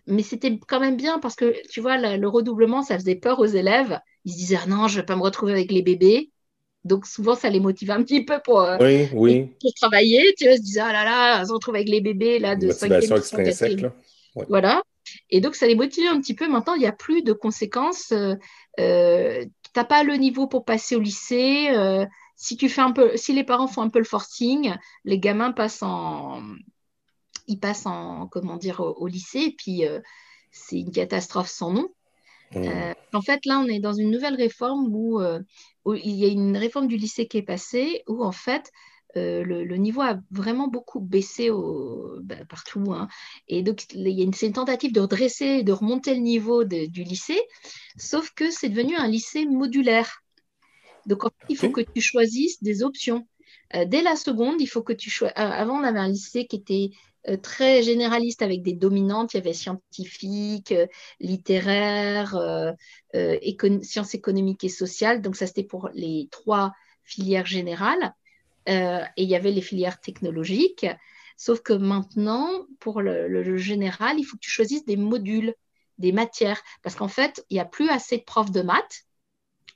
Mais 0.07 0.23
c'était 0.23 0.59
quand 0.69 0.81
même 0.81 0.97
bien 0.99 1.19
parce 1.19 1.37
que, 1.37 1.55
tu 1.69 1.81
vois, 1.81 1.97
le, 1.97 2.29
redoublement, 2.29 2.83
ça 2.83 2.99
faisait 2.99 3.15
peur 3.15 3.39
aux 3.39 3.47
élèves. 3.47 3.99
Ils 4.27 4.33
se 4.33 4.37
disaient, 4.37 4.59
ah 4.63 4.67
non, 4.67 4.89
je 4.89 4.97
ne 4.97 5.01
vais 5.01 5.07
pas 5.07 5.17
me 5.17 5.23
retrouver 5.23 5.53
avec 5.53 5.73
les 5.73 5.81
bébés. 5.81 6.31
Donc 6.85 7.07
souvent, 7.07 7.35
ça 7.35 7.51
les 7.51 7.61
motive 7.61 7.91
un 7.91 8.03
petit 8.03 8.25
peu 8.25 8.41
pour, 8.43 8.61
euh, 8.61 8.79
pour 8.79 9.75
travailler. 9.75 10.35
Tu 10.39 10.47
vois, 10.47 10.57
se 10.57 10.63
disent, 10.63 10.79
ah 10.79 10.93
là 10.93 11.05
là, 11.05 11.43
on 11.43 11.47
se 11.47 11.53
retrouve 11.53 11.75
avec 11.75 11.89
les 11.89 12.01
bébés 12.01 12.39
là, 12.39 12.57
de 12.57 12.71
5 12.71 12.91
extrinsèque, 12.91 13.81
là. 13.81 13.93
Voilà. 14.49 14.83
Et 15.29 15.41
donc, 15.41 15.57
ça 15.57 15.67
les 15.67 15.75
motive 15.75 16.09
un 16.09 16.21
petit 16.21 16.35
peu. 16.35 16.49
Maintenant, 16.49 16.75
il 16.75 16.81
n'y 16.81 16.87
a 16.87 16.93
plus 16.93 17.23
de 17.23 17.33
conséquences. 17.33 18.13
Euh, 18.13 18.35
euh 18.79 19.45
tu 19.73 19.79
n'as 19.79 19.85
pas 19.85 20.03
le 20.03 20.15
niveau 20.15 20.49
pour 20.49 20.65
passer 20.65 20.97
au 20.97 21.01
lycée. 21.01 21.69
Si, 22.35 22.57
tu 22.57 22.69
fais 22.69 22.81
un 22.81 22.91
peu, 22.91 23.17
si 23.17 23.33
les 23.33 23.45
parents 23.45 23.69
font 23.69 23.83
un 23.83 23.89
peu 23.89 24.01
le 24.01 24.05
forcing, 24.05 24.75
les 25.05 25.21
gamins 25.21 25.53
passent 25.53 25.85
en, 25.85 26.43
ils 27.47 27.61
passent 27.61 27.87
en, 27.87 28.27
comment 28.27 28.57
dire, 28.57 28.81
au, 28.81 29.07
lycée. 29.07 29.43
Et 29.43 29.55
puis, 29.57 29.85
c'est 30.51 30.81
une 30.81 30.91
catastrophe 30.91 31.49
sans 31.49 31.73
nom. 31.73 31.89
Mmh. 32.53 32.95
en 33.13 33.23
fait, 33.23 33.47
là, 33.47 33.61
on 33.61 33.67
est 33.67 33.79
dans 33.79 33.93
une 33.93 34.11
nouvelle 34.11 34.35
réforme 34.35 34.89
où, 34.95 35.21
où, 35.85 35.95
il 35.95 36.15
y 36.17 36.25
a 36.25 36.29
une 36.29 36.57
réforme 36.57 36.89
du 36.89 36.97
lycée 36.97 37.29
qui 37.29 37.39
est 37.39 37.43
passée, 37.43 38.03
où 38.09 38.25
en 38.25 38.33
fait, 38.33 38.71
euh, 39.17 39.43
le, 39.43 39.77
niveau 39.77 40.03
a 40.03 40.19
vraiment 40.31 40.69
beaucoup 40.69 41.01
baissé 41.01 41.51
bah, 42.23 42.45
partout. 42.49 42.93
Hein. 42.93 43.09
Et 43.49 43.63
donc, 43.63 43.85
a 43.95 43.99
une, 43.99 44.33
tentative 44.53 44.93
de 44.93 45.01
redresser, 45.01 45.63
de 45.63 45.73
remonter 45.73 46.15
le 46.15 46.21
niveau 46.21 46.65
du 46.65 47.03
lycée, 47.03 47.41
sauf 47.97 48.31
que 48.31 48.51
c'est 48.51 48.69
devenu 48.69 48.97
un 48.97 49.09
lycée 49.09 49.47
modulaire. 49.47 50.23
Donc, 51.07 51.25
en 51.25 51.29
fait, 51.29 51.47
il 51.49 51.57
faut 51.57 51.71
que 51.71 51.81
tu 51.81 52.01
choisisses 52.01 52.63
des 52.63 52.83
options. 52.83 53.27
Euh, 53.75 53.85
dès 53.85 54.03
la 54.03 54.17
seconde, 54.17 54.61
il 54.61 54.67
faut 54.67 54.83
que 54.83 54.93
tu 54.93 55.11
choisisses. 55.11 55.39
Euh, 55.39 55.51
avant, 55.51 55.81
on 55.81 55.85
avait 55.85 55.99
un 55.99 56.09
lycée 56.09 56.47
qui 56.47 56.57
était 56.57 56.91
très 57.43 57.83
généraliste 57.83 58.43
avec 58.43 58.63
des 58.63 58.73
dominantes. 58.73 59.35
Il 59.35 59.39
y 59.39 59.41
avait 59.41 59.53
scientifique, 59.53 60.75
littéraire, 61.21 62.37
sciences 63.83 64.15
économiques 64.15 64.65
et 64.65 64.69
sociales. 64.69 65.23
Donc, 65.23 65.37
ça, 65.37 65.47
c'était 65.47 65.65
pour 65.65 65.91
les 65.95 66.29
trois 66.31 66.73
filières 67.05 67.47
générales. 67.47 68.15
Euh, 68.69 69.03
et 69.17 69.25
il 69.25 69.29
y 69.29 69.35
avait 69.35 69.51
les 69.51 69.63
filières 69.63 70.01
technologiques. 70.01 70.87
Sauf 71.37 71.61
que 71.61 71.73
maintenant, 71.73 72.67
pour 72.79 73.01
le, 73.01 73.57
général, 73.57 74.19
il 74.19 74.25
faut 74.25 74.37
que 74.37 74.43
tu 74.43 74.51
choisisses 74.51 74.85
des 74.85 74.97
modules, 74.97 75.55
des 75.99 76.13
matières. 76.13 76.63
Parce 76.83 76.95
qu'en 76.95 77.09
fait, 77.09 77.45
il 77.51 77.55
n'y 77.55 77.61
a 77.61 77.65
plus 77.65 77.89
assez 77.89 78.19
de 78.19 78.23
profs 78.23 78.53
de 78.53 78.63
maths. 78.63 79.07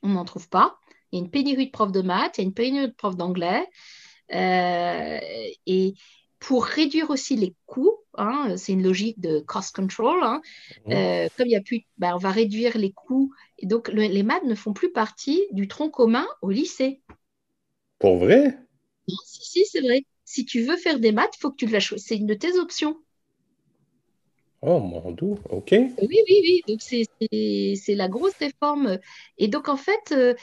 On 0.03 0.09
n'en 0.09 0.25
trouve 0.25 0.49
pas. 0.49 0.77
Il 1.11 1.19
y 1.19 1.21
a 1.21 1.25
une 1.25 1.31
pénurie 1.31 1.67
de 1.67 1.71
profs 1.71 1.91
de 1.91 2.01
maths, 2.01 2.37
il 2.37 2.41
y 2.41 2.43
a 2.43 2.47
une 2.47 2.53
pénurie 2.53 2.87
de 2.87 2.93
profs 2.93 3.15
d'anglais. 3.15 3.67
Euh, 4.33 5.19
et 5.65 5.93
pour 6.45 6.65
réduire 6.65 7.09
aussi 7.09 7.35
les 7.35 7.55
coûts, 7.65 7.97
hein, 8.13 8.55
c'est 8.55 8.73
une 8.73 8.83
logique 8.83 9.19
de 9.19 9.39
cost 9.39 9.75
control. 9.75 10.19
Hein, 10.21 10.43
mmh. 10.85 10.91
euh, 10.91 11.27
comme 11.35 11.47
il 11.47 11.53
y 11.53 11.55
a 11.55 11.61
plus, 11.61 11.81
ben, 11.97 12.13
on 12.13 12.19
va 12.19 12.29
réduire 12.29 12.77
les 12.77 12.91
coûts. 12.91 13.33
Et 13.57 13.65
donc, 13.65 13.87
les 13.87 14.21
maths 14.21 14.43
ne 14.43 14.53
font 14.53 14.71
plus 14.71 14.91
partie 14.91 15.41
du 15.51 15.67
tronc 15.67 15.89
commun 15.89 16.27
au 16.43 16.51
lycée. 16.51 17.01
Pour 17.97 18.17
vrai? 18.17 18.59
Non, 19.07 19.15
si, 19.25 19.43
si, 19.43 19.65
c'est 19.65 19.81
vrai. 19.81 20.05
Si 20.23 20.45
tu 20.45 20.61
veux 20.61 20.77
faire 20.77 20.99
des 20.99 21.11
maths, 21.11 21.35
faut 21.39 21.49
que 21.49 21.55
tu 21.55 21.65
la 21.65 21.79
choisisses. 21.79 22.09
C'est 22.09 22.17
une 22.17 22.27
de 22.27 22.35
tes 22.35 22.59
options. 22.59 22.95
Oh 24.61 24.79
mon 24.79 25.11
dieu, 25.13 25.35
ok. 25.49 25.71
Oui, 25.71 25.95
oui, 25.99 26.23
oui. 26.29 26.61
Donc, 26.67 26.81
c'est 26.81 27.95
la 27.95 28.07
grosse 28.07 28.35
réforme. 28.35 28.99
Et 29.39 29.47
donc, 29.47 29.67
en 29.67 29.77
fait, 29.77 30.11
euh, 30.11 30.35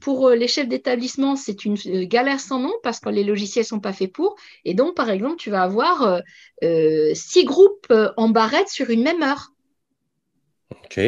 pour 0.00 0.28
euh, 0.28 0.34
les 0.34 0.48
chefs 0.48 0.68
d'établissement, 0.68 1.36
c'est 1.36 1.64
une 1.64 1.76
euh, 1.86 2.04
galère 2.04 2.40
sans 2.40 2.58
nom 2.58 2.72
parce 2.82 3.00
que 3.00 3.08
les 3.08 3.24
logiciels 3.24 3.64
ne 3.64 3.68
sont 3.68 3.80
pas 3.80 3.92
faits 3.92 4.12
pour. 4.12 4.36
Et 4.64 4.74
donc, 4.74 4.94
par 4.94 5.10
exemple, 5.10 5.36
tu 5.36 5.50
vas 5.50 5.62
avoir 5.62 6.22
six 6.62 7.44
groupes 7.44 7.92
en 8.16 8.28
barrette 8.28 8.68
sur 8.68 8.90
une 8.90 9.02
même 9.02 9.22
heure. 9.22 9.52
Ok 10.70 11.00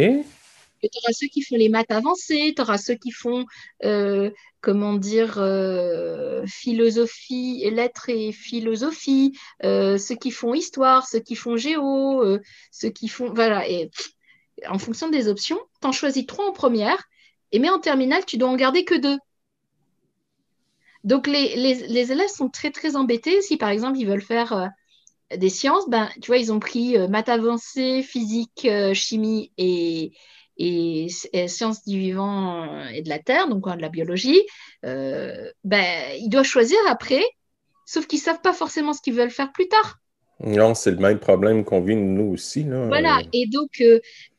tu 0.82 0.98
auras 1.02 1.12
ceux 1.12 1.26
qui 1.26 1.42
font 1.42 1.56
les 1.56 1.68
maths 1.68 1.90
avancées, 1.90 2.52
tu 2.54 2.62
auras 2.62 2.78
ceux 2.78 2.94
qui 2.94 3.10
font, 3.10 3.44
euh, 3.84 4.30
comment 4.60 4.94
dire, 4.94 5.38
euh, 5.38 6.44
philosophie, 6.46 7.68
lettres 7.70 8.08
et 8.08 8.32
philosophie, 8.32 9.36
euh, 9.64 9.98
ceux 9.98 10.14
qui 10.14 10.30
font 10.30 10.54
histoire, 10.54 11.06
ceux 11.06 11.20
qui 11.20 11.34
font 11.34 11.56
géo, 11.56 12.38
ceux 12.70 12.90
qui 12.90 13.08
font. 13.08 13.32
Voilà. 13.32 13.68
Et 13.68 13.90
en 14.68 14.78
fonction 14.78 15.08
des 15.08 15.28
options, 15.28 15.58
tu 15.80 15.88
en 15.88 15.92
choisis 15.92 16.26
trois 16.26 16.48
en 16.48 16.52
première, 16.52 17.02
et 17.52 17.58
mais 17.58 17.70
en 17.70 17.78
terminale, 17.78 18.24
tu 18.26 18.36
dois 18.38 18.48
en 18.48 18.56
garder 18.56 18.84
que 18.84 18.94
deux. 18.94 19.18
Donc 21.04 21.26
les, 21.26 21.56
les, 21.56 22.12
élèves 22.12 22.28
sont 22.28 22.48
très 22.48 22.70
très 22.70 22.96
embêtés 22.96 23.40
si 23.40 23.56
par 23.56 23.68
exemple 23.68 23.98
ils 23.98 24.06
veulent 24.06 24.20
faire 24.20 24.70
des 25.34 25.48
sciences, 25.48 25.88
ben, 25.88 26.08
tu 26.20 26.26
vois, 26.26 26.38
ils 26.38 26.52
ont 26.52 26.58
pris 26.58 26.98
maths 27.08 27.28
avancées, 27.28 28.02
physique, 28.02 28.68
chimie 28.94 29.52
et, 29.56 30.12
et, 30.58 31.08
sciences 31.48 31.84
du 31.84 31.98
vivant 31.98 32.84
et 32.88 33.02
de 33.02 33.08
la 33.08 33.18
terre, 33.18 33.48
donc 33.48 33.64
de 33.64 33.80
la 33.80 33.88
biologie, 33.88 34.42
euh, 34.84 35.50
ben, 35.64 36.16
ils 36.18 36.28
doivent 36.28 36.44
choisir 36.44 36.78
après, 36.88 37.22
sauf 37.86 38.06
qu'ils 38.06 38.18
ne 38.18 38.24
savent 38.24 38.40
pas 38.40 38.52
forcément 38.52 38.92
ce 38.92 39.00
qu'ils 39.00 39.14
veulent 39.14 39.30
faire 39.30 39.52
plus 39.52 39.68
tard. 39.68 39.98
Non, 40.40 40.74
c'est 40.74 40.92
le 40.92 40.98
même 40.98 41.18
problème 41.18 41.64
qu'on 41.64 41.80
vit 41.80 41.96
nous 41.96 42.32
aussi. 42.32 42.62
Là. 42.62 42.86
Voilà, 42.86 43.20
et 43.32 43.46
donc 43.48 43.82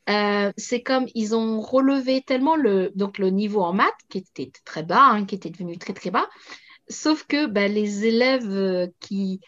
euh, 0.10 0.50
euh, 0.50 0.52
c'est 0.58 0.82
comme 0.82 1.06
ils 1.16 1.36
ont 1.36 1.62
relevé 1.62 2.22
tellement 2.22 2.56
le, 2.56 2.92
donc, 2.96 3.18
le 3.18 3.30
niveau 3.30 3.62
en 3.62 3.74
maths, 3.74 3.94
qui 4.10 4.20
était 4.20 4.52
très 4.66 4.84
bas, 4.84 5.04
hein, 5.04 5.26
qui 5.26 5.36
était 5.36 5.50
devenu 5.50 5.78
très 5.78 5.94
très 5.94 6.12
bas, 6.12 6.28
sauf 6.88 7.26
que 7.26 7.46
ben, 7.46 7.72
les 7.72 8.06
élèves 8.06 8.90
qui, 9.00 9.42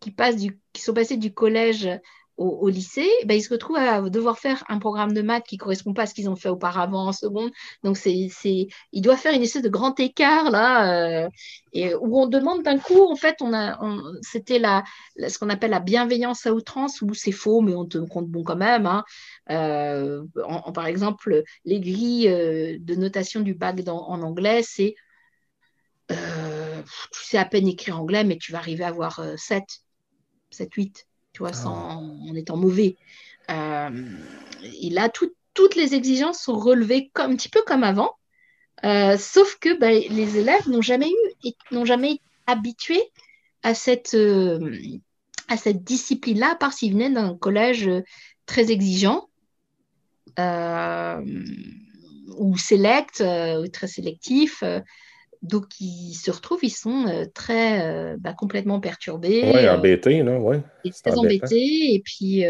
qui, 0.00 0.10
passent 0.10 0.36
du, 0.36 0.58
qui 0.72 0.82
sont 0.82 0.94
passés 0.94 1.16
du 1.16 1.32
collège 1.32 1.88
au, 2.36 2.68
lycée, 2.68 3.08
ben, 3.26 3.34
ils 3.34 3.42
se 3.42 3.50
retrouvent 3.50 3.76
à 3.76 4.00
devoir 4.02 4.38
faire 4.38 4.64
un 4.68 4.78
programme 4.78 5.12
de 5.12 5.22
maths 5.22 5.46
qui 5.46 5.56
ne 5.56 5.60
correspond 5.60 5.94
pas 5.94 6.02
à 6.02 6.06
ce 6.06 6.14
qu'ils 6.14 6.28
ont 6.28 6.36
fait 6.36 6.48
auparavant 6.48 7.06
en 7.06 7.12
seconde. 7.12 7.50
Donc, 7.84 7.96
c'est, 7.96 8.28
c'est, 8.30 8.68
ils 8.92 9.02
doivent 9.02 9.18
faire 9.18 9.34
une 9.34 9.42
espèce 9.42 9.62
de 9.62 9.68
grand 9.68 9.98
écart 10.00 10.50
là, 10.50 11.24
euh, 11.24 11.28
et 11.72 11.94
où 11.94 12.20
on 12.20 12.26
demande 12.26 12.62
d'un 12.64 12.78
coup, 12.78 13.02
en 13.04 13.14
fait, 13.16 13.36
on 13.40 13.52
c'était 14.22 14.58
la, 14.58 14.82
ce 15.28 15.38
qu'on 15.38 15.48
appelle 15.48 15.70
la 15.70 15.80
bienveillance 15.80 16.46
à 16.46 16.52
outrance, 16.52 17.02
où 17.02 17.14
c'est 17.14 17.32
faux, 17.32 17.60
mais 17.60 17.74
on 17.74 17.86
te 17.86 17.98
compte 17.98 18.28
bon 18.28 18.42
quand 18.42 18.56
même. 18.56 18.86
Hein. 18.86 19.04
Euh, 19.50 20.24
en, 20.44 20.72
par 20.72 20.86
exemple, 20.86 21.42
les 21.64 21.80
grilles 21.80 22.28
euh, 22.28 22.78
de 22.80 22.94
notation 22.96 23.40
du 23.40 23.54
bac 23.54 23.80
en 23.86 24.22
anglais, 24.22 24.62
c'est 24.64 24.94
tu 26.08 27.24
sais 27.24 27.38
à 27.38 27.44
peine 27.44 27.66
écrire 27.66 27.98
anglais, 27.98 28.24
mais 28.24 28.36
tu 28.36 28.52
vas 28.52 28.58
arriver 28.58 28.84
à 28.84 28.88
avoir 28.88 29.24
7, 29.36 29.64
7, 30.50 30.74
8 30.74 31.06
tu 31.34 31.40
vois, 31.40 31.52
sans, 31.52 31.76
ah. 31.76 32.30
en 32.30 32.34
étant 32.34 32.56
mauvais. 32.56 32.96
Euh, 33.50 33.90
et 34.80 34.88
là, 34.88 35.10
toutes 35.10 35.76
les 35.76 35.94
exigences 35.94 36.40
sont 36.40 36.56
relevées 36.56 37.10
comme, 37.12 37.32
un 37.32 37.36
petit 37.36 37.50
peu 37.50 37.60
comme 37.66 37.84
avant, 37.84 38.12
euh, 38.84 39.18
sauf 39.18 39.58
que 39.58 39.78
bah, 39.78 39.90
les 39.90 40.38
élèves 40.38 40.68
n'ont 40.68 40.80
jamais 40.80 41.10
eu, 41.10 41.50
n'ont 41.70 41.84
jamais 41.84 42.12
été 42.12 42.22
habitués 42.46 43.02
à 43.62 43.74
cette, 43.74 44.14
euh, 44.14 44.76
à 45.48 45.56
cette 45.56 45.84
discipline-là, 45.84 46.52
à 46.52 46.54
part 46.54 46.72
s'ils 46.72 46.92
venaient 46.92 47.10
d'un 47.10 47.36
collège 47.36 47.90
très 48.46 48.70
exigeant 48.70 49.28
ou 52.36 52.58
select, 52.58 53.20
ou 53.22 53.68
très 53.68 53.86
sélectif 53.86 54.64
donc 55.44 55.78
ils 55.78 56.14
se 56.14 56.30
retrouvent, 56.30 56.64
ils 56.64 56.70
sont 56.70 57.06
euh, 57.06 57.26
très 57.32 57.86
euh, 57.86 58.16
bah, 58.18 58.32
complètement 58.32 58.80
perturbés. 58.80 59.42
Oui, 59.44 59.66
euh, 59.66 59.76
embêtés, 59.76 60.22
là, 60.22 60.38
oui. 60.38 60.56
Très 61.04 61.18
embêtés. 61.18 61.94
Et 61.94 62.02
puis, 62.02 62.44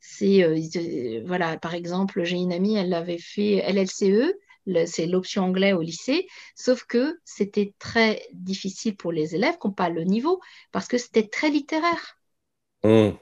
c'est, 0.00 1.22
voilà, 1.26 1.58
par 1.58 1.74
exemple, 1.74 2.22
j'ai 2.22 2.36
une 2.36 2.52
amie, 2.52 2.76
elle 2.76 2.94
avait 2.94 3.18
fait 3.18 3.64
LLCE, 3.68 4.32
c'est 4.86 5.06
l'option 5.06 5.42
anglais 5.42 5.72
au 5.72 5.82
lycée, 5.82 6.28
sauf 6.54 6.84
que 6.84 7.18
c'était 7.24 7.74
très 7.80 8.22
difficile 8.32 8.96
pour 8.96 9.10
les 9.10 9.34
élèves 9.34 9.58
qui 9.60 9.66
n'ont 9.66 9.72
pas 9.72 9.88
le 9.88 10.04
niveau, 10.04 10.40
parce 10.70 10.86
que 10.86 10.98
c'était 10.98 11.26
très 11.26 11.50
littéraire. 11.50 12.16
Hum. 12.84 13.16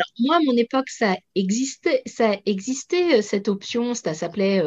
Alors, 0.00 0.12
moi, 0.18 0.36
à 0.36 0.40
mon 0.44 0.56
époque, 0.56 0.88
ça 0.88 1.16
existait, 1.36 2.02
ça 2.06 2.36
existait 2.44 3.22
cette 3.22 3.46
option, 3.46 3.94
ça 3.94 4.14
s'appelait 4.14 4.62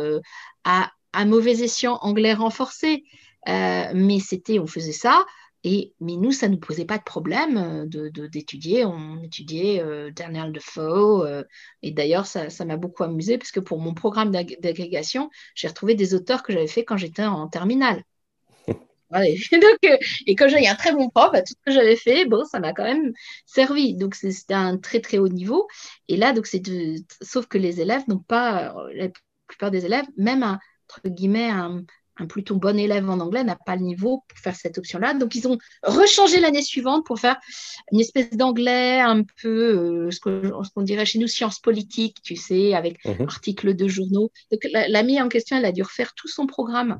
à, 0.64 0.92
à 1.12 1.26
mauvais 1.26 1.62
escient 1.62 1.98
anglais 2.02 2.34
renforcé. 2.34 3.04
Euh, 3.48 3.92
mais 3.94 4.20
c'était, 4.20 4.60
on 4.60 4.68
faisait 4.68 4.92
ça. 4.92 5.26
Et, 5.64 5.94
mais 6.00 6.16
nous, 6.16 6.32
ça 6.32 6.48
ne 6.48 6.54
nous 6.54 6.60
posait 6.60 6.86
pas 6.86 6.98
de 6.98 7.04
problème 7.04 7.58
euh, 7.58 7.86
d'étudier. 7.86 8.12
De, 8.12 8.28
d'étudier 8.28 8.86
on 8.86 9.22
étudiait 9.24 9.82
euh, 9.82 10.12
Daniel 10.12 10.52
Defoe. 10.52 11.24
Euh, 11.26 11.44
et 11.84 11.92
d'ailleurs, 11.92 12.26
ça 12.26 12.66
m'a 12.66 12.78
beaucoup 12.78 13.04
amusé 13.04 13.38
parce 13.38 13.52
que 13.52 13.60
pour 13.60 13.80
mon 13.80 13.94
programme 13.94 14.32
d'agrégation, 14.32 15.30
j'ai 15.56 15.68
retrouvé 15.68 15.96
des 15.96 16.16
auteurs 16.16 16.42
que 16.44 16.52
j'avais 16.54 16.68
fait 16.68 16.84
quand 16.84 16.98
j'étais 16.98 17.24
en 17.26 17.48
terminale. 17.48 18.04
Et, 19.14 19.38
donc, 19.60 20.00
et 20.26 20.36
quand 20.36 20.48
j'ai 20.48 20.66
un 20.70 20.76
très 20.76 20.94
bon 20.94 21.10
prof, 21.10 21.32
bah, 21.34 21.42
tout 21.42 21.54
ce 21.54 21.66
que 21.66 21.74
j'avais 21.74 21.98
fait, 21.98 22.24
bon, 22.24 22.46
ça 22.46 22.62
m'a 22.62 22.72
quand 22.72 22.86
même 22.86 23.12
servi. 23.46 23.94
Donc, 23.94 24.16
c'était 24.16 24.54
un 24.54 24.78
très, 24.78 25.02
très 25.02 25.18
haut 25.18 25.28
niveau. 25.28 25.68
Et 26.08 26.16
là, 26.16 26.32
donc, 26.32 26.48
c'est 26.48 26.62
sauf 27.22 27.46
que 27.48 27.58
les 27.58 27.82
élèves 27.82 28.04
n'ont 28.08 28.20
pas, 28.20 28.74
la 28.94 29.10
plupart 29.48 29.70
des 29.70 29.86
élèves, 29.86 30.06
même 30.16 30.44
un, 30.44 30.60
entre 30.88 31.10
guillemets, 31.10 31.50
un, 31.50 31.84
un 32.22 32.26
plutôt 32.28 32.56
bon 32.56 32.78
élève 32.78 33.10
en 33.10 33.20
anglais 33.20 33.44
n'a 33.44 33.56
pas 33.56 33.76
le 33.76 33.82
niveau 33.82 34.24
pour 34.28 34.38
faire 34.40 34.56
cette 34.56 34.78
option-là. 34.78 35.14
Donc, 35.14 35.36
ils 35.36 35.48
ont 35.48 35.58
rechangé 35.84 36.40
l'année 36.40 36.62
suivante 36.62 37.06
pour 37.06 37.20
faire 37.20 37.38
une 37.92 38.00
espèce 38.00 38.32
d'anglais 38.32 39.00
un 39.00 39.24
peu, 39.42 40.08
euh, 40.08 40.12
ce 40.12 40.20
qu'on 40.20 40.82
dirait 40.82 41.06
chez 41.06 41.20
nous, 41.20 41.28
sciences 41.28 41.60
politiques, 41.60 42.18
tu 42.24 42.36
sais, 42.36 42.74
avec 42.74 43.04
mhm. 43.06 43.24
articles 43.28 43.76
de 43.76 43.88
journaux. 43.88 44.32
Donc, 44.52 44.62
l'amie 44.88 45.22
en 45.22 45.30
question, 45.30 45.58
elle 45.58 45.66
a 45.66 45.72
dû 45.72 45.84
refaire 45.84 46.14
tout 46.14 46.28
son 46.28 46.46
programme. 46.46 47.00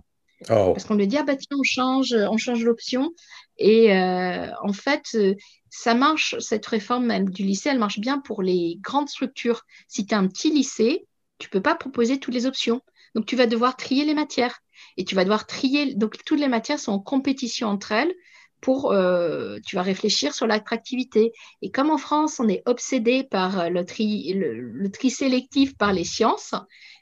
Oh. 0.50 0.74
Parce 0.74 0.86
qu'on 0.86 0.96
lui 0.96 1.08
dit, 1.08 1.18
ah 1.18 1.24
bah 1.24 1.36
tiens, 1.36 1.58
on 1.60 1.64
change, 1.64 2.14
on 2.14 2.38
change 2.38 2.64
l'option. 2.64 3.12
Et 3.58 3.94
euh, 3.94 4.48
en 4.64 4.74
fait, 4.74 5.04
euh, 5.14 5.36
ça 5.70 5.94
marche, 5.94 6.36
cette 6.40 6.66
réforme 6.66 7.06
même 7.06 7.30
du 7.30 7.44
lycée, 7.44 7.70
elle 7.70 7.80
marche 7.80 8.00
bien 8.00 8.20
pour 8.20 8.42
les 8.42 8.80
grandes 8.82 9.10
structures. 9.10 9.62
Si 9.88 10.06
tu 10.06 10.16
as 10.16 10.18
un 10.18 10.28
petit 10.28 10.52
lycée, 10.52 11.06
tu 11.38 11.48
ne 11.48 11.52
peux 11.52 11.62
pas 11.62 11.76
proposer 11.76 12.20
toutes 12.20 12.34
les 12.34 12.48
options. 12.48 12.82
Donc, 13.14 13.26
tu 13.26 13.36
vas 13.36 13.46
devoir 13.46 13.76
trier 13.76 14.06
les 14.06 14.14
matières. 14.14 14.60
Et 14.98 15.06
tu 15.06 15.16
vas 15.16 15.24
devoir 15.24 15.48
trier. 15.48 15.96
Donc, 15.96 16.18
toutes 16.26 16.40
les 16.40 16.48
matières 16.48 16.80
sont 16.80 16.94
en 16.94 17.00
compétition 17.00 17.68
entre 17.68 17.92
elles 17.92 18.14
pour. 18.62 18.92
Euh, 18.92 19.58
tu 19.66 19.76
vas 19.76 19.82
réfléchir 19.82 20.34
sur 20.34 20.48
l'attractivité. 20.48 21.32
Et 21.62 21.72
comme 21.72 21.90
en 21.90 21.98
France, 21.98 22.40
on 22.40 22.48
est 22.48 22.64
obsédé 22.66 23.24
par 23.24 23.70
le 23.70 23.86
tri, 23.86 24.34
le 24.34 24.90
tri 24.92 25.10
sélectif 25.10 25.76
par 25.78 25.94
les 25.94 26.06
sciences, 26.06 26.54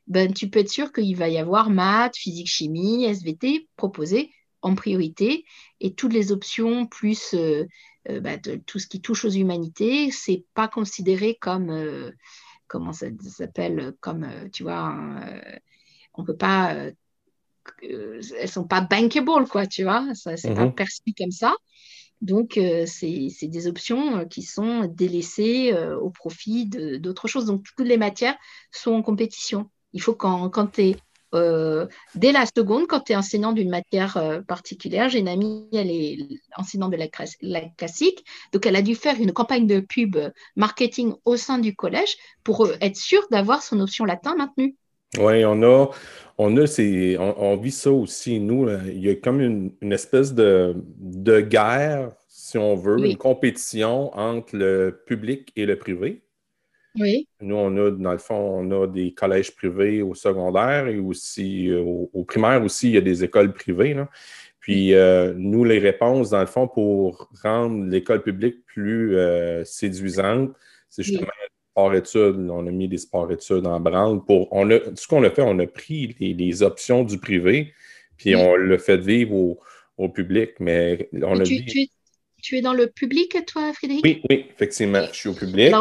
ben, 0.09 0.33
tu 0.33 0.49
peux 0.49 0.59
être 0.59 0.71
sûr 0.71 0.91
qu'il 0.91 1.15
va 1.15 1.29
y 1.29 1.37
avoir 1.37 1.69
maths, 1.69 2.17
physique, 2.17 2.47
chimie, 2.47 3.05
SVT 3.05 3.69
proposés 3.75 4.31
en 4.61 4.75
priorité 4.75 5.45
et 5.79 5.93
toutes 5.93 6.13
les 6.13 6.31
options 6.31 6.87
plus 6.87 7.33
euh, 7.35 7.65
euh, 8.09 8.19
bah, 8.19 8.37
tout 8.65 8.79
ce 8.79 8.87
qui 8.87 9.01
touche 9.01 9.23
aux 9.23 9.29
humanités, 9.29 10.11
c'est 10.11 10.45
pas 10.55 10.67
considéré 10.67 11.37
comme 11.39 12.11
comment 12.67 12.91
ça 12.91 13.07
s'appelle 13.21 13.93
comme 14.01 14.27
tu 14.51 14.63
vois 14.63 14.95
on 16.15 16.23
peut 16.23 16.35
pas 16.35 16.75
elles 17.81 18.49
sont 18.49 18.65
pas 18.65 18.81
bankable 18.81 19.47
quoi 19.47 19.67
tu 19.67 19.83
vois 19.83 20.05
ça 20.13 20.37
c'est 20.37 20.53
pas 20.53 20.65
mhm. 20.65 20.75
perçu 20.75 21.01
comme 21.17 21.31
ça 21.31 21.55
donc, 22.21 22.59
c'est 22.85 23.47
des 23.47 23.67
options 23.67 24.27
qui 24.27 24.41
sont 24.41 24.91
délaissées 24.93 25.73
au 26.01 26.09
profit 26.09 26.65
d'autres 26.65 27.29
choses. 27.29 27.45
Donc, 27.45 27.63
toutes 27.63 27.87
les 27.87 27.95
matières 27.95 28.35
sont 28.73 28.91
en 28.91 29.01
compétition. 29.01 29.69
Il 29.93 30.01
faut 30.01 30.15
quand, 30.15 30.49
quand 30.49 30.67
tu 30.67 30.81
es 30.81 30.95
euh, 31.35 31.85
dès 32.15 32.31
la 32.31 32.45
seconde, 32.45 32.87
quand 32.87 33.01
tu 33.01 33.13
es 33.13 33.15
enseignant 33.15 33.51
d'une 33.51 33.69
matière 33.69 34.17
euh, 34.17 34.41
particulière, 34.41 35.09
j'ai 35.09 35.19
une 35.19 35.27
amie, 35.27 35.67
elle 35.73 35.91
est 35.91 36.17
enseignante 36.57 36.91
de 36.91 36.97
la, 36.97 37.61
classique, 37.77 38.25
donc 38.51 38.65
elle 38.65 38.75
a 38.75 38.81
dû 38.81 38.95
faire 38.95 39.19
une 39.19 39.31
campagne 39.31 39.67
de 39.67 39.79
pub 39.79 40.17
marketing 40.55 41.13
au 41.25 41.37
sein 41.37 41.59
du 41.59 41.75
collège 41.75 42.15
pour 42.43 42.65
euh, 42.65 42.75
être 42.81 42.97
sûre 42.97 43.27
d'avoir 43.29 43.61
son 43.61 43.79
option 43.79 44.05
latin 44.05 44.35
maintenue. 44.35 44.75
Oui, 45.17 45.43
on 45.43 45.63
a, 45.63 45.89
on 46.37 46.57
a 46.57 46.65
on, 47.17 47.57
vit 47.57 47.71
ça 47.71 47.91
aussi, 47.91 48.39
nous. 48.39 48.69
Il 48.87 49.03
y 49.03 49.09
a 49.09 49.15
comme 49.15 49.41
une, 49.41 49.93
espèce 49.93 50.33
de, 50.33 50.75
guerre, 51.41 52.11
si 52.27 52.57
on 52.57 52.75
veut, 52.75 52.99
une 52.99 53.17
compétition 53.17 54.15
entre 54.17 54.55
le 54.55 55.01
public 55.05 55.51
et 55.55 55.65
le 55.65 55.77
privé. 55.77 56.21
Nous, 57.41 57.55
on 57.55 57.77
a, 57.77 57.91
dans 57.91 58.11
le 58.11 58.17
fond, 58.17 58.35
on 58.35 58.83
a 58.83 58.87
des 58.87 59.13
collèges 59.13 59.55
privés 59.55 60.01
au 60.01 60.15
secondaire 60.15 60.87
et 60.87 60.97
aussi 60.97 61.69
euh, 61.69 61.81
au, 61.81 62.23
primaire 62.23 62.63
aussi, 62.63 62.89
il 62.89 62.95
y 62.95 62.97
a 62.97 63.01
des 63.01 63.23
écoles 63.23 63.53
privées. 63.53 63.95
Puis 64.59 64.93
euh, 64.93 65.33
nous, 65.35 65.63
les 65.63 65.79
réponses, 65.79 66.31
dans 66.31 66.41
le 66.41 66.45
fond, 66.45 66.67
pour 66.67 67.29
rendre 67.43 67.85
l'école 67.85 68.21
publique 68.21 68.65
plus 68.65 69.17
euh, 69.17 69.63
séduisante, 69.63 70.51
c'est 70.89 71.03
justement 71.03 71.27
sport-études. 71.79 72.49
On 72.49 72.67
a 72.67 72.71
mis 72.71 72.87
des 72.87 72.97
sports-études 72.97 73.65
en 73.65 73.79
branle. 73.79 74.23
Pour, 74.25 74.47
on 74.51 74.69
a, 74.71 74.79
ce 74.95 75.07
qu'on 75.07 75.23
a 75.23 75.29
fait, 75.29 75.41
on 75.41 75.57
a 75.59 75.67
pris 75.67 76.15
les, 76.19 76.63
options 76.63 77.03
du 77.03 77.17
privé, 77.17 77.73
puis 78.17 78.35
on 78.35 78.55
l'a 78.55 78.77
fait 78.77 78.97
vivre 78.97 79.57
au, 79.97 80.09
public. 80.09 80.51
Mais 80.59 81.09
on 81.21 81.39
a 81.39 81.43
tu, 81.43 81.63
tu, 82.41 82.57
es, 82.57 82.61
dans 82.61 82.73
le 82.73 82.87
public, 82.87 83.37
toi, 83.47 83.73
Frédéric? 83.73 84.03
Oui, 84.03 84.21
oui, 84.29 84.45
effectivement, 84.49 85.05
je 85.11 85.17
suis 85.17 85.29
au 85.29 85.33
public. 85.33 85.73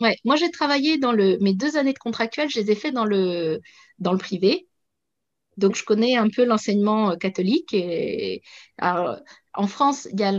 Ouais, 0.00 0.16
moi 0.24 0.36
j'ai 0.36 0.50
travaillé 0.50 0.96
dans 0.96 1.12
le. 1.12 1.36
Mes 1.40 1.52
deux 1.52 1.76
années 1.76 1.92
de 1.92 1.98
contractuel, 1.98 2.48
je 2.48 2.58
les 2.58 2.70
ai 2.70 2.74
fait 2.74 2.90
dans 2.90 3.04
le, 3.04 3.60
dans 3.98 4.12
le 4.12 4.18
privé. 4.18 4.66
Donc 5.58 5.76
je 5.76 5.84
connais 5.84 6.16
un 6.16 6.30
peu 6.30 6.44
l'enseignement 6.44 7.10
euh, 7.10 7.16
catholique. 7.16 7.74
Et, 7.74 8.42
en 8.80 9.66
France, 9.66 10.08
il 10.12 10.20
y 10.20 10.22
a 10.22 10.32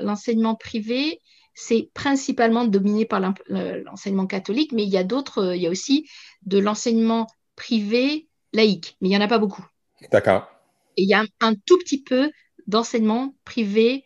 l'enseignement 0.00 0.54
privé, 0.54 1.20
c'est 1.60 1.90
principalement 1.92 2.64
dominé 2.64 3.04
par 3.04 3.20
l'enseignement 3.20 4.26
catholique, 4.26 4.72
mais 4.72 4.84
il 4.84 4.88
y 4.88 4.96
a 4.96 5.04
d'autres, 5.04 5.42
euh, 5.44 5.56
il 5.56 5.62
y 5.62 5.66
a 5.66 5.70
aussi 5.70 6.08
de 6.46 6.58
l'enseignement 6.58 7.26
privé 7.54 8.28
laïque, 8.54 8.96
mais 9.00 9.08
il 9.08 9.10
n'y 9.10 9.16
en 9.18 9.20
a 9.20 9.28
pas 9.28 9.38
beaucoup. 9.38 9.64
D'accord. 10.10 10.48
Et 10.96 11.02
il 11.02 11.08
y 11.08 11.14
a 11.14 11.22
un, 11.40 11.54
tout 11.66 11.78
petit 11.78 12.02
peu 12.02 12.30
d'enseignement 12.66 13.34
privé 13.44 14.04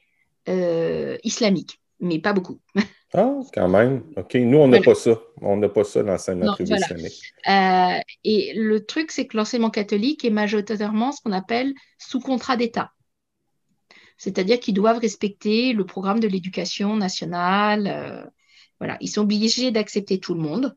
euh, 0.49 1.17
islamique, 1.23 1.81
mais 2.01 2.19
pas 2.19 2.33
beaucoup. 2.33 2.61
Ah, 3.17 3.39
quand 3.55 3.69
même. 3.69 4.03
OK. 4.17 4.35
Nous, 4.35 4.59
on 4.59 4.67
n'a 4.67 4.81
pas 4.81 4.97
ça. 4.97 5.23
On 5.41 5.57
n'a 5.57 5.69
pas 5.69 5.85
ça 5.85 6.03
l'enseignement 6.03 6.53
privé 6.55 6.75
euh, 6.75 8.01
et 8.25 8.53
le 8.57 8.85
truc, 8.85 9.13
c'est 9.13 9.29
que 9.29 9.37
l'enseignement 9.37 9.71
catholique 9.71 10.25
est 10.25 10.31
majoritairement 10.31 11.13
ce 11.13 11.21
qu'on 11.23 11.31
appelle 11.31 11.75
sous 11.97 12.19
contrat 12.19 12.57
d'État. 12.57 12.91
C'est-à-dire 14.17 14.61
qu'ils 14.61 14.75
doivent 14.75 14.99
respecter 14.99 15.73
le 15.73 15.85
programme 15.85 16.21
de 16.21 16.29
l'éducation 16.29 16.97
nationale. 16.97 17.87
Euh, 17.87 18.25
voilà. 18.79 18.97
Ils 19.01 19.09
sont 19.09 19.23
obligés 19.23 19.71
d'accepter 19.71 20.19
tout 20.19 20.35
le 20.35 20.41
monde. 20.41 20.77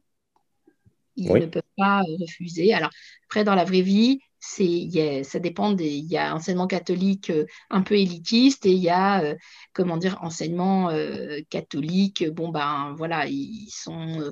Ils 1.15 1.33
ne 1.33 1.45
peuvent 1.47 1.63
pas 1.75 2.01
refuser. 2.19 2.73
Alors, 2.73 2.91
après, 3.25 3.43
dans 3.43 3.55
la 3.55 3.63
vraie 3.63 3.81
vie, 3.81 4.19
c'est 4.39 5.23
ça 5.23 5.39
dépend 5.39 5.71
des 5.73 5.89
il 5.89 6.05
y 6.05 6.17
a 6.17 6.35
enseignement 6.35 6.67
catholique 6.67 7.29
euh, 7.29 7.45
un 7.69 7.81
peu 7.81 7.95
élitiste 7.95 8.65
et 8.65 8.71
il 8.71 8.81
y 8.81 8.89
a 8.89 9.23
euh, 9.23 9.35
comment 9.73 9.97
dire 9.97 10.17
enseignement 10.21 10.89
euh, 10.89 11.39
catholique 11.49 12.27
bon 12.29 12.49
ben 12.49 12.93
voilà 12.97 13.25
ils 13.27 13.69
sont 13.71 14.31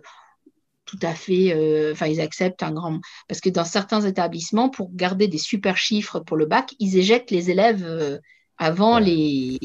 tout 0.86 1.00
à 1.02 1.16
fait 1.16 1.92
enfin 1.92 2.08
ils 2.08 2.22
acceptent 2.22 2.62
un 2.62 2.72
grand 2.72 3.00
parce 3.28 3.42
que 3.42 3.50
dans 3.50 3.66
certains 3.66 4.02
établissements 4.02 4.70
pour 4.70 4.94
garder 4.94 5.28
des 5.28 5.40
super 5.40 5.78
chiffres 5.78 6.20
pour 6.20 6.38
le 6.38 6.46
bac 6.46 6.76
ils 6.80 6.98
éjectent 6.98 7.32
les 7.32 7.50
élèves 7.50 8.20
avant 8.58 9.00
les 9.00 9.60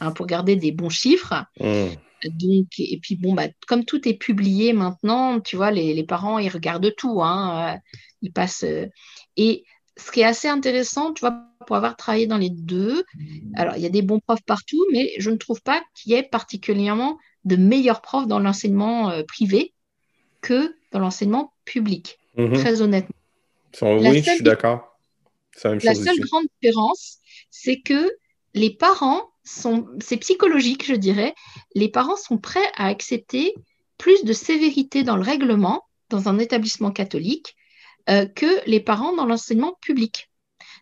hein, 0.00 0.12
pour 0.12 0.26
garder 0.26 0.56
des 0.56 0.72
bons 0.72 0.90
chiffres 0.90 1.44
mmh. 1.60 1.86
Donc, 2.24 2.66
et 2.78 2.98
puis 3.00 3.14
bon, 3.14 3.32
bah, 3.34 3.46
comme 3.68 3.84
tout 3.84 4.08
est 4.08 4.14
publié 4.14 4.72
maintenant, 4.72 5.40
tu 5.40 5.54
vois, 5.54 5.70
les, 5.70 5.94
les 5.94 6.02
parents, 6.02 6.38
ils 6.38 6.48
regardent 6.48 6.92
tout. 6.96 7.22
Hein, 7.22 7.78
ils 8.22 8.32
passent. 8.32 8.64
et 9.36 9.64
ce 9.96 10.12
qui 10.12 10.20
est 10.20 10.24
assez 10.24 10.48
intéressant, 10.48 11.12
tu 11.12 11.20
vois, 11.20 11.44
pour 11.66 11.76
avoir 11.76 11.96
travaillé 11.96 12.26
dans 12.26 12.38
les 12.38 12.50
deux, 12.50 13.04
alors 13.56 13.76
il 13.76 13.82
y 13.82 13.86
a 13.86 13.90
des 13.90 14.02
bons 14.02 14.20
profs 14.20 14.44
partout, 14.44 14.84
mais 14.92 15.12
je 15.18 15.30
ne 15.30 15.36
trouve 15.36 15.60
pas 15.60 15.82
qu'il 15.94 16.12
y 16.12 16.14
ait 16.14 16.22
particulièrement 16.22 17.18
de 17.44 17.56
meilleurs 17.56 18.00
profs 18.00 18.28
dans 18.28 18.38
l'enseignement 18.38 19.10
euh, 19.10 19.22
privé 19.24 19.74
que 20.40 20.74
dans 20.92 21.00
l'enseignement 21.00 21.52
public, 21.64 22.18
mhm. 22.36 22.52
très 22.52 22.80
honnêtement. 22.80 23.14
oui, 23.82 24.22
je 24.22 24.30
suis 24.30 24.42
d'accord. 24.42 24.98
La 25.64 25.94
seule 25.94 26.20
grande 26.20 26.46
différence, 26.62 27.18
c'est 27.50 27.80
que 27.80 28.08
les 28.58 28.70
parents 28.70 29.30
sont, 29.44 29.86
c'est 30.00 30.16
psychologique, 30.18 30.84
je 30.84 30.94
dirais, 30.94 31.34
les 31.74 31.88
parents 31.88 32.16
sont 32.16 32.38
prêts 32.38 32.70
à 32.76 32.86
accepter 32.86 33.54
plus 33.96 34.24
de 34.24 34.32
sévérité 34.32 35.02
dans 35.02 35.16
le 35.16 35.22
règlement 35.22 35.84
dans 36.10 36.28
un 36.28 36.38
établissement 36.38 36.90
catholique 36.90 37.56
euh, 38.10 38.26
que 38.26 38.64
les 38.66 38.80
parents 38.80 39.14
dans 39.14 39.26
l'enseignement 39.26 39.76
public. 39.80 40.30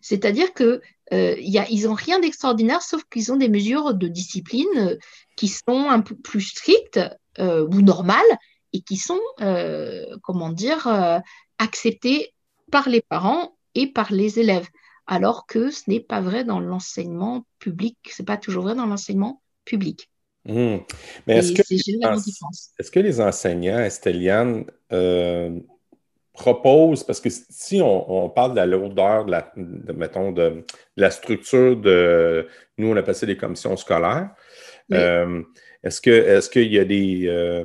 C'est-à-dire 0.00 0.54
qu'ils 0.54 0.80
euh, 1.12 1.86
n'ont 1.88 1.94
rien 1.94 2.18
d'extraordinaire, 2.20 2.82
sauf 2.82 3.02
qu'ils 3.10 3.32
ont 3.32 3.36
des 3.36 3.48
mesures 3.48 3.94
de 3.94 4.08
discipline 4.08 4.66
euh, 4.76 4.96
qui 5.36 5.48
sont 5.48 5.88
un 5.88 6.00
peu 6.00 6.16
plus 6.16 6.42
strictes 6.42 7.00
ou 7.38 7.82
normales 7.82 8.38
et 8.72 8.80
qui 8.80 8.96
sont, 8.96 9.20
comment 10.22 10.48
dire, 10.48 10.88
acceptées 11.58 12.32
par 12.72 12.88
les 12.88 13.02
parents 13.02 13.58
et 13.74 13.92
par 13.92 14.10
les 14.10 14.40
élèves. 14.40 14.66
Alors 15.06 15.46
que 15.46 15.70
ce 15.70 15.88
n'est 15.88 16.00
pas 16.00 16.20
vrai 16.20 16.44
dans 16.44 16.60
l'enseignement 16.60 17.46
public, 17.58 17.96
ce 18.10 18.22
n'est 18.22 18.26
pas 18.26 18.36
toujours 18.36 18.64
vrai 18.64 18.74
dans 18.74 18.86
l'enseignement 18.86 19.42
public. 19.64 20.10
Mmh. 20.44 20.76
Mais 21.26 21.38
est-ce 21.38 21.52
que, 21.52 21.60
est 21.62 22.90
que, 22.90 23.00
les 23.00 23.20
enseignants, 23.20 23.80
Esteliane, 23.80 24.64
propose, 26.36 27.02
parce 27.02 27.20
que 27.20 27.30
si 27.30 27.80
on, 27.82 28.28
parle 28.28 28.52
de 28.52 28.56
la 28.56 28.66
lourdeur, 28.66 29.24
de 29.24 29.30
la, 29.32 29.52
mettons, 29.56 30.32
de, 30.32 30.64
la 30.96 31.10
structure 31.10 31.76
de, 31.76 32.46
nous, 32.78 32.88
on 32.88 32.96
appelle 32.96 33.14
ça 33.14 33.26
des 33.26 33.36
commissions 33.36 33.76
scolaires, 33.76 34.30
euh, 34.92 35.42
est-ce 35.82 36.00
qu'il 36.00 36.62
est 36.62 36.68
y 36.68 36.78
a 36.78 36.84
des, 36.84 37.26
euh, 37.26 37.64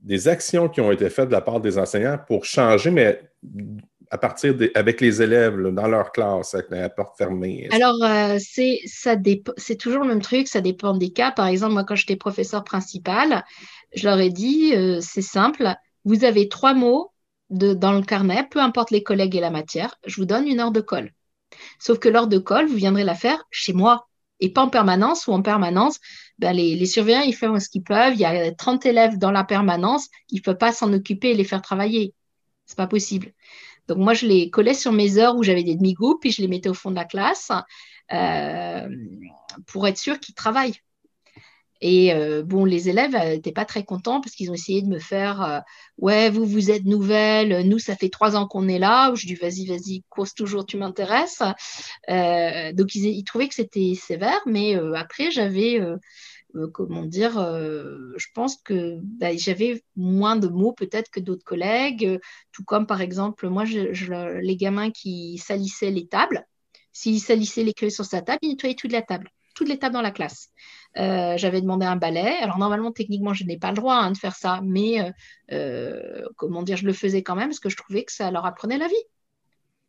des 0.00 0.28
actions 0.28 0.68
qui 0.68 0.80
ont 0.80 0.92
été 0.92 1.08
faites 1.10 1.28
de 1.28 1.32
la 1.32 1.40
part 1.40 1.60
des 1.60 1.78
enseignants 1.78 2.18
pour 2.28 2.44
changer, 2.44 2.90
mais 2.90 3.22
à 4.10 4.18
partir 4.18 4.54
avec 4.74 5.00
les 5.00 5.22
élèves 5.22 5.56
dans 5.68 5.86
leur 5.86 6.12
classe, 6.12 6.54
avec 6.54 6.70
la 6.70 6.90
porte 6.90 7.16
fermée? 7.16 7.68
Alors, 7.72 8.02
euh, 8.02 8.38
c'est 8.38 9.76
toujours 9.76 10.02
le 10.02 10.08
même 10.08 10.22
truc, 10.22 10.48
ça 10.48 10.60
dépend 10.60 10.96
des 10.96 11.12
cas. 11.12 11.30
Par 11.30 11.46
exemple, 11.46 11.74
moi, 11.74 11.84
quand 11.84 11.94
j'étais 11.94 12.16
professeur 12.16 12.64
principal, 12.64 13.44
je 13.94 14.04
leur 14.04 14.18
ai 14.18 14.30
dit, 14.30 14.74
c'est 15.00 15.22
simple, 15.22 15.74
vous 16.04 16.24
avez 16.24 16.48
trois 16.48 16.74
mots 16.74 17.12
dans 17.50 17.92
le 17.92 18.02
carnet, 18.02 18.46
peu 18.50 18.60
importe 18.60 18.90
les 18.90 19.02
collègues 19.02 19.36
et 19.36 19.40
la 19.40 19.50
matière, 19.50 19.96
je 20.06 20.16
vous 20.16 20.24
donne 20.24 20.46
une 20.46 20.60
heure 20.60 20.70
de 20.70 20.80
colle. 20.80 21.12
Sauf 21.78 21.98
que 21.98 22.08
l'heure 22.08 22.28
de 22.28 22.38
colle, 22.38 22.66
vous 22.66 22.76
viendrez 22.76 23.04
la 23.04 23.14
faire 23.14 23.44
chez 23.50 23.72
moi 23.72 24.08
et 24.38 24.52
pas 24.52 24.62
en 24.62 24.68
permanence 24.68 25.26
ou 25.26 25.32
en 25.32 25.42
permanence. 25.42 25.98
Ben 26.38 26.52
les, 26.52 26.86
surveillants, 26.86 27.22
ils 27.22 27.34
font 27.34 27.58
ce 27.58 27.68
qu'ils 27.68 27.82
peuvent. 27.82 28.14
Il 28.14 28.20
y 28.20 28.24
a 28.24 28.52
30 28.52 28.86
élèves 28.86 29.18
dans 29.18 29.32
la 29.32 29.44
permanence, 29.44 30.08
ils 30.30 30.36
ne 30.36 30.42
peuvent 30.42 30.56
pas 30.58 30.72
s'en 30.72 30.92
occuper 30.92 31.30
et 31.30 31.34
les 31.34 31.44
faire 31.44 31.60
travailler. 31.60 32.14
C'est 32.66 32.76
pas 32.76 32.86
possible. 32.86 33.32
Donc 33.88 33.98
moi, 33.98 34.14
je 34.14 34.26
les 34.26 34.50
collais 34.50 34.74
sur 34.74 34.92
mes 34.92 35.18
heures 35.18 35.36
où 35.36 35.42
j'avais 35.42 35.64
des 35.64 35.74
demi-groupes, 35.74 36.20
puis 36.20 36.30
je 36.30 36.42
les 36.42 36.48
mettais 36.48 36.68
au 36.68 36.74
fond 36.74 36.90
de 36.90 36.96
la 36.96 37.04
classe 37.04 37.50
euh, 38.12 38.88
pour 39.66 39.86
être 39.86 39.98
sûr 39.98 40.18
qu'ils 40.20 40.34
travaillent. 40.34 40.80
Et 41.82 42.12
euh, 42.12 42.42
bon, 42.42 42.66
les 42.66 42.90
élèves 42.90 43.16
n'étaient 43.16 43.52
pas 43.52 43.64
très 43.64 43.84
contents 43.84 44.20
parce 44.20 44.34
qu'ils 44.34 44.50
ont 44.50 44.54
essayé 44.54 44.82
de 44.82 44.88
me 44.88 44.98
faire 44.98 45.42
euh, 45.42 45.60
Ouais, 45.96 46.28
vous, 46.28 46.44
vous 46.44 46.70
êtes 46.70 46.84
nouvelle, 46.84 47.66
nous, 47.66 47.78
ça 47.78 47.96
fait 47.96 48.10
trois 48.10 48.36
ans 48.36 48.46
qu'on 48.46 48.68
est 48.68 48.78
là. 48.78 49.12
Je 49.14 49.26
dis 49.26 49.34
Vas-y, 49.34 49.66
vas-y, 49.66 50.02
cause 50.10 50.34
toujours, 50.34 50.66
tu 50.66 50.76
m'intéresses. 50.76 51.42
donc, 52.08 52.94
ils, 52.94 53.24
trouvaient 53.24 53.48
que 53.48 53.54
c'était 53.54 53.94
sévère, 53.94 54.40
mais 54.46 54.74
après, 54.94 55.30
j'avais 55.30 55.80
comment 56.72 57.04
dire, 57.04 57.32
je 57.32 58.26
pense 58.34 58.56
que 58.56 58.98
bah, 59.02 59.36
j'avais 59.36 59.82
moins 59.96 60.36
de 60.36 60.48
mots 60.48 60.72
peut-être 60.72 61.10
que 61.10 61.20
d'autres 61.20 61.44
collègues, 61.44 62.20
tout 62.52 62.64
comme 62.64 62.86
par 62.86 63.00
exemple, 63.00 63.48
moi, 63.48 63.64
les 63.64 64.56
gamins 64.56 64.90
qui 64.90 65.38
salissaient 65.38 65.90
les 65.90 66.06
tables, 66.06 66.46
s'ils 66.92 67.20
salissaient 67.20 67.64
les 67.64 67.74
crayons 67.74 67.90
sur 67.90 68.04
sa 68.04 68.22
table, 68.22 68.40
ils 68.42 68.50
nettoyaient 68.50 68.74
toute 68.74 68.92
la 68.92 69.02
table, 69.02 69.30
toutes 69.54 69.68
les 69.68 69.78
tables 69.78 69.94
dans 69.94 70.02
la 70.02 70.10
classe. 70.10 70.48
Euh, 70.96 71.36
j'avais 71.36 71.60
demandé 71.60 71.86
un 71.86 71.96
balai. 71.96 72.36
Alors 72.40 72.58
normalement, 72.58 72.92
techniquement, 72.92 73.32
je 73.32 73.44
n'ai 73.44 73.58
pas 73.58 73.70
le 73.70 73.76
droit 73.76 73.94
hein, 73.94 74.10
de 74.10 74.16
faire 74.16 74.34
ça, 74.34 74.60
mais 74.64 75.00
euh, 75.00 75.10
euh, 75.52 76.24
comment 76.36 76.62
dire, 76.62 76.76
je 76.76 76.86
le 76.86 76.92
faisais 76.92 77.22
quand 77.22 77.36
même 77.36 77.48
parce 77.48 77.60
que 77.60 77.68
je 77.68 77.76
trouvais 77.76 78.04
que 78.04 78.12
ça 78.12 78.30
leur 78.30 78.44
apprenait 78.44 78.78
la 78.78 78.88
vie. 78.88 79.04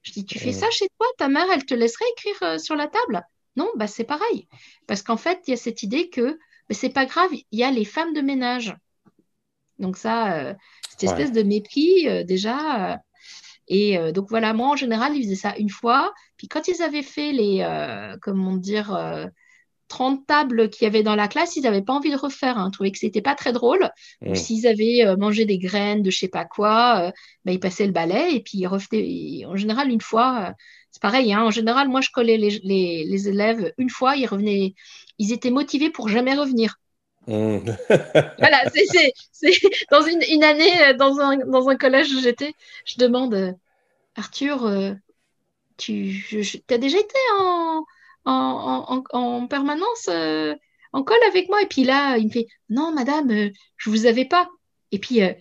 Je 0.03 0.11
dis, 0.13 0.25
tu 0.25 0.39
fais 0.39 0.51
ça 0.51 0.69
chez 0.71 0.87
toi, 0.97 1.07
ta 1.17 1.27
mère, 1.27 1.45
elle 1.53 1.65
te 1.65 1.75
laisserait 1.75 2.05
écrire 2.17 2.59
sur 2.59 2.75
la 2.75 2.87
table? 2.87 3.23
Non, 3.55 3.69
bah 3.75 3.85
c'est 3.85 4.03
pareil, 4.03 4.47
parce 4.87 5.03
qu'en 5.03 5.17
fait, 5.17 5.41
il 5.45 5.51
y 5.51 5.53
a 5.53 5.57
cette 5.57 5.83
idée 5.83 6.09
que 6.09 6.39
mais 6.71 6.75
c'est 6.75 6.89
pas 6.89 7.05
grave, 7.05 7.29
il 7.33 7.59
y 7.59 7.65
a 7.65 7.71
les 7.71 7.83
femmes 7.83 8.13
de 8.13 8.21
ménage. 8.21 8.73
Donc 9.77 9.97
ça, 9.97 10.55
cette 10.89 11.03
espèce 11.03 11.33
de 11.33 11.43
mépris 11.43 12.07
déjà. 12.23 13.01
et 13.67 13.97
donc 14.13 14.29
voilà, 14.29 14.53
moi 14.53 14.69
en 14.69 14.75
général, 14.77 15.13
ils 15.17 15.23
faisaient 15.23 15.35
ça 15.35 15.53
une 15.57 15.69
fois. 15.69 16.13
Puis 16.37 16.47
quand 16.47 16.69
ils 16.69 16.81
avaient 16.81 17.03
fait 17.03 17.33
les, 17.33 17.67
comment 18.21 18.55
dire, 18.55 18.95
30 19.91 20.25
tables 20.25 20.69
qu'il 20.69 20.85
y 20.85 20.87
avait 20.87 21.03
dans 21.03 21.15
la 21.15 21.27
classe, 21.27 21.57
ils 21.57 21.63
n'avaient 21.63 21.81
pas 21.81 21.93
envie 21.93 22.11
de 22.11 22.17
refaire. 22.17 22.57
Hein, 22.57 22.69
ils 22.69 22.71
trouvaient 22.71 22.91
que 22.91 22.97
c'était 22.97 23.21
pas 23.21 23.35
très 23.35 23.51
drôle. 23.51 23.89
Ou 24.25 24.35
s'ils 24.35 24.65
avaient 24.65 25.05
euh, 25.05 25.17
mangé 25.17 25.43
des 25.43 25.59
graines 25.59 26.01
de 26.01 26.09
je 26.09 26.17
sais 26.17 26.29
pas 26.29 26.45
quoi, 26.45 27.07
euh, 27.07 27.11
ben, 27.43 27.51
ils 27.51 27.59
passaient 27.59 27.85
le 27.85 27.91
balai 27.91 28.35
et 28.35 28.39
puis 28.41 28.59
ils 28.59 28.67
revenaient. 28.67 29.45
En 29.45 29.57
général, 29.57 29.89
une 29.89 29.99
fois, 29.99 30.47
euh, 30.47 30.53
c'est 30.91 31.01
pareil. 31.01 31.33
Hein, 31.33 31.43
en 31.43 31.51
général, 31.51 31.89
moi, 31.89 31.99
je 31.99 32.09
collais 32.09 32.37
les, 32.37 33.27
élèves 33.27 33.73
une 33.77 33.89
fois, 33.89 34.15
ils 34.15 34.25
revenaient. 34.25 34.73
Ils 35.21 35.31
étaient 35.31 35.51
motivés 35.51 35.89
pour 35.89 36.09
jamais 36.09 36.35
revenir. 36.35 36.75
Mmh. 37.27 37.59
voilà, 38.39 38.63
c'est 38.71 39.61
dans 39.91 40.01
une, 40.01 40.43
année, 40.43 40.93
dans 40.97 41.19
un, 41.19 41.37
dans 41.37 41.69
un 41.69 41.75
collège 41.75 42.11
où 42.13 42.19
j'étais, 42.19 42.53
je 42.85 42.97
demande, 42.97 43.55
Arthur, 44.15 44.69
tu 45.77 46.25
as 46.69 46.77
déjà 46.77 46.97
été 46.97 47.15
en 47.39 47.85
en, 48.25 49.47
permanence 49.47 50.07
euh, 50.09 50.55
en 50.93 51.03
colle 51.03 51.23
avec 51.27 51.49
moi? 51.49 51.61
Et 51.61 51.67
puis 51.67 51.83
là, 51.83 52.17
il 52.17 52.27
me 52.27 52.31
fait 52.31 52.47
Non, 52.69 52.91
madame, 52.93 53.31
euh, 53.31 53.49
je 53.77 53.89
vous 53.89 54.05
avais 54.05 54.25
pas. 54.25 54.49
Et 54.91 54.99
puis, 54.99 55.21
euh, 55.21 55.33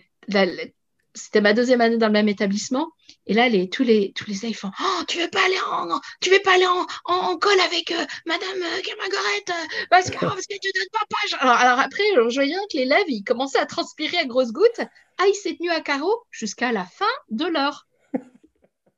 c'était 1.13 1.41
ma 1.41 1.53
deuxième 1.53 1.81
année 1.81 1.97
dans 1.97 2.07
le 2.07 2.13
même 2.13 2.29
établissement. 2.29 2.91
Et 3.31 3.33
là, 3.33 3.47
les, 3.47 3.69
tous, 3.69 3.83
les, 3.83 4.11
tous 4.11 4.27
les 4.27 4.43
élèves 4.43 4.57
font 4.57 4.71
Oh, 4.77 5.03
tu 5.07 5.17
veux 5.17 5.29
pas 5.29 5.45
aller 5.45 5.57
en, 5.65 6.01
tu 6.19 6.29
veux 6.29 6.41
pas 6.43 6.55
aller 6.55 6.67
en, 6.67 6.85
en, 7.05 7.37
colle 7.37 7.61
avec 7.61 7.93
madame 8.25 8.59
Margaret 8.59 9.45
parce 9.89 10.09
que, 10.09 10.19
parce 10.19 10.45
que 10.47 10.55
tu 10.61 10.69
donnes 10.75 10.89
pas 10.91 11.05
page. 11.09 11.39
Alors, 11.39 11.55
alors 11.55 11.79
après, 11.79 12.03
je 12.13 12.35
voyais 12.35 12.53
que 12.69 12.75
l'élève, 12.75 13.05
il 13.07 13.23
commençait 13.23 13.57
à 13.57 13.65
transpirer 13.65 14.17
à 14.17 14.25
grosses 14.25 14.51
gouttes. 14.51 14.81
Ah, 15.17 15.27
il 15.29 15.33
s'est 15.33 15.55
tenu 15.55 15.69
à 15.69 15.79
carreau 15.79 16.25
jusqu'à 16.29 16.73
la 16.73 16.83
fin 16.83 17.05
de 17.29 17.45
l'heure 17.45 17.87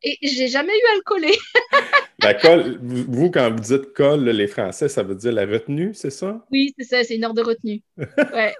et 0.04 0.18
j'ai 0.22 0.47
jamais 0.47 0.74
eu 0.74 0.91
à 0.91 0.95
le 0.95 1.01
coller. 1.01 1.38
la 2.20 2.34
colle, 2.34 2.78
vous, 2.82 3.32
quand 3.32 3.49
vous 3.51 3.60
dites 3.60 3.93
colle, 3.93 4.26
les 4.26 4.47
Français, 4.47 4.89
ça 4.89 5.01
veut 5.01 5.16
dire 5.16 5.32
la 5.32 5.45
retenue, 5.45 5.93
c'est 5.93 6.10
ça? 6.10 6.45
Oui, 6.51 6.74
c'est 6.78 6.86
ça, 6.86 7.04
c'est 7.04 7.16
une 7.16 7.24
heure 7.24 7.34
de 7.34 7.41
retenue. 7.41 7.82
ouais. 7.97 8.54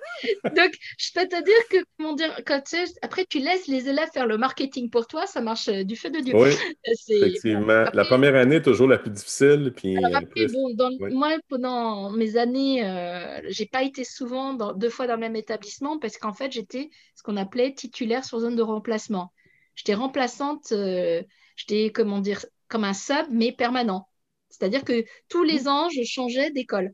Donc, 0.56 0.72
je 0.98 1.12
peux 1.14 1.28
te 1.28 1.44
dire 1.44 1.68
que, 1.70 1.86
comment 1.98 2.14
dire, 2.14 2.34
quand 2.46 2.62
tu 2.62 2.78
après, 3.02 3.26
tu 3.26 3.39
laisses 3.39 3.68
les 3.68 3.89
élèves 3.89 4.10
faire 4.14 4.26
le 4.26 4.38
marketing 4.38 4.89
pour 4.89 5.06
toi, 5.08 5.26
ça 5.26 5.41
marche 5.41 5.68
euh, 5.68 5.84
du 5.84 5.96
feu 5.96 6.10
de 6.10 6.20
Dieu. 6.20 6.34
Oui, 6.36 6.50
effectivement. 7.10 7.86
la 7.94 8.06
première 8.06 8.36
année 8.36 8.58
est 8.58 8.62
toujours 8.62 8.88
la 8.88 8.98
plus 8.98 9.12
difficile. 9.12 9.74
Puis 9.76 9.98
alors 9.98 10.16
après, 10.16 10.48
bon, 10.48 10.98
moi, 11.12 11.38
pendant 11.50 12.12
mes 12.12 12.38
années, 12.38 12.86
euh, 12.86 13.41
j'ai 13.50 13.66
pas 13.66 13.84
été 13.84 14.04
souvent 14.04 14.54
deux 14.74 14.89
fois 14.89 15.08
dans 15.08 15.16
le 15.16 15.20
même 15.20 15.36
établissement 15.36 16.00
parce 16.00 16.18
qu'en 16.18 16.34
fait, 16.34 16.52
j'étais 16.52 16.89
ce 17.16 17.24
qu'on 17.24 17.38
appelait 17.38 17.74
titulaire 17.74 18.24
sur 18.24 18.39
zone 18.39 18.56
de 18.56 18.62
remplacement. 18.62 19.32
J'étais 19.76 19.93
remplaçante, 19.93 20.71
euh, 20.71 21.24
j'étais, 21.55 21.91
comment 21.91 22.19
dire, 22.19 22.45
comme 22.67 22.84
un 22.84 22.93
sub, 22.93 23.28
mais 23.32 23.51
permanent. 23.51 24.07
C'est-à-dire 24.49 24.84
que 24.84 25.03
tous 25.30 25.43
les 25.43 25.67
ans, 25.67 25.89
je 25.89 26.03
changeais 26.03 26.51
d'école. 26.51 26.93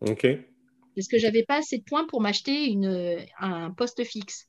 OK. 0.00 0.26
Parce 0.94 1.08
que 1.08 1.18
j'avais 1.18 1.42
pas 1.44 1.56
assez 1.56 1.78
de 1.78 1.84
points 1.84 2.06
pour 2.06 2.20
m'acheter 2.20 2.66
une, 2.66 3.18
un 3.38 3.70
poste 3.70 4.04
fixe. 4.04 4.48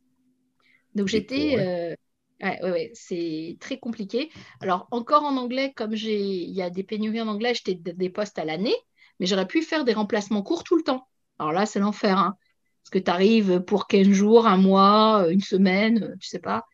Donc 0.93 1.07
j'étais. 1.07 1.55
Euh, 1.57 1.95
ouais, 2.41 2.59
ouais, 2.63 2.91
c'est 2.93 3.57
très 3.59 3.79
compliqué. 3.79 4.29
Alors, 4.59 4.87
encore 4.91 5.23
en 5.23 5.37
anglais, 5.37 5.73
comme 5.75 5.95
j'ai, 5.95 6.19
il 6.19 6.51
y 6.51 6.61
a 6.61 6.69
des 6.69 6.83
pénuries 6.83 7.21
en 7.21 7.27
anglais, 7.27 7.53
j'étais 7.55 7.75
des 7.75 8.09
postes 8.09 8.37
à 8.37 8.45
l'année, 8.45 8.75
mais 9.19 9.25
j'aurais 9.25 9.47
pu 9.47 9.61
faire 9.61 9.85
des 9.85 9.93
remplacements 9.93 10.43
courts 10.43 10.63
tout 10.63 10.75
le 10.75 10.83
temps. 10.83 11.07
Alors 11.39 11.53
là, 11.53 11.65
c'est 11.65 11.79
l'enfer. 11.79 12.17
Hein. 12.17 12.35
Parce 12.83 12.89
que 12.91 12.99
tu 12.99 13.09
arrives 13.09 13.61
pour 13.61 13.87
15 13.87 14.09
jours, 14.09 14.45
un 14.45 14.57
mois, 14.57 15.27
une 15.29 15.41
semaine, 15.41 16.15
tu 16.19 16.27
sais 16.27 16.39
pas. 16.39 16.65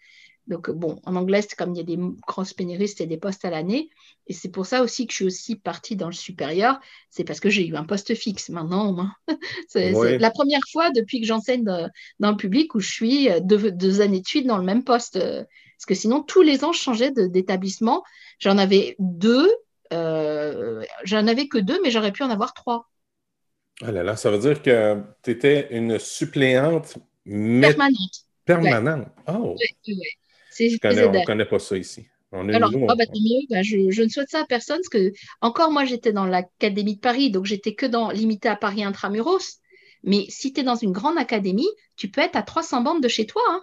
Donc, 0.50 0.70
bon, 0.72 1.00
en 1.06 1.16
anglais, 1.16 1.42
c'est 1.42 1.56
comme 1.56 1.74
il 1.74 1.78
y 1.78 1.82
a 1.82 1.84
des 1.84 2.00
grosses 2.28 2.54
pénuries, 2.54 2.92
et 3.00 3.06
des 3.06 3.18
postes 3.18 3.46
à 3.46 3.52
l'année. 3.52 3.90
Et 4.28 4.34
c'est 4.34 4.50
pour 4.50 4.66
ça 4.66 4.82
aussi 4.82 5.06
que 5.06 5.14
je 5.14 5.18
suis 5.18 5.26
aussi 5.26 5.56
partie 5.56 5.96
dans 5.96 6.08
le 6.08 6.14
supérieur. 6.14 6.80
C'est 7.12 7.24
parce 7.24 7.40
que 7.40 7.50
j'ai 7.50 7.68
eu 7.68 7.76
un 7.76 7.84
poste 7.84 8.16
fixe 8.16 8.50
maintenant. 8.50 9.10
c'est 9.70 10.18
la 10.18 10.32
première 10.32 10.64
fois 10.72 10.90
depuis 10.90 11.22
que 11.22 11.28
j'enseigne 11.28 11.64
dans, 11.64 12.32
le 12.32 12.36
public 12.36 12.74
où 12.74 12.80
je 12.80 12.92
suis 12.92 13.30
euh, 13.30 13.40
deux, 13.40 14.02
années 14.02 14.22
de 14.22 14.28
suite 14.28 14.48
dans 14.48 14.58
le 14.58 14.64
même 14.64 14.84
poste. 14.84 15.20
Parce 15.20 15.86
que 15.88 15.96
sinon, 15.96 16.24
tous 16.24 16.42
les 16.42 16.64
ans, 16.66 16.74
je 16.74 16.82
changeais 16.82 17.12
d'établissement. 17.12 18.04
J'en 18.40 18.58
avais 18.58 18.96
deux. 18.98 19.50
Euh, 19.94 20.84
j'en 21.04 21.28
avais 21.28 21.48
que 21.48 21.60
deux, 21.60 21.80
mais 21.84 21.92
j'aurais 21.92 22.12
pu 22.12 22.24
en 22.24 22.30
avoir 22.30 22.54
trois. 22.54 22.90
Ah 23.82 23.92
là 23.92 24.04
là, 24.04 24.18
ça 24.18 24.30
veut 24.30 24.40
dire 24.40 24.62
que 24.62 25.02
tu 25.24 25.32
étais 25.32 25.68
une 25.72 26.00
suppléante 26.00 26.98
permanente. 27.24 28.26
Permanente. 28.46 29.08
Oh. 29.28 29.56
On 30.84 31.20
ne 31.20 31.26
connaît 31.26 31.46
pas 31.46 31.60
ça 31.60 31.78
ici. 31.78 32.06
Alors, 32.32 32.72
ah, 32.88 32.96
bah, 32.96 33.06
mieux, 33.14 33.48
bah, 33.50 33.64
je, 33.64 34.04
ne 34.04 34.08
souhaite 34.08 34.30
ça 34.30 34.42
à 34.42 34.46
personne 34.46 34.78
parce 34.78 34.90
que, 34.90 35.12
encore 35.42 35.72
moi, 35.72 35.86
j'étais 35.86 36.14
dans 36.14 36.26
l'Académie 36.26 36.96
de 36.96 37.00
Paris, 37.00 37.32
donc 37.32 37.46
j'étais 37.46 37.74
que 37.74 37.88
dans 37.88 38.12
limité 38.12 38.48
à 38.48 38.56
Paris 38.56 38.84
intramuros. 38.84 39.60
Mais 40.04 40.26
si 40.30 40.54
tu 40.54 40.62
es 40.62 40.64
dans 40.64 40.76
une 40.76 40.92
grande 40.92 41.18
académie, 41.18 41.68
tu 41.98 42.10
peux 42.10 42.22
être 42.22 42.36
à 42.36 42.44
300 42.44 42.82
bandes 42.82 43.04
de 43.04 43.08
chez 43.08 43.26
toi. 43.26 43.42
Hein. 43.50 43.62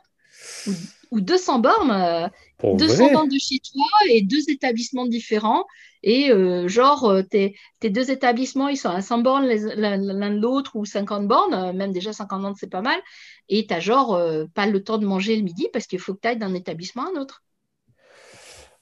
ou, 1.12 1.20
200 1.20 1.61
bornes, 1.61 2.30
200 2.62 3.12
bornes 3.12 3.28
de 3.28 3.38
chez 3.38 3.59
toi 3.59 3.86
et 4.11 4.22
deux 4.22 4.51
établissements 4.51 5.07
différents. 5.07 5.64
Et 6.03 6.30
euh, 6.30 6.68
genre, 6.68 7.05
euh, 7.05 7.22
tes, 7.22 7.57
deux 7.82 8.11
établissements, 8.12 8.68
ils 8.68 8.76
sont 8.76 8.90
à 8.90 9.03
100 9.03 9.18
bornes 9.18 9.47
l'un 9.47 9.99
de 9.99 10.40
l'autre 10.40 10.76
ou 10.76 10.84
50 10.84 11.26
bornes, 11.26 11.55
euh, 11.55 11.72
même 11.72 11.92
déjà 11.92 12.12
50 12.12 12.42
bornes, 12.42 12.55
c'est 12.57 12.70
pas 12.70 12.82
mal. 12.82 13.01
Et 13.49 13.66
tu 13.66 13.74
n'as 13.74 13.80
genre 13.80 14.20
pas 14.55 14.66
le 14.66 14.82
temps 14.82 14.99
de 14.99 15.07
manger 15.07 15.36
le 15.36 15.42
midi 15.42 15.68
parce 15.72 15.86
qu'il 15.86 15.99
faut 15.99 16.14
que 16.14 16.20
tu 16.20 16.28
ailles 16.28 16.38
d'un 16.38 16.55
établissement 16.55 17.05
à 17.05 17.16
un 17.16 17.20
autre. 17.20 17.42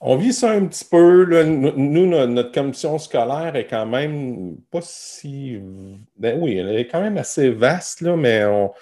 On 0.01 0.17
vit 0.17 0.33
ça 0.33 0.51
un 0.51 0.67
petit 0.67 0.85
peu. 0.85 1.25
Nous, 1.45 2.07
notre 2.07 2.53
commission 2.53 2.99
scolaire 2.99 3.57
est 3.57 3.67
quand 3.67 3.87
même 3.87 4.57
pas 4.71 4.81
si. 4.83 5.59
Ben 6.17 6.39
oui, 6.41 6.57
elle 6.57 6.77
est 6.77 6.89
quand 6.89 7.01
même 7.01 7.17
assez 7.17 7.51
vaste, 7.51 8.03
là, 8.03 8.17
mais 8.17 8.45
on, 8.45 8.73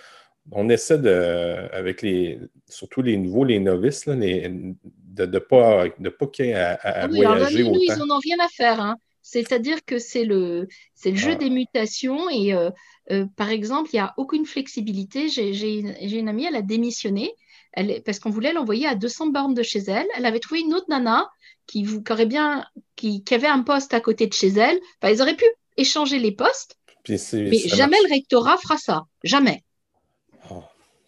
on 0.51 0.69
essaie 0.69 0.99
de, 0.99 1.69
avec 1.73 2.03
les, 2.03 2.41
surtout 2.69 3.03
les 3.03 3.17
nouveaux, 3.17 3.45
les 3.45 3.61
novices, 3.61 4.09
de 4.09 5.27
ne 5.27 5.39
pas, 5.39 5.85
de 5.99 6.09
pas 6.09 6.27
qu'il 6.27 6.47
y 6.47 6.49
ait 6.49 6.55
à, 6.55 7.07
voyager 7.07 7.63
nous, 7.63 7.79
ils 7.81 7.95
n'en 7.97 8.17
ont 8.17 8.19
rien 8.19 8.39
à 8.41 8.49
faire. 8.49 8.81
Hein. 8.81 8.97
C'est-à-dire 9.23 9.85
que 9.85 9.99
c'est 9.99 10.25
le, 10.25 10.69
le 11.05 11.15
jeu 11.15 11.33
ah. 11.33 11.37
des 11.37 11.51
mutations 11.51 12.29
et 12.29 12.53
euh, 12.53 12.71
euh, 13.11 13.27
par 13.37 13.51
exemple, 13.51 13.91
il 13.93 13.97
n'y 13.97 14.01
a 14.01 14.15
aucune 14.17 14.47
flexibilité. 14.47 15.29
J'ai 15.29 15.79
une, 15.79 15.95
une, 16.01 16.29
amie, 16.29 16.45
elle 16.45 16.57
a 16.57 16.63
démissionné 16.63 17.35
elle, 17.73 18.03
parce 18.05 18.19
qu'on 18.19 18.31
voulait 18.31 18.53
l'envoyer 18.53 18.87
à 18.87 18.95
200 18.95 19.29
bornes 19.29 19.55
de 19.55 19.63
chez 19.63 19.81
elle. 19.81 20.07
Elle 20.17 20.27
avait 20.27 20.41
trouvé 20.41 20.61
une 20.61 20.75
autre 20.75 20.87
nana 20.89 21.29
qui, 21.67 21.85
qui, 21.85 22.13
aurait 22.13 22.27
bien, 22.27 22.65
qui, 22.97 23.25
qui, 23.25 23.35
avait 23.35 23.49
un 23.49 23.63
poste 23.63 23.95
à 23.95 24.01
côté 24.01 24.27
de 24.27 24.33
chez 24.33 24.49
elle. 24.49 24.79
Enfin, 25.01 25.13
ils 25.13 25.23
auraient 25.23 25.37
pu 25.37 25.47
échanger 25.77 26.19
les 26.19 26.33
postes, 26.33 26.77
mais 27.09 27.19
jamais 27.19 27.99
le 28.05 28.15
rectorat 28.15 28.57
fera 28.59 28.77
ça. 28.77 29.05
Jamais. 29.25 29.63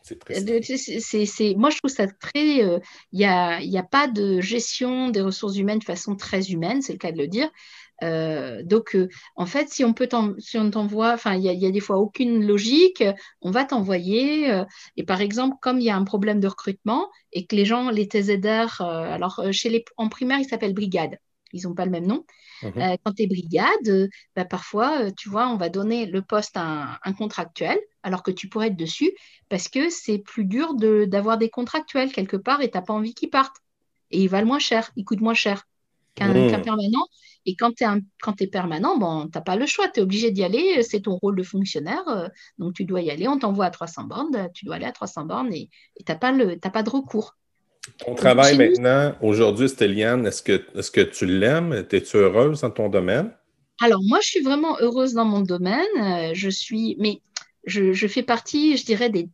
C'est 0.02 1.54
moi, 1.56 1.70
je 1.70 1.78
trouve 1.78 1.90
ça 1.90 2.06
très. 2.06 2.62
Euh, 2.62 2.78
il 3.12 3.18
n'y 3.20 3.24
a, 3.24 3.56
a, 3.56 3.82
pas 3.82 4.06
de 4.06 4.40
gestion 4.40 5.08
des 5.08 5.22
ressources 5.22 5.56
humaines 5.56 5.78
de 5.78 5.84
façon 5.84 6.14
très 6.14 6.50
humaine, 6.50 6.82
c'est 6.82 6.92
le 6.92 6.98
cas 6.98 7.10
de 7.10 7.16
le 7.16 7.26
dire. 7.26 7.48
Donc, 8.02 8.96
en 9.36 9.46
fait, 9.46 9.68
si 9.68 9.84
on 9.84 9.94
peut 9.94 10.08
si 10.38 10.58
on 10.58 10.70
t'envoie, 10.70 11.12
enfin, 11.12 11.34
il 11.34 11.42
y, 11.42 11.66
a 11.66 11.70
des 11.70 11.80
fois 11.80 11.96
aucune 11.98 12.46
logique, 12.46 13.02
on 13.40 13.50
va 13.50 13.64
t'envoyer. 13.64 14.62
et 14.96 15.04
par 15.04 15.20
exemple, 15.20 15.56
comme 15.60 15.80
il 15.80 15.84
y 15.84 15.90
a 15.90 15.96
un 15.96 16.04
problème 16.04 16.40
de 16.40 16.48
recrutement 16.48 17.08
et 17.32 17.46
que 17.46 17.56
les 17.56 17.64
gens, 17.64 17.90
les 17.90 18.06
TZR, 18.06 18.80
alors 18.80 19.42
chez 19.52 19.70
les, 19.70 19.84
en 19.96 20.08
primaire, 20.08 20.38
ils 20.38 20.48
s'appellent 20.48 20.74
brigade 20.74 21.18
ils 21.54 21.66
n'ont 21.66 21.74
pas 21.74 21.84
le 21.84 21.90
même 21.90 22.06
nom. 22.06 22.24
Mhm. 22.62 22.72
Euh, 22.76 22.96
quand 23.02 23.12
tu 23.12 23.22
es 23.22 23.26
brigade, 23.26 23.88
euh, 23.88 24.08
bah, 24.36 24.44
parfois, 24.44 25.04
euh, 25.04 25.10
tu 25.16 25.28
vois, 25.28 25.48
on 25.48 25.56
va 25.56 25.68
donner 25.68 26.06
le 26.06 26.20
poste 26.20 26.56
à 26.56 26.98
un, 27.02 27.12
contractuel, 27.12 27.78
alors 28.02 28.22
que 28.22 28.30
tu 28.30 28.48
pourrais 28.48 28.66
être 28.66 28.76
dessus, 28.76 29.12
parce 29.48 29.68
que 29.68 29.88
c'est 29.88 30.18
plus 30.18 30.44
dur 30.44 30.74
d'avoir 30.74 31.38
des 31.38 31.48
contractuels 31.48 32.12
quelque 32.12 32.36
part 32.36 32.60
et 32.60 32.70
tu 32.70 32.76
n'as 32.76 32.82
pas 32.82 32.92
envie 32.92 33.14
qu'ils 33.14 33.30
partent. 33.30 33.56
Et 34.10 34.22
ils 34.22 34.28
valent 34.28 34.46
moins 34.46 34.58
cher, 34.58 34.90
ils 34.96 35.04
coûtent 35.04 35.20
moins 35.20 35.34
cher 35.34 35.66
qu'un 36.14 36.32
mhm. 36.32 36.62
permanent. 36.62 37.06
Et 37.46 37.56
quand 37.56 37.72
tu 37.72 37.84
es, 37.84 38.44
es, 38.44 38.46
permanent, 38.46 38.96
bon, 38.96 39.24
tu 39.24 39.32
n'as 39.34 39.42
pas 39.42 39.56
le 39.56 39.66
choix, 39.66 39.88
tu 39.88 40.00
es 40.00 40.02
obligé 40.02 40.30
d'y 40.30 40.44
aller, 40.44 40.82
c'est 40.82 41.00
ton 41.00 41.16
rôle 41.16 41.36
de 41.36 41.42
fonctionnaire, 41.42 42.30
donc 42.58 42.72
tu 42.72 42.84
dois 42.84 43.02
y 43.02 43.10
aller, 43.10 43.28
on 43.28 43.38
t'envoie 43.38 43.66
à 43.66 43.70
300 43.70 44.04
bornes, 44.04 44.48
tu 44.54 44.64
dois 44.64 44.76
aller 44.76 44.86
à 44.86 44.92
300 44.92 45.26
bornes 45.26 45.52
et 45.52 45.68
tu 45.98 46.04
n'as 46.08 46.16
pas, 46.16 46.32
pas 46.70 46.82
de 46.82 46.90
recours. 46.90 47.36
Ton 47.98 48.14
travail 48.14 48.56
maintenant, 48.56 49.14
aujourd'hui, 49.20 49.68
Stéliane, 49.68 50.26
est-ce 50.26 50.42
que, 50.42 50.64
est 50.74 50.90
que 50.90 51.02
tu 51.02 51.26
l'aimes? 51.26 51.72
Es-tu 51.90 52.16
heureuse 52.16 52.62
dans 52.62 52.70
ton 52.70 52.88
domaine? 52.88 53.30
Alors, 53.80 54.00
moi, 54.08 54.18
je 54.22 54.28
suis 54.28 54.40
vraiment 54.40 54.78
heureuse 54.80 55.14
dans 55.14 55.24
mon 55.24 55.40
domaine. 55.40 55.84
Euh, 56.00 56.30
je 56.32 56.48
suis, 56.48 56.96
mais 56.98 57.20
je, 57.66 58.06
fais 58.06 58.22
partie, 58.22 58.76
je 58.76 58.84
dirais, 58.84 59.10
des 59.10 59.28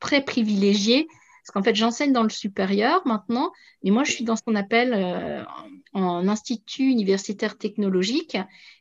très 0.00 0.22
privilégiés. 0.22 1.06
Parce 1.46 1.54
qu'en 1.54 1.62
fait, 1.62 1.76
j'enseigne 1.76 2.12
dans 2.12 2.24
le 2.24 2.28
supérieur 2.28 3.06
maintenant, 3.06 3.52
mais 3.84 3.92
moi, 3.92 4.02
je 4.02 4.10
suis 4.10 4.24
dans 4.24 4.34
ce 4.34 4.42
qu'on 4.42 4.56
appelle 4.56 4.92
euh, 4.92 5.44
en 5.92 6.26
institut 6.26 6.90
universitaire 6.90 7.56
technologique. 7.56 8.36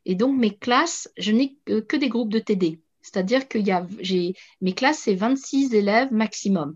Et 0.05 0.15
donc, 0.15 0.35
mes 0.35 0.57
classes, 0.57 1.07
je 1.15 1.31
n'ai 1.31 1.57
que, 1.65 1.95
des 1.95 2.09
groupes 2.09 2.33
de 2.33 2.39
TD. 2.39 2.81
C'est-à-dire 3.03 3.47
que 3.47 3.59
y 3.59 3.69
a, 3.69 3.85
mes 4.61 4.73
classes, 4.73 4.97
c'est 4.97 5.13
26 5.13 5.75
élèves 5.75 6.11
maximum. 6.11 6.75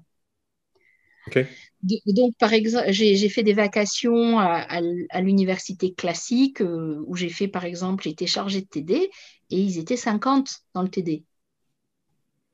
Donc, 1.82 2.36
par 2.38 2.54
exemple, 2.54 2.92
j'ai 2.92 3.30
fait 3.30 3.42
des 3.42 3.54
vacations 3.54 4.38
à, 4.38 4.82
l'université 5.22 5.96
classique 5.96 6.62
euh, 6.62 7.04
où 7.08 7.16
j'ai 7.16 7.30
fait, 7.30 7.48
par 7.48 7.66
exemple, 7.66 8.04
j'ai 8.04 8.12
été 8.12 8.28
chargée 8.28 8.62
de 8.62 8.68
TD 8.68 8.94
et 8.94 9.10
ils 9.58 9.80
étaient 9.80 9.98
50 9.98 10.52
dans 10.76 10.84
le 10.84 10.90
TD. 10.90 11.24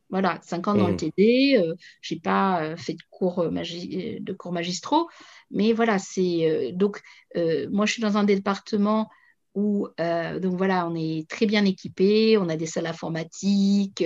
Voilà, 0.09 0.39
50 0.43 0.77
dans 0.77 0.87
le 0.87 0.93
mmh. 0.93 0.97
TD. 0.97 1.57
Euh, 1.57 1.75
je 2.01 2.13
n'ai 2.13 2.21
pas 2.21 2.63
euh, 2.63 2.77
fait 2.77 2.93
de 2.93 3.03
cours, 3.09 3.43
de 3.49 4.33
cours 4.33 4.51
magistraux, 4.51 5.09
mais 5.51 5.73
voilà, 5.73 5.99
c'est. 5.99 6.71
donc, 6.73 7.01
moi, 7.35 7.85
je 7.85 7.93
suis 7.93 8.01
dans 8.01 8.17
un 8.17 8.23
département 8.23 9.09
où, 9.55 9.87
donc 9.97 10.55
voilà, 10.55 10.87
on 10.87 10.95
est 10.95 11.29
très 11.29 11.45
bien 11.45 11.65
équipé, 11.65 12.37
on 12.37 12.49
a 12.49 12.57
des 12.57 12.65
salles 12.65 12.87
informatiques 12.87 14.03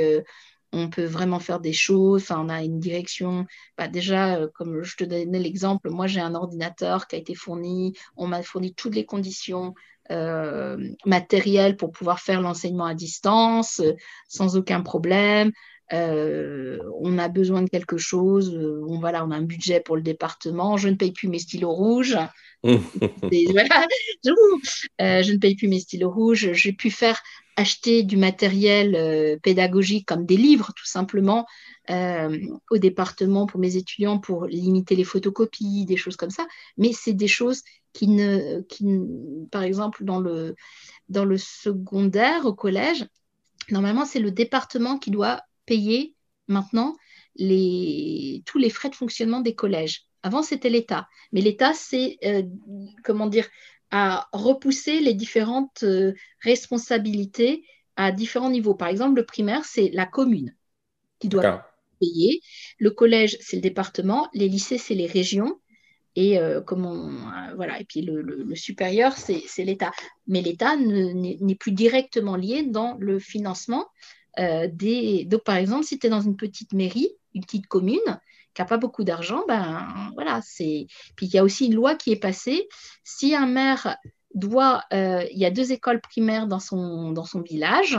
on 0.72 0.89
peut 0.89 1.06
vraiment 1.06 1.39
faire 1.39 1.60
des 1.60 1.74
choses. 1.74 2.24
Enfin, 2.24 2.41
on 2.45 2.50
a 2.50 2.64
une 2.64 2.80
direction. 2.80 3.45
Bah, 3.78 3.88
déjà, 3.88 4.38
euh, 4.38 4.47
comme 4.54 4.84
je 4.84 4.95
te 4.97 5.04
donnais 5.04 5.39
l'exemple, 5.39 5.89
moi 5.89 6.08
j'ai 6.08 6.20
un 6.20 6.36
ordinateur 6.36 7.08
qui 7.08 7.16
a 7.16 7.20
été 7.20 7.36
fourni. 7.36 7.93
On 8.16 8.28
m'a 8.28 8.43
fourni 8.43 8.74
toutes 8.74 8.95
les 8.95 9.06
conditions 9.06 9.74
euh, 10.12 10.78
matérielles 11.06 11.76
pour 11.78 11.91
pouvoir 11.91 12.20
faire 12.20 12.41
l'enseignement 12.41 12.86
à 12.86 12.95
distance 12.95 13.80
euh, 13.80 13.93
sans 14.28 14.58
aucun 14.58 14.82
problème. 14.82 15.52
On 15.92 17.18
a 17.18 17.28
besoin 17.30 17.62
de 17.62 17.70
quelque 17.70 17.98
chose. 17.98 18.58
on, 18.88 19.00
voilà, 19.00 19.26
on 19.26 19.32
a 19.32 19.36
un 19.36 19.42
budget 19.42 19.80
pour 19.80 19.96
le 19.96 20.02
département. 20.02 20.78
Je 20.78 20.90
ne 20.90 20.96
paye 20.96 21.12
plus 21.12 21.28
mes 21.28 21.40
stylos 21.40 21.72
rouges. 21.72 22.18
je 22.64 22.72
ne 25.32 25.38
paye 25.38 25.56
plus 25.56 25.68
mes 25.68 25.80
stylos 25.80 26.12
rouges. 26.12 26.52
J'ai 26.54 26.74
pu 26.74 26.92
faire 26.92 27.22
acheter 27.60 28.04
du 28.04 28.16
matériel 28.16 28.96
euh, 28.96 29.38
pédagogique 29.44 30.08
comme 30.08 30.26
des 30.26 30.38
livres 30.38 30.72
tout 30.78 30.86
simplement 30.86 31.46
euh, 31.90 32.40
au 32.72 32.78
département 32.78 33.48
pour 33.48 33.60
mes 33.60 33.76
étudiants 33.76 34.18
pour 34.18 34.46
limiter 34.46 34.96
les 34.96 35.04
photocopies, 35.04 35.86
des 35.86 35.98
choses 35.98 36.16
comme 36.16 36.30
ça. 36.30 36.48
Mais 36.78 36.94
c'est 36.94 37.14
des 37.14 37.28
choses 37.28 37.64
qui 37.92 38.08
ne, 38.08 38.62
qui, 38.62 38.86
par 39.52 39.64
exemple, 39.64 40.06
dans 40.06 40.20
le, 40.20 40.56
dans 41.10 41.26
le 41.26 41.38
secondaire, 41.38 42.46
au 42.46 42.54
collège, 42.54 43.06
normalement, 43.72 44.06
c'est 44.06 44.20
le 44.20 44.32
département 44.32 44.98
qui 44.98 45.12
doit 45.12 45.42
payer 45.70 46.15
maintenant 46.47 46.97
les, 47.36 48.41
tous 48.45 48.57
les 48.57 48.72
frais 48.72 48.89
de 48.89 48.95
fonctionnement 48.95 49.39
des 49.39 49.53
collèges. 49.53 50.05
Avant, 50.24 50.41
c'était 50.41 50.70
l'État. 50.70 51.07
Mais 51.32 51.41
l'État, 51.41 51.74
c'est, 51.74 52.17
euh, 52.26 52.43
comment 53.03 53.28
dire, 53.28 53.47
à 53.91 54.28
repousser 54.34 54.99
les 54.99 55.13
différentes 55.13 55.84
euh, 55.84 56.13
responsabilités 56.41 57.63
à 57.95 58.11
différents 58.11 58.49
niveaux. 58.49 58.74
Par 58.74 58.88
exemple, 58.88 59.15
le 59.15 59.26
primaire, 59.26 59.63
c'est 59.63 59.89
la 59.93 60.05
commune 60.05 60.55
qui 61.20 61.30
doit 61.30 61.65
payer. 61.99 62.41
Le 62.80 62.91
collège, 62.91 63.38
c'est 63.39 63.57
le 63.57 63.61
département. 63.61 64.28
Les 64.34 64.49
lycées, 64.49 64.78
c'est 64.78 64.95
les 64.95 65.07
régions. 65.07 65.59
Et, 66.15 66.39
euh, 66.39 66.61
euh, 66.61 67.53
voilà. 67.55 67.80
et 67.80 67.86
puis 67.86 68.01
le, 68.01 68.55
supérieur, 68.55 69.13
c'est 69.17 69.63
l'État. 69.63 69.91
Mais 70.28 70.41
l'État 70.41 70.76
n'est 70.76 71.55
plus 71.55 71.72
directement 71.72 72.36
lié 72.36 72.63
dans 72.63 72.97
le 72.99 73.20
financement 73.20 73.88
des. 74.68 75.26
Donc, 75.26 75.44
par 75.44 75.56
exemple, 75.56 75.86
si 75.86 76.00
tu 76.00 76.08
es 76.08 76.10
dans 76.10 76.22
une 76.22 76.38
petite 76.38 76.74
mairie, 76.74 77.10
une 77.34 77.44
petite 77.44 77.68
commune, 77.68 78.20
qui 78.54 78.62
n'a 78.62 78.66
pas 78.66 78.78
beaucoup 78.78 79.04
d'argent, 79.04 79.44
ben 79.48 79.88
voilà, 80.14 80.42
c'est. 80.44 80.88
Puis 81.16 81.28
il 81.28 81.34
y 81.34 81.38
a 81.38 81.44
aussi 81.44 81.68
une 81.68 81.76
loi 81.76 81.96
qui 81.96 82.12
est 82.12 82.20
passée. 82.20 82.68
Si 83.04 83.36
un 83.36 83.46
maire 83.46 83.98
doit, 84.34 84.84
euh, 84.94 85.26
il 85.32 85.38
y 85.38 85.46
a 85.46 85.52
deux 85.52 85.72
écoles 85.72 86.02
primaires 86.02 86.48
dans 86.48 86.60
son, 86.60 87.12
dans 87.12 87.26
son 87.26 87.42
village, 87.42 87.98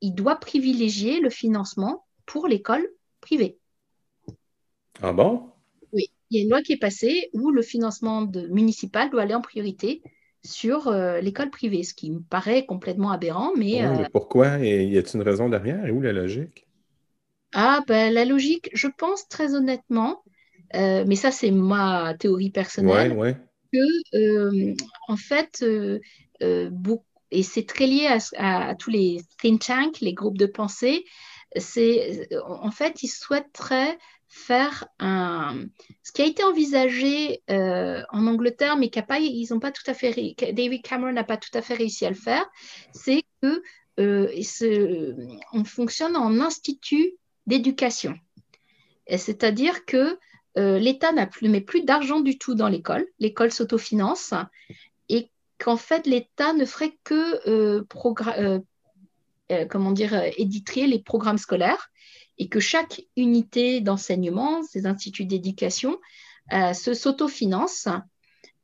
il 0.00 0.14
doit 0.14 0.36
privilégier 0.36 1.20
le 1.20 1.30
financement 1.30 2.04
pour 2.26 2.46
l'école 2.46 2.86
privée. 3.20 3.58
Ah 5.02 5.12
bon? 5.12 5.50
Oui, 5.92 6.10
il 6.30 6.38
y 6.38 6.40
a 6.40 6.44
une 6.44 6.50
loi 6.50 6.62
qui 6.62 6.72
est 6.72 6.78
passée 6.78 7.30
où 7.32 7.50
le 7.50 7.62
financement 7.62 8.22
de, 8.22 8.46
municipal 8.48 9.10
doit 9.10 9.22
aller 9.22 9.34
en 9.34 9.40
priorité 9.40 10.02
sur 10.44 10.88
euh, 10.88 11.20
l'école 11.20 11.50
privée, 11.50 11.82
ce 11.82 11.94
qui 11.94 12.10
me 12.10 12.20
paraît 12.20 12.66
complètement 12.66 13.10
aberrant. 13.10 13.52
Mais, 13.56 13.80
mais 13.80 14.04
euh, 14.04 14.08
pourquoi? 14.12 14.58
Y 14.58 14.98
a-t-il 14.98 15.16
une 15.16 15.22
raison 15.22 15.48
derrière? 15.48 15.86
Et 15.86 15.90
où 15.90 16.00
la 16.00 16.12
logique? 16.12 16.66
Ah, 17.52 17.82
ben, 17.86 18.12
la 18.12 18.24
logique, 18.24 18.68
je 18.74 18.88
pense 18.88 19.28
très 19.28 19.54
honnêtement, 19.54 20.22
euh, 20.74 21.04
mais 21.06 21.14
ça, 21.14 21.30
c'est 21.30 21.52
ma 21.52 22.14
théorie 22.18 22.50
personnelle, 22.50 23.36
que, 23.72 24.16
euh, 24.16 24.74
en 25.08 25.16
fait, 25.16 25.62
euh, 25.62 26.00
et 27.30 27.42
c'est 27.42 27.66
très 27.66 27.86
lié 27.86 28.18
à, 28.36 28.74
tous 28.74 28.90
les 28.90 29.20
think 29.40 29.64
tanks, 29.64 30.00
les 30.00 30.14
groupes 30.14 30.38
de 30.38 30.46
pensée, 30.46 31.04
c'est, 31.56 32.28
en 32.44 32.70
fait, 32.72 33.02
ils 33.02 33.08
souhaiteraient 33.08 33.98
faire 34.34 34.88
un. 34.98 35.66
Ce 36.02 36.12
qui 36.12 36.22
a 36.22 36.26
été 36.26 36.42
envisagé 36.42 37.42
en 37.48 38.26
Angleterre, 38.26 38.76
mais 38.76 38.90
pas, 38.90 39.18
ils 39.18 39.46
n'ont 39.50 39.60
pas 39.60 39.72
tout 39.72 39.82
à 39.86 39.94
fait. 39.94 40.34
David 40.52 40.82
Cameron 40.82 41.12
n'a 41.12 41.24
pas 41.24 41.36
tout 41.36 41.50
à 41.54 41.62
fait 41.62 41.74
réussi 41.74 42.04
à 42.04 42.10
le 42.10 42.16
faire, 42.16 42.44
c'est 42.92 43.22
que 43.42 43.62
on 45.52 45.64
fonctionne 45.64 46.16
en 46.16 46.40
institut 46.40 47.12
d'éducation. 47.46 48.14
C'est-à-dire 49.08 49.84
que 49.84 50.18
euh, 50.56 50.78
l'État 50.78 51.12
n'a 51.12 51.26
plus, 51.26 51.48
met 51.48 51.60
plus 51.60 51.82
d'argent 51.82 52.20
du 52.20 52.38
tout 52.38 52.54
dans 52.54 52.68
l'école, 52.68 53.06
l'école 53.18 53.50
s'autofinance, 53.50 54.34
et 55.08 55.30
qu'en 55.58 55.76
fait 55.76 56.06
l'État 56.06 56.52
ne 56.52 56.64
ferait 56.64 56.96
que 57.02 57.48
euh, 57.48 57.84
euh, 59.50 59.66
comment 59.68 59.92
dire, 59.92 60.14
éditer 60.38 60.86
les 60.86 61.00
programmes 61.00 61.38
scolaires, 61.38 61.90
et 62.38 62.48
que 62.48 62.60
chaque 62.60 63.02
unité 63.16 63.80
d'enseignement, 63.80 64.62
ces 64.62 64.86
instituts 64.86 65.26
d'éducation, 65.26 65.98
se 66.50 66.94
s'autofinance 66.94 67.88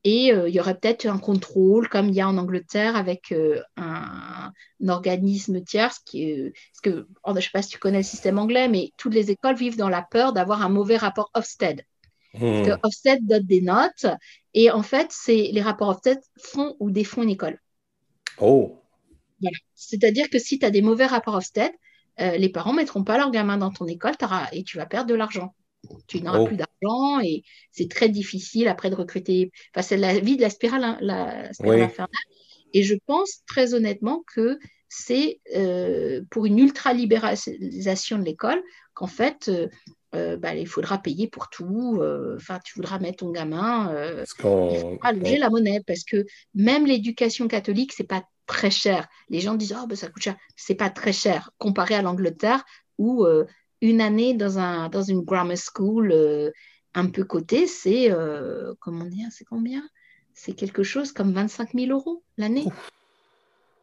et 0.02 0.32
euh, 0.32 0.48
il 0.48 0.54
y 0.54 0.60
aurait 0.60 0.78
peut-être 0.78 1.06
un 1.06 1.18
contrôle, 1.18 1.88
comme 1.88 2.08
il 2.08 2.14
y 2.14 2.20
a 2.20 2.28
en 2.28 2.38
Angleterre, 2.38 2.96
avec 2.96 3.32
euh, 3.32 3.60
un, 3.76 4.52
organisme 4.88 5.62
tiers. 5.62 5.94
Qui 6.06 6.24
est, 6.24 6.52
parce 6.52 6.80
que, 6.82 7.06
oh, 7.24 7.32
je 7.32 7.36
ne 7.36 7.40
sais 7.40 7.50
pas 7.52 7.62
si 7.62 7.68
tu 7.70 7.78
connais 7.78 7.98
le 7.98 8.04
système 8.04 8.38
anglais, 8.38 8.68
mais 8.68 8.92
toutes 8.96 9.14
les 9.14 9.30
écoles 9.30 9.56
vivent 9.56 9.76
dans 9.76 9.90
la 9.90 10.02
peur 10.02 10.32
d'avoir 10.32 10.62
un 10.62 10.70
mauvais 10.70 10.96
rapport 10.96 11.30
Ofsted. 11.34 11.84
Parce 12.32 12.66
que 12.66 12.72
hmm. 12.72 12.80
Ofsted 12.84 13.26
donne 13.26 13.42
des 13.42 13.60
notes, 13.60 14.06
et 14.54 14.70
en 14.70 14.82
fait, 14.82 15.08
c'est 15.10 15.50
les 15.52 15.60
rapports 15.60 15.88
Ofsted 15.88 16.18
font 16.38 16.76
ou 16.78 16.90
défont 16.90 17.22
une 17.22 17.30
école. 17.30 17.60
Oh. 18.38 18.80
C'est-à-dire 19.74 20.30
que 20.30 20.38
si 20.38 20.58
tu 20.58 20.64
as 20.64 20.70
des 20.70 20.82
mauvais 20.82 21.06
rapports 21.06 21.34
Ofsted, 21.34 21.72
euh, 22.20 22.36
les 22.36 22.48
parents 22.48 22.72
ne 22.72 22.78
mettront 22.78 23.04
pas 23.04 23.16
leur 23.16 23.30
gamin 23.30 23.56
dans 23.56 23.70
ton 23.70 23.86
école 23.86 24.14
et 24.52 24.64
tu 24.64 24.76
vas 24.76 24.86
perdre 24.86 25.08
de 25.08 25.14
l'argent 25.14 25.54
tu 26.06 26.22
n'auras 26.22 26.40
oh. 26.40 26.46
plus 26.46 26.56
d'argent 26.56 27.20
et 27.20 27.42
c'est 27.72 27.88
très 27.88 28.08
difficile 28.08 28.68
après 28.68 28.90
de 28.90 28.94
recruter. 28.94 29.50
Enfin, 29.74 29.82
c'est 29.82 29.96
la 29.96 30.18
vie 30.18 30.36
de 30.36 30.42
la 30.42 30.50
spirale, 30.50 30.84
hein, 30.84 30.98
la 31.00 31.52
spirale 31.52 31.82
infernale. 31.82 32.10
Et 32.72 32.82
je 32.82 32.94
pense 33.06 33.42
très 33.46 33.74
honnêtement 33.74 34.22
que 34.34 34.58
c'est 34.88 35.40
euh, 35.56 36.22
pour 36.30 36.46
une 36.46 36.58
ultra-libéralisation 36.58 38.18
de 38.18 38.24
l'école 38.24 38.62
qu'en 38.94 39.06
fait, 39.06 39.48
euh, 39.48 39.68
euh, 40.14 40.36
bah, 40.36 40.54
il 40.54 40.66
faudra 40.66 40.98
payer 40.98 41.28
pour 41.28 41.48
tout. 41.48 42.00
Enfin, 42.36 42.58
tu 42.64 42.74
voudras 42.76 42.98
mettre 42.98 43.18
ton 43.18 43.30
gamin. 43.30 43.94
il 44.20 44.24
faudra 44.26 45.08
allonger 45.08 45.38
la 45.38 45.50
monnaie 45.50 45.82
parce 45.86 46.04
que 46.04 46.24
même 46.54 46.86
l'éducation 46.86 47.48
catholique, 47.48 47.92
c'est 47.92 48.04
pas 48.04 48.22
très 48.50 48.70
cher. 48.70 49.08
Les 49.28 49.40
gens 49.40 49.54
disent, 49.54 49.76
oh, 49.80 49.86
ben, 49.86 49.94
ça 49.94 50.08
coûte 50.08 50.22
cher. 50.22 50.36
C'est 50.56 50.74
pas 50.74 50.90
très 50.90 51.12
cher 51.12 51.50
comparé 51.58 51.94
à 51.94 52.02
l'Angleterre 52.02 52.64
où 52.98 53.24
euh, 53.24 53.46
une 53.80 54.00
année 54.00 54.34
dans, 54.34 54.58
un, 54.58 54.88
dans 54.88 55.02
une 55.02 55.20
grammar 55.20 55.56
school 55.56 56.10
euh, 56.12 56.50
un 56.92 57.06
peu 57.06 57.22
cotée, 57.24 57.68
c'est, 57.68 58.10
euh, 58.10 58.74
comment 58.80 59.04
dire, 59.04 59.28
c'est 59.30 59.44
combien? 59.44 59.82
C'est 60.34 60.52
quelque 60.52 60.82
chose 60.82 61.12
comme 61.12 61.32
25 61.32 61.74
000 61.74 61.92
euros 61.92 62.24
l'année. 62.36 62.64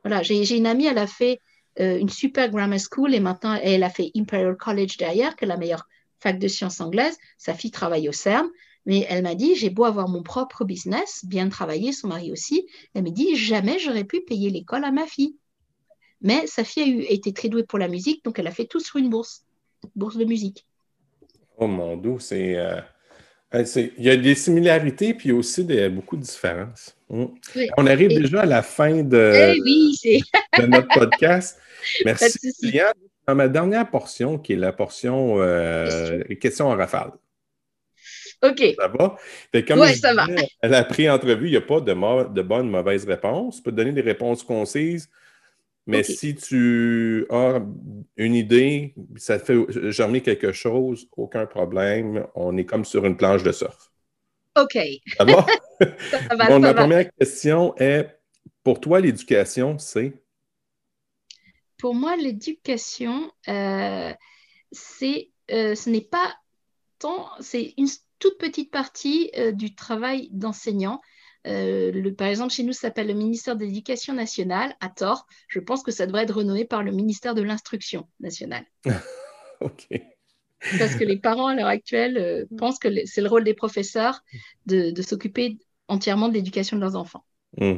Voilà, 0.03 0.21
j'ai 0.21 0.57
une 0.57 0.67
amie, 0.67 0.85
elle 0.85 0.97
a 0.97 1.07
fait 1.07 1.39
une 1.79 2.09
super 2.09 2.49
grammar 2.49 2.79
school 2.79 3.13
et 3.13 3.19
maintenant 3.19 3.53
elle 3.61 3.83
a 3.83 3.89
fait 3.91 4.11
Imperial 4.15 4.57
College 4.57 4.97
derrière, 4.97 5.35
qui 5.35 5.45
est 5.45 5.47
la 5.47 5.57
meilleure 5.57 5.87
fac 6.19 6.39
de 6.39 6.47
sciences 6.47 6.81
anglaises. 6.81 7.17
Sa 7.37 7.53
fille 7.53 7.69
travaille 7.69 8.09
au 8.09 8.11
CERN. 8.11 8.49
Mais 8.87 9.05
elle 9.09 9.21
m'a 9.21 9.35
dit, 9.35 9.53
j'ai 9.55 9.69
beau 9.69 9.83
avoir 9.83 10.07
mon 10.07 10.23
propre 10.23 10.63
business, 10.63 11.25
bien 11.25 11.49
travailler, 11.49 11.91
son 11.91 12.07
mari 12.07 12.31
aussi. 12.31 12.65
Elle 12.95 13.03
m'a 13.03 13.09
dit, 13.09 13.35
jamais 13.35 13.79
j'aurais 13.79 14.05
pu 14.05 14.21
payer 14.21 14.49
l'école 14.49 14.85
à 14.85 14.91
ma 14.91 15.05
fille. 15.05 15.35
Mais 16.21 16.47
sa 16.47 16.63
fille 16.63 16.83
a 16.83 16.87
eu, 16.87 17.01
été 17.01 17.33
très 17.33 17.49
douée 17.49 17.65
pour 17.65 17.79
la 17.79 17.89
musique, 17.89 18.23
donc 18.23 18.39
elle 18.39 18.47
a 18.47 18.51
fait 18.51 18.65
tout 18.65 18.79
sur 18.79 18.95
une 18.95 19.09
bourse, 19.09 19.43
bourse 19.95 20.15
de 20.15 20.23
musique. 20.23 20.65
Oh 21.57 21.67
mon 21.67 21.97
dieu, 21.97 22.15
c'est... 22.19 22.55
Euh, 22.55 22.79
il 23.53 23.91
y 23.97 24.09
a 24.09 24.15
des 24.15 24.35
similarités, 24.35 25.13
puis 25.13 25.31
aussi 25.31 25.65
des, 25.65 25.89
beaucoup 25.89 26.15
de 26.15 26.21
différences. 26.21 26.95
Hmm. 27.09 27.25
On 27.77 27.87
arrive 27.87 28.09
déjà 28.09 28.41
à 28.41 28.45
la 28.45 28.61
fin 28.61 29.03
de, 29.03 29.55
eh 29.63 30.21
de 30.61 30.65
notre 30.65 30.87
podcast. 30.87 31.59
Merci. 32.05 32.53
Dans 33.25 33.35
ma 33.35 33.47
dernière 33.49 33.89
portion, 33.89 34.37
qui 34.37 34.53
est 34.53 34.57
la 34.57 34.71
portion 34.71 35.35
euh, 35.39 36.23
questions 36.39 36.67
en 36.67 36.75
rafale. 36.75 37.11
OK. 38.43 38.75
Ça 38.77 38.87
va? 38.87 39.17
Oui, 39.53 39.95
ça 39.95 40.13
va. 40.13 40.27
Elle 40.61 40.73
a 40.73 40.83
pris 40.83 41.09
entrevue, 41.09 41.47
il 41.47 41.51
n'y 41.51 41.57
a 41.57 41.61
pas 41.61 41.81
de, 41.81 42.33
de 42.33 42.41
bonnes, 42.41 42.69
mauvaises 42.69 43.05
réponses. 43.05 43.57
Tu 43.57 43.63
peux 43.63 43.71
donner 43.71 43.91
des 43.91 44.01
réponses 44.01 44.43
concises, 44.43 45.09
mais 45.87 46.03
si 46.03 46.35
tu 46.35 47.25
as 47.29 47.61
une 48.17 48.35
idée, 48.35 48.93
ça 49.15 49.39
te 49.39 49.45
fait 49.45 49.91
germer 49.91 50.21
quelque 50.21 50.51
chose, 50.51 51.07
aucun 51.15 51.45
problème. 51.45 52.27
On 52.35 52.57
est 52.57 52.65
comme 52.65 52.85
sur 52.85 53.05
une 53.05 53.17
planche 53.17 53.43
de 53.43 53.51
surf. 53.51 53.91
OK. 54.59 54.77
Ça 55.17 55.23
va? 55.23 55.45
ça 56.11 56.35
va 56.35 56.59
ma 56.59 56.73
première 56.73 57.09
question 57.13 57.75
est 57.77 58.17
pour 58.63 58.81
toi, 58.81 58.99
l'éducation, 58.99 59.77
c'est? 59.79 60.13
Pour 61.77 61.95
moi, 61.95 62.17
l'éducation, 62.17 63.31
euh, 63.47 64.13
c'est, 64.71 65.29
euh, 65.51 65.73
ce 65.73 65.89
n'est 65.89 66.01
pas 66.01 66.35
tant, 66.99 67.29
c'est 67.39 67.73
une 67.77 67.87
toute 68.19 68.37
petite 68.37 68.71
partie 68.71 69.31
euh, 69.37 69.51
du 69.51 69.75
travail 69.75 70.29
d'enseignant. 70.31 71.01
Euh, 71.45 72.11
par 72.13 72.27
exemple, 72.27 72.51
chez 72.51 72.63
nous, 72.63 72.73
ça 72.73 72.81
s'appelle 72.81 73.07
le 73.07 73.13
ministère 73.13 73.55
de 73.55 73.65
l'Éducation 73.65 74.13
nationale, 74.13 74.75
à 74.79 74.89
tort. 74.89 75.27
Je 75.47 75.59
pense 75.59 75.83
que 75.83 75.91
ça 75.91 76.05
devrait 76.05 76.23
être 76.23 76.35
renommé 76.35 76.65
par 76.65 76.83
le 76.83 76.91
ministère 76.91 77.35
de 77.35 77.41
l'Instruction 77.41 78.07
nationale. 78.19 78.65
OK. 79.61 79.87
Parce 80.79 80.95
que 80.95 81.03
les 81.03 81.17
parents, 81.17 81.47
à 81.47 81.55
l'heure 81.55 81.67
actuelle, 81.67 82.17
euh, 82.17 82.45
pensent 82.57 82.79
que 82.79 82.89
c'est 83.05 83.21
le 83.21 83.29
rôle 83.29 83.43
des 83.43 83.53
professeurs 83.53 84.23
de 84.65 85.01
s'occuper 85.01 85.59
entièrement 85.87 86.27
de 86.27 86.33
l'éducation 86.33 86.75
de 86.75 86.81
leurs 86.81 86.95
enfants. 86.95 87.23
Hmm. 87.55 87.77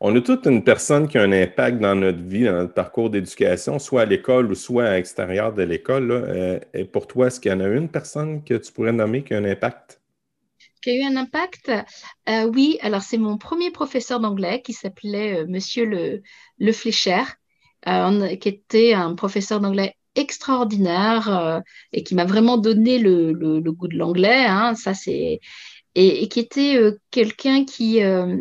On 0.00 0.16
a 0.16 0.20
toute 0.20 0.46
une 0.46 0.64
personne 0.64 1.06
qui 1.06 1.18
a 1.18 1.22
un 1.22 1.32
impact 1.32 1.78
dans 1.78 1.94
notre 1.94 2.22
vie, 2.22 2.44
dans 2.44 2.54
notre 2.54 2.74
parcours 2.74 3.10
d'éducation, 3.10 3.78
soit 3.78 4.02
à 4.02 4.04
l'école 4.04 4.50
ou 4.50 4.54
soit 4.54 4.84
à 4.84 4.94
l'extérieur 4.94 5.52
de 5.52 5.62
l'école. 5.62 6.10
Euh, 6.10 6.58
et 6.74 6.84
pour 6.84 7.06
toi, 7.06 7.28
est-ce 7.28 7.38
qu'il 7.38 7.52
y 7.52 7.54
en 7.54 7.60
a 7.60 7.68
une 7.68 7.88
personne 7.88 8.42
que 8.42 8.54
tu 8.54 8.72
pourrais 8.72 8.92
nommer 8.92 9.22
qui 9.22 9.34
a 9.34 9.38
un 9.38 9.44
impact? 9.44 10.00
Qui 10.82 10.90
a 10.90 10.94
eu 10.94 11.02
un 11.04 11.16
impact? 11.16 11.70
Euh, 12.28 12.44
oui, 12.52 12.78
alors 12.82 13.02
c'est 13.02 13.18
mon 13.18 13.38
premier 13.38 13.70
professeur 13.70 14.18
d'anglais 14.18 14.60
qui 14.62 14.72
s'appelait 14.72 15.42
euh, 15.42 15.46
Monsieur 15.46 15.84
Le, 15.84 16.22
le 16.58 16.72
qui 18.36 18.48
était 18.48 18.94
un 18.94 19.14
professeur 19.14 19.60
d'anglais 19.60 19.94
extraordinaire 20.14 21.62
et 21.92 22.02
qui 22.02 22.14
m'a 22.14 22.24
vraiment 22.24 22.58
donné 22.58 22.98
le, 22.98 23.32
goût 23.72 23.88
de 23.88 23.96
l'anglais. 23.96 24.44
Hein. 24.46 24.74
Ça, 24.74 24.94
c'est 24.94 25.40
et, 25.94 26.28
qui 26.28 26.40
était 26.40 26.76
euh, 26.76 26.98
quelqu'un 27.10 27.64
qui, 27.64 28.02
euh, 28.02 28.36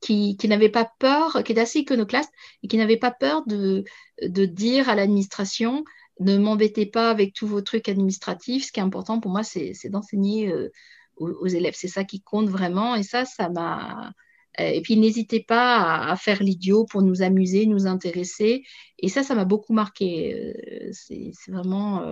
qui, 0.00 0.36
n'avait 0.44 0.68
pas 0.68 0.90
peur, 0.98 1.42
qui 1.44 1.52
était 1.52 1.60
assez 1.60 1.80
iconoclaste 1.80 2.30
et 2.62 2.68
qui 2.68 2.76
n'avait 2.76 2.96
pas 2.96 3.10
peur 3.10 3.44
de, 3.46 3.84
de 4.22 4.44
dire 4.44 4.88
à 4.88 4.94
l'administration 4.94 5.84
ne 6.20 6.38
m'embêtez 6.38 6.86
pas 6.86 7.10
avec 7.10 7.34
tous 7.34 7.46
vos 7.46 7.62
trucs 7.62 7.88
administratifs. 7.88 8.66
Ce 8.66 8.72
qui 8.72 8.80
est 8.80 8.82
important 8.82 9.20
pour 9.20 9.30
moi, 9.30 9.42
c'est 9.42 9.88
d'enseigner 9.88 10.50
euh, 10.52 10.70
aux, 11.16 11.46
élèves. 11.46 11.74
C'est 11.76 11.88
ça 11.88 12.04
qui 12.04 12.20
compte 12.20 12.48
vraiment. 12.48 12.94
Et 12.94 13.02
ça, 13.02 13.24
ça 13.24 13.48
m'a. 13.48 14.12
Et 14.58 14.82
puis, 14.82 14.98
n'hésitez 14.98 15.40
pas 15.40 16.10
à, 16.10 16.16
faire 16.16 16.42
l'idiot 16.42 16.84
pour 16.84 17.02
nous 17.02 17.22
amuser, 17.22 17.64
nous 17.66 17.86
intéresser. 17.86 18.64
Et 19.02 19.08
ça, 19.08 19.22
ça 19.22 19.34
m'a 19.34 19.44
beaucoup 19.44 19.72
marqué. 19.72 20.54
C'est 20.92 21.32
vraiment. 21.48 22.02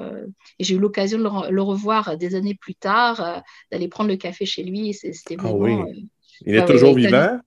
Et 0.59 0.65
j'ai 0.65 0.75
eu 0.75 0.79
l'occasion 0.79 1.19
de 1.19 1.51
le, 1.51 1.63
revoir 1.63 2.17
des 2.19 2.35
années 2.35 2.55
plus 2.55 2.75
tard, 2.75 3.43
d'aller 3.71 3.89
prendre 3.89 4.11
le 4.11 4.17
café 4.17 4.45
chez 4.45 4.65
lui. 4.65 4.93
C'était 4.93 5.37
ah 5.39 5.43
vraiment. 5.45 5.85
oui. 5.85 6.09
Il 6.47 6.57
est 6.57 6.65
toujours 6.65 6.95
vivant? 6.95 7.39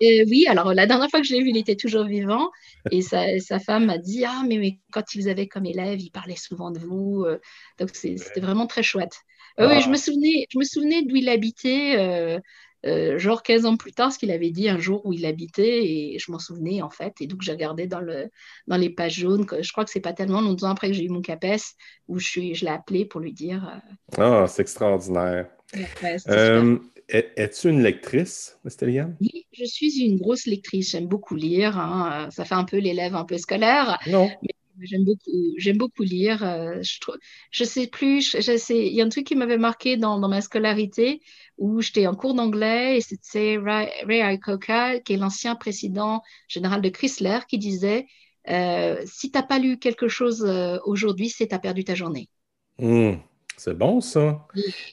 oui, 0.00 0.46
alors 0.46 0.74
la 0.74 0.86
dernière 0.86 1.08
fois 1.08 1.20
que 1.20 1.26
je 1.26 1.32
l'ai 1.32 1.42
vu, 1.42 1.50
il 1.50 1.56
était 1.56 1.76
toujours 1.76 2.04
vivant. 2.04 2.50
Et 2.90 3.02
sa, 3.02 3.38
sa 3.40 3.58
femme 3.58 3.86
m'a 3.86 3.98
dit 3.98 4.24
Ah, 4.24 4.42
mais, 4.48 4.58
mais, 4.58 4.78
quand 4.92 5.14
il 5.14 5.22
vous 5.22 5.28
avait 5.28 5.46
comme 5.46 5.66
élève, 5.66 6.00
il 6.00 6.10
parlait 6.10 6.36
souvent 6.36 6.70
de 6.70 6.78
vous. 6.78 7.26
Donc, 7.78 7.90
c'était 7.92 8.40
vraiment 8.40 8.66
très 8.66 8.82
chouette. 8.82 9.20
Oui, 9.58 9.80
je 9.80 9.86
ah. 9.86 9.90
me 9.90 9.96
souvenais, 9.96 10.46
je 10.50 10.58
me 10.58 10.64
souvenais 10.64 11.02
d'où 11.02 11.16
il 11.16 11.28
habitait. 11.28 12.40
Euh, 12.86 13.18
genre 13.18 13.42
15 13.42 13.64
ans 13.66 13.76
plus 13.76 13.92
tard, 13.92 14.12
ce 14.12 14.18
qu'il 14.18 14.30
avait 14.30 14.50
dit 14.50 14.68
un 14.68 14.78
jour 14.78 15.04
où 15.04 15.12
il 15.12 15.26
habitait, 15.26 15.84
et 15.84 16.18
je 16.18 16.30
m'en 16.30 16.38
souvenais 16.38 16.82
en 16.82 16.90
fait. 16.90 17.14
Et 17.20 17.26
donc 17.26 17.42
j'ai 17.42 17.52
regardé 17.52 17.86
dans, 17.86 18.00
le, 18.00 18.30
dans 18.68 18.76
les 18.76 18.90
pages 18.90 19.18
jaunes, 19.18 19.46
je 19.60 19.72
crois 19.72 19.84
que 19.84 19.90
c'est 19.90 20.00
pas 20.00 20.12
tellement 20.12 20.40
longtemps 20.40 20.70
après 20.70 20.88
que 20.88 20.94
j'ai 20.94 21.04
eu 21.04 21.08
mon 21.08 21.20
CAPES, 21.20 21.74
où 22.08 22.18
je, 22.18 22.26
suis, 22.26 22.54
je 22.54 22.64
l'ai 22.64 22.70
appelé 22.70 23.04
pour 23.04 23.20
lui 23.20 23.32
dire. 23.32 23.82
Euh, 24.18 24.22
ah, 24.22 24.46
c'est 24.46 24.62
extraordinaire. 24.62 25.48
Euh, 26.28 26.78
es-tu 27.08 27.68
une 27.68 27.82
lectrice, 27.82 28.58
Stéliane? 28.66 29.16
Oui, 29.20 29.46
je 29.52 29.64
suis 29.64 30.00
une 30.00 30.16
grosse 30.16 30.46
lectrice. 30.46 30.90
J'aime 30.90 31.06
beaucoup 31.06 31.34
lire. 31.34 31.78
Hein. 31.78 32.28
Ça 32.30 32.44
fait 32.44 32.54
un 32.54 32.64
peu 32.64 32.78
l'élève 32.78 33.14
un 33.14 33.24
peu 33.24 33.38
scolaire. 33.38 33.98
Non. 34.06 34.30
J'aime 34.82 35.04
beaucoup, 35.04 35.54
j'aime 35.56 35.78
beaucoup 35.78 36.02
lire. 36.02 36.44
Euh, 36.44 36.82
je, 36.82 36.98
je 37.50 37.64
sais 37.64 37.86
plus, 37.86 38.36
je, 38.36 38.56
sais, 38.56 38.86
il 38.86 38.92
y 38.92 39.00
a 39.00 39.04
un 39.04 39.08
truc 39.08 39.26
qui 39.26 39.34
m'avait 39.34 39.58
marqué 39.58 39.96
dans, 39.96 40.18
dans, 40.18 40.28
ma 40.28 40.40
scolarité 40.40 41.22
où 41.56 41.80
j'étais 41.80 42.06
en 42.06 42.14
cours 42.14 42.34
d'anglais 42.34 42.98
et 42.98 43.00
c'était 43.00 43.56
Ray, 43.56 43.88
Ray 44.04 44.18
Iacocca, 44.18 45.00
qui 45.00 45.14
est 45.14 45.16
l'ancien 45.16 45.54
président 45.54 46.22
général 46.48 46.82
de 46.82 46.88
Chrysler, 46.88 47.40
qui 47.48 47.58
disait 47.58 48.06
euh, 48.48 49.00
si 49.04 49.30
tu 49.30 49.38
n'as 49.38 49.44
pas 49.44 49.58
lu 49.58 49.78
quelque 49.78 50.08
chose 50.08 50.44
euh, 50.44 50.78
aujourd'hui, 50.84 51.28
c'est 51.28 51.48
tu 51.48 51.54
as 51.54 51.58
perdu 51.58 51.84
ta 51.84 51.94
journée. 51.94 52.28
Hmm, 52.78 53.14
c'est 53.56 53.76
bon 53.76 54.00
ça. 54.00 54.46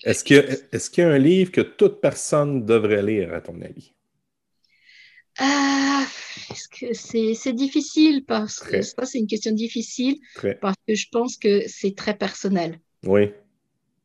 Est-ce 0.03 0.23
qu'il 0.23 0.38
y, 0.38 1.01
y, 1.01 1.03
a 1.03 1.09
un 1.09 1.17
livre 1.17 1.51
que 1.51 1.61
toute 1.61 1.99
personne 2.01 2.65
devrait 2.65 3.03
lire, 3.03 3.34
à 3.34 3.41
ton 3.41 3.61
avis? 3.61 3.93
Ah, 5.39 6.05
c'est 6.93 7.53
difficile 7.53 8.23
parce 8.25 8.59
que 8.59 8.81
ça, 8.81 9.05
c'est 9.05 9.19
une 9.19 9.27
question 9.27 9.51
difficile 9.51 10.17
parce 10.61 10.77
que 10.88 10.95
je 10.95 11.07
pense 11.11 11.38
que 11.38 11.63
c'est 11.67 11.95
très 11.95 12.15
personnel. 12.15 12.79
Oui. 13.05 13.31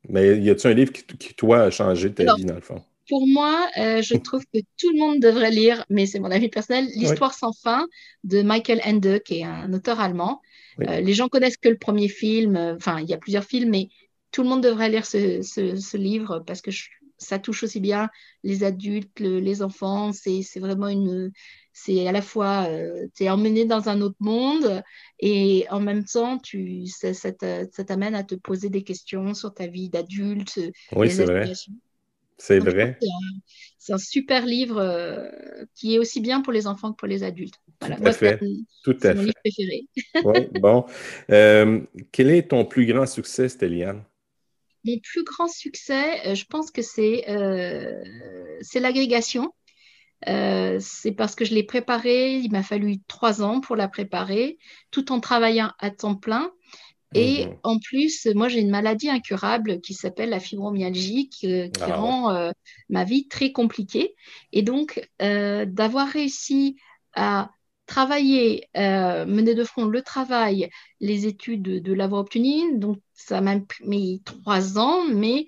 Mais 0.07 0.39
y 0.39 0.49
a-t-il 0.49 0.71
un 0.71 0.73
livre 0.73 0.91
qui, 0.91 1.33
toi, 1.35 1.63
a 1.63 1.71
changé 1.71 2.13
ta 2.13 2.35
vie, 2.35 2.45
dans 2.45 2.55
le 2.55 2.61
fond? 2.61 2.81
Pour 3.07 3.27
moi, 3.27 3.67
euh, 3.77 4.01
je 4.01 4.15
trouve 4.23 4.43
que 4.53 4.59
tout 4.77 4.91
le 4.91 4.99
monde 4.99 5.19
devrait 5.19 5.51
lire, 5.51 5.85
mais 5.89 6.05
c'est 6.05 6.19
mon 6.19 6.31
avis 6.31 6.49
personnel, 6.49 6.87
L'Histoire 6.95 7.33
sans 7.33 7.53
fin 7.53 7.87
de 8.23 8.41
Michael 8.41 8.81
Ende, 8.85 9.19
qui 9.19 9.39
est 9.39 9.43
un 9.43 9.71
auteur 9.73 9.99
allemand. 9.99 10.41
Euh, 10.81 11.01
les 11.01 11.13
gens 11.13 11.27
connaissent 11.27 11.57
que 11.57 11.69
le 11.69 11.77
premier 11.77 12.07
film, 12.07 12.55
euh, 12.55 12.75
enfin, 12.75 12.99
il 13.01 13.09
y 13.09 13.13
a 13.13 13.17
plusieurs 13.17 13.43
films, 13.43 13.69
mais 13.69 13.89
tout 14.31 14.43
le 14.43 14.49
monde 14.49 14.63
devrait 14.63 14.89
lire 14.89 15.05
ce, 15.05 15.41
ce 15.41 15.97
livre 15.97 16.43
parce 16.45 16.61
que 16.61 16.71
je, 16.71 16.87
ça 17.19 17.39
touche 17.39 17.63
aussi 17.63 17.79
bien 17.79 18.09
les 18.43 18.63
adultes, 18.63 19.19
les 19.19 19.61
enfants. 19.61 20.11
C'est 20.13 20.59
vraiment 20.59 20.87
une. 20.87 21.31
C'est 21.73 22.07
à 22.07 22.11
la 22.11 22.21
fois, 22.21 22.67
euh, 22.67 23.07
tu 23.15 23.23
es 23.23 23.29
emmené 23.29 23.65
dans 23.65 23.87
un 23.87 24.01
autre 24.01 24.17
monde 24.19 24.81
et 25.19 25.65
en 25.69 25.79
même 25.79 26.03
temps, 26.03 26.37
tu, 26.37 26.87
ça, 26.87 27.13
ça 27.13 27.31
t'amène 27.31 28.15
à 28.15 28.23
te 28.23 28.35
poser 28.35 28.69
des 28.69 28.83
questions 28.83 29.33
sur 29.33 29.53
ta 29.53 29.67
vie 29.67 29.89
d'adulte. 29.89 30.59
Oui, 30.93 31.09
c'est 31.09 31.25
vrai. 31.25 31.53
C'est 32.39 32.59
vrai. 32.59 32.97
C'est 33.77 33.93
un, 33.93 33.97
super 33.97 34.45
livre 34.45 34.77
euh, 34.77 35.29
qui 35.75 35.95
est 35.95 35.99
aussi 35.99 36.21
bien 36.21 36.41
pour 36.41 36.53
les 36.53 36.67
enfants 36.67 36.91
que 36.91 36.97
pour 36.97 37.07
les 37.07 37.23
adultes. 37.23 37.55
Voilà. 37.81 37.97
Tout 37.97 38.05
à 38.05 38.13
fait. 38.13 38.39
Tout 38.83 38.97
à 39.03 39.13
mon 39.13 39.21
livre 39.23 39.33
préféré. 39.43 39.85
oui, 40.23 40.59
bon. 40.59 40.85
Euh, 41.31 41.81
quel 42.11 42.29
est 42.29 42.49
ton 42.49 42.65
plus 42.65 42.85
grand 42.85 43.05
succès, 43.05 43.49
Stéliane? 43.49 44.03
Mon 44.89 44.99
plus 44.99 45.23
grand 45.23 45.47
succès, 45.47 46.27
euh, 46.27 46.35
je 46.35 46.45
pense 46.45 46.71
que 46.71 46.81
c'est 46.81 47.29
euh, 47.29 48.01
l'agrégation. 48.75 49.53
Euh, 50.27 50.77
c'est 50.81 51.13
parce 51.13 51.35
que 51.35 51.45
je 51.45 51.53
l'ai 51.53 51.63
préparée, 51.63 52.35
il 52.35 52.51
m'a 52.51 52.63
fallu 52.63 52.97
trois 53.07 53.41
ans 53.41 53.61
pour 53.61 53.75
la 53.75 53.87
préparer, 53.87 54.57
tout 54.91 55.11
en 55.11 55.19
travaillant 55.19 55.71
à 55.79 55.91
temps 55.91 56.15
plein. 56.15 56.51
Et 57.15 57.45
mhm. 57.45 57.57
en 57.63 57.79
plus, 57.79 58.27
moi, 58.35 58.49
j'ai 58.49 58.59
une 58.59 58.69
maladie 58.69 59.09
incurable 59.09 59.81
qui 59.81 59.93
s'appelle 59.93 60.29
la 60.29 60.39
fibromyalgie, 60.39 61.29
qui, 61.29 61.71
ah 61.81 61.95
rend 61.95 62.51
ma 62.89 63.03
vie 63.03 63.27
très 63.27 63.51
compliquée. 63.51 64.13
Et 64.51 64.61
donc, 64.61 65.01
d'avoir 65.19 66.07
réussi 66.07 66.75
à 67.13 67.49
travailler, 67.89 68.69
euh, 68.77 69.25
mener 69.25 69.55
de 69.55 69.63
front 69.63 69.85
le 69.85 70.01
travail, 70.03 70.69
les 70.99 71.25
études 71.25 71.63
de, 71.63 71.93
l'avoir 71.93 72.21
obtenu. 72.21 72.77
Donc, 72.77 72.99
ça 73.13 73.41
m'a 73.41 73.55
mis 73.83 74.21
trois 74.23 74.77
ans, 74.77 75.05
mais 75.05 75.47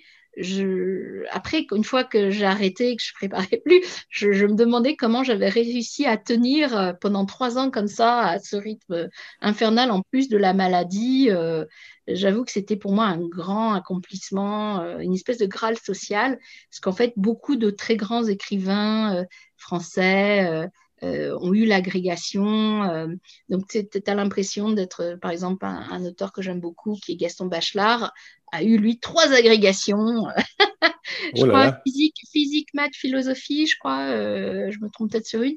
après, 1.30 1.68
une 1.72 1.84
fois 1.84 2.04
que 2.04 2.32
j'ai 2.32 2.46
arrêté 2.46 2.92
et 2.92 2.96
que 2.96 3.04
je 3.04 3.14
préparais 3.14 3.62
plus, 3.66 3.82
je, 4.10 4.46
me 4.46 4.56
demandais 4.56 4.96
comment 4.96 5.24
j'avais 5.24 5.50
réussi 5.50 6.06
à 6.06 6.18
tenir 6.18 6.76
euh, 6.76 6.94
pendant 6.94 7.26
trois 7.26 7.60
ans 7.60 7.70
comme 7.70 7.88
ça, 7.88 8.22
à 8.22 8.40
ce 8.40 8.56
rythme 8.56 9.10
infernal, 9.42 9.92
en 9.92 10.02
plus 10.02 10.28
de 10.28 10.38
la 10.38 10.54
maladie. 10.54 11.30
Euh, 11.30 11.66
j'avoue 12.08 12.44
que 12.44 12.52
c'était 12.52 12.76
pour 12.76 12.92
moi 12.92 13.06
un 13.06 13.20
grand 13.20 13.74
accomplissement, 13.74 14.82
une 15.00 15.14
espèce 15.14 15.38
de 15.38 15.46
graal 15.46 15.78
social, 15.78 16.40
parce 16.72 16.80
qu'en 16.82 16.92
fait, 16.92 17.14
beaucoup 17.18 17.56
de 17.56 17.70
très 17.70 17.98
grands 17.98 18.26
écrivains 18.26 19.26
français, 19.58 20.68
euh, 21.04 21.36
ont 21.40 21.54
eu 21.54 21.66
l'agrégation. 21.66 22.84
Euh, 22.84 23.08
donc, 23.50 23.68
tu 23.68 23.88
as 24.06 24.16
l'impression 24.16 24.72
d'être, 24.72 25.02
euh, 25.02 25.18
par 25.18 25.32
exemple, 25.32 25.66
un, 25.66 26.06
auteur 26.06 26.32
que 26.32 26.44
j'aime 26.44 26.60
beaucoup, 26.60 26.96
qui 26.96 27.14
est 27.14 27.16
Gaston 27.16 27.48
Bachelard, 27.48 28.14
a 28.52 28.62
eu, 28.62 28.78
lui, 28.78 29.00
trois 29.00 29.34
agrégations. 29.34 30.28
je 31.36 31.44
oh 31.44 31.48
crois 31.48 31.76
physique, 31.84 32.18
physique, 32.32 32.68
maths, 32.76 32.96
philosophie, 32.96 33.66
je 33.66 33.78
crois, 33.80 34.10
je 34.16 34.78
me 34.80 34.90
trompe 34.90 35.12
peut-être 35.12 35.26
sur 35.26 35.42
une. 35.42 35.56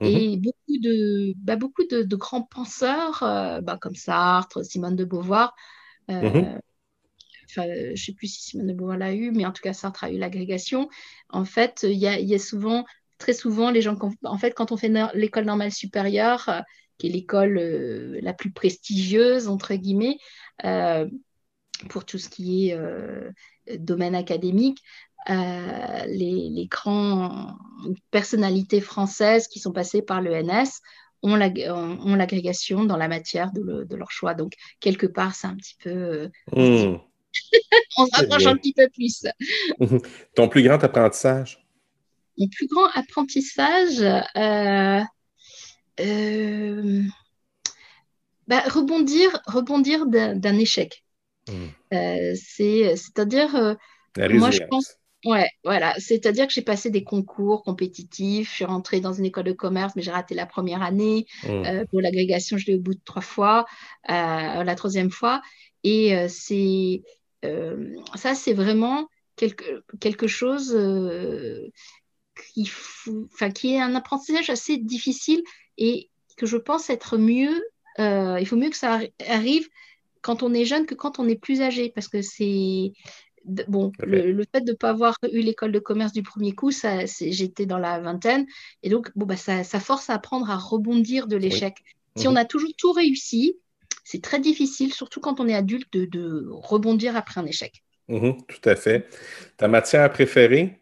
Mhm. 0.00 0.08
Et 0.08 0.36
beaucoup 0.36 0.78
de, 0.82 1.32
bah, 1.38 1.56
beaucoup 1.56 1.84
de, 1.84 2.16
grands 2.16 2.42
penseurs, 2.42 3.18
bah, 3.20 3.78
comme 3.80 3.94
Sartre, 3.94 4.62
Simone 4.62 4.96
de 4.96 5.04
Beauvoir, 5.04 5.54
mhm. 6.08 6.60
Enfin, 7.48 7.66
je 7.66 7.90
ne 7.90 7.96
sais 7.96 8.12
plus 8.12 8.28
si 8.28 8.42
Simone 8.42 8.68
de 8.68 8.72
Beauvoir 8.72 8.96
l'a 8.96 9.14
eu, 9.14 9.30
mais 9.30 9.44
en 9.44 9.52
tout 9.52 9.62
cas, 9.62 9.72
Sartre 9.72 10.04
a 10.04 10.10
eu 10.10 10.18
l'agrégation. 10.18 10.88
En 11.28 11.44
fait, 11.44 11.86
il 11.88 11.98
y, 11.98 12.06
y 12.06 12.34
a, 12.34 12.38
souvent 12.38 12.84
très 13.22 13.34
souvent, 13.34 13.70
les 13.70 13.82
gens, 13.82 13.96
en 14.24 14.36
fait, 14.36 14.52
quand 14.52 14.72
on 14.72 14.76
fait 14.76 14.92
l'école 15.14 15.44
normale 15.44 15.70
supérieure, 15.70 16.48
euh, 16.48 16.60
qui 16.98 17.06
est 17.06 17.10
l'école 17.10 17.56
euh, 17.56 18.18
la 18.20 18.32
plus 18.32 18.50
prestigieuse, 18.50 19.46
entre 19.46 19.74
guillemets, 19.74 20.18
euh, 20.64 21.08
pour 21.88 22.04
tout 22.04 22.18
ce 22.18 22.28
qui 22.28 22.70
est 22.70 22.78
domaine 23.78 24.14
académique, 24.14 24.80
les, 25.28 26.68
grandes 26.68 27.56
personnalités 28.10 28.80
françaises 28.80 29.48
qui 29.48 29.60
sont 29.60 29.72
passées 29.72 30.02
par 30.02 30.20
l'ENS 30.20 30.80
ont 31.22 31.36
l'agrégation 31.36 32.84
dans 32.84 32.96
la 32.96 33.08
matière 33.08 33.52
de, 33.52 33.96
leur 33.96 34.10
choix. 34.10 34.34
Donc, 34.34 34.54
quelque 34.80 35.06
part, 35.06 35.34
c'est 35.34 35.46
un 35.46 35.56
petit 35.56 35.76
peu... 35.82 36.28
Hmm. 36.52 36.98
on 37.98 38.06
se 38.06 38.16
rapproche 38.16 38.46
un 38.46 38.56
petit 38.56 38.74
peu 38.74 38.88
plus. 38.90 39.24
Ton 40.34 40.48
plus 40.48 40.62
grand 40.62 40.82
apprentissage? 40.82 41.61
Mon 42.38 42.48
plus 42.48 42.66
grand 42.66 42.88
apprentissage, 42.94 44.00
euh, 44.36 45.00
euh, 46.00 47.02
bah, 48.48 48.62
rebondir, 48.68 49.40
rebondir 49.46 50.06
d'un 50.06 50.58
échec. 50.58 51.04
Hmm. 51.48 51.66
Euh, 51.92 52.34
c'est-à-dire, 52.34 53.76
moi 54.16 54.50
je 54.50 54.62
pense, 54.70 54.96
ouais, 55.24 55.48
voilà, 55.64 55.94
c'est-à-dire 55.98 56.46
que 56.46 56.52
j'ai 56.52 56.62
passé 56.62 56.90
des 56.90 57.04
concours 57.04 57.62
compétitifs, 57.62 58.50
je 58.50 58.54
suis 58.54 58.64
rentrée 58.64 59.00
dans 59.00 59.12
une 59.12 59.24
école 59.24 59.44
de 59.44 59.52
commerce, 59.52 59.94
mais 59.96 60.02
j'ai 60.02 60.12
raté 60.12 60.34
la 60.34 60.46
première 60.46 60.82
année. 60.82 61.26
Hmm. 61.44 61.84
pour 61.90 62.00
l'agrégation, 62.00 62.56
je 62.56 62.66
l'ai 62.66 62.76
au 62.76 62.80
bout 62.80 62.94
de 62.94 63.00
trois 63.04 63.22
fois, 63.22 63.66
la 64.08 64.74
troisième 64.76 65.10
fois, 65.10 65.42
et 65.84 66.28
c'est 66.28 67.02
ça, 68.14 68.34
c'est 68.34 68.52
vraiment 68.54 69.08
quelque, 69.36 69.82
quelque 70.00 70.28
chose 70.28 70.72
qui, 72.54 72.70
enfin, 73.32 73.50
qui 73.50 73.74
est 73.74 73.80
un 73.80 73.94
apprentissage 73.94 74.50
assez 74.50 74.76
difficile 74.76 75.42
et 75.78 76.10
que 76.36 76.46
je 76.46 76.56
pense 76.56 76.90
être 76.90 77.18
mieux, 77.18 77.62
euh, 77.98 78.38
il 78.40 78.46
faut 78.46 78.56
mieux 78.56 78.70
que 78.70 78.76
ça 78.76 79.00
arrive 79.28 79.68
quand 80.22 80.42
on 80.42 80.54
est 80.54 80.64
jeune 80.64 80.86
que 80.86 80.94
quand 80.94 81.18
on 81.18 81.28
est 81.28 81.36
plus 81.36 81.60
âgé, 81.60 81.90
parce 81.90 82.08
que 82.08 82.22
c'est 82.22 82.92
bon, 83.44 83.92
le, 83.98 84.44
fait 84.54 84.60
de 84.60 84.70
ne 84.70 84.76
pas 84.76 84.90
avoir 84.90 85.16
eu 85.32 85.40
l'école 85.40 85.72
de 85.72 85.78
commerce 85.78 86.12
du 86.12 86.22
premier 86.22 86.52
coup, 86.52 86.70
ça, 86.70 87.04
j'étais 87.06 87.66
dans 87.66 87.78
la 87.78 88.00
vingtaine, 88.00 88.46
et 88.82 88.88
donc 88.88 89.10
bon, 89.16 89.26
bah, 89.26 89.36
ça, 89.36 89.64
ça 89.64 89.80
force 89.80 90.10
à 90.10 90.14
apprendre 90.14 90.48
à 90.50 90.56
rebondir 90.56 91.26
de 91.26 91.36
l'échec. 91.36 91.76
Si 92.16 92.28
on 92.28 92.32
mhm. 92.32 92.36
a 92.38 92.44
toujours 92.44 92.72
tout 92.76 92.92
réussi, 92.92 93.56
c'est 94.04 94.22
très 94.22 94.38
difficile, 94.38 94.92
surtout 94.92 95.20
quand 95.20 95.40
on 95.40 95.48
est 95.48 95.54
adulte, 95.54 95.92
de, 95.92 96.46
rebondir 96.50 97.16
après 97.16 97.40
un 97.40 97.46
échec. 97.46 97.82
Mhm, 98.08 98.36
tout 98.46 98.68
à 98.68 98.76
fait. 98.76 99.08
Ta 99.56 99.68
matière 99.68 100.10
préférée? 100.12 100.81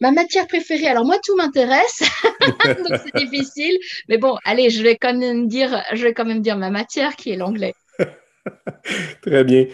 Ma 0.00 0.10
matière 0.10 0.46
préférée, 0.46 0.88
alors 0.88 1.06
moi 1.06 1.16
tout 1.24 1.34
m'intéresse, 1.36 2.02
donc 2.64 3.00
c'est 3.02 3.14
difficile. 3.24 3.78
Mais 4.08 4.18
bon, 4.18 4.36
allez, 4.44 4.68
je 4.68 4.82
vais 4.82 4.96
quand 4.96 5.14
même 5.14 5.48
dire, 5.48 5.82
je 5.92 6.02
vais 6.02 6.12
quand 6.12 6.26
même 6.26 6.42
dire 6.42 6.56
ma 6.56 6.70
matière 6.70 7.16
qui 7.16 7.30
est 7.30 7.36
l'anglais. 7.36 7.74
Très 9.22 9.44
bien. 9.44 9.66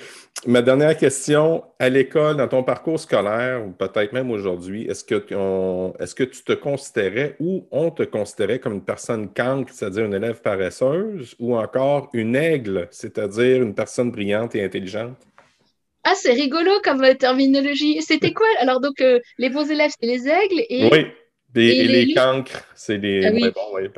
Ma 0.47 0.63
dernière 0.63 0.97
question, 0.97 1.63
à 1.79 1.89
l'école, 1.89 2.37
dans 2.37 2.49
ton 2.49 2.65
parcours 2.65 2.99
scolaire, 2.99 3.65
ou 3.65 3.71
peut-être 3.71 4.13
même 4.13 4.31
aujourd'hui, 4.31 4.87
est-ce 4.89 5.05
que, 5.05 5.15
est 5.15 6.15
que 6.15 6.25
tu 6.25 6.43
te 6.43 6.53
considérais 6.53 7.37
ou 7.39 7.67
on 7.71 7.91
te 7.91 8.03
considérait 8.03 8.59
comme 8.59 8.75
une 8.75 8.85
personne 8.85 9.33
cancre, 9.33 9.73
c'est-à-dire 9.73 10.05
une 10.05 10.15
élève 10.15 10.41
paresseuse, 10.41 11.37
ou 11.39 11.57
encore 11.57 12.09
une 12.13 12.35
aigle, 12.35 12.89
c'est-à-dire 12.91 13.63
une 13.63 13.75
personne 13.75 14.11
brillante 14.11 14.55
et 14.57 14.65
intelligente? 14.65 15.17
Ah, 16.05 16.15
c'est 16.17 16.33
rigolo 16.33 16.73
comme 16.83 17.03
euh, 17.05 17.15
terminologie. 17.15 18.03
C'était 18.03 18.33
quoi? 18.33 18.47
Alors, 18.59 18.81
donc, 18.81 19.01
euh, 19.01 19.21
les 19.39 19.51
bons 19.51 19.71
élèves, 19.71 19.93
c'est 19.99 20.07
les 20.07 20.29
aigles. 20.29 20.65
Et... 20.69 20.89
Oui, 20.91 21.07
et, 21.55 21.87
les, 21.87 22.15
cancres, 22.15 22.65
c'est 22.75 22.99
les. 22.99 23.25
Ah 23.25 23.31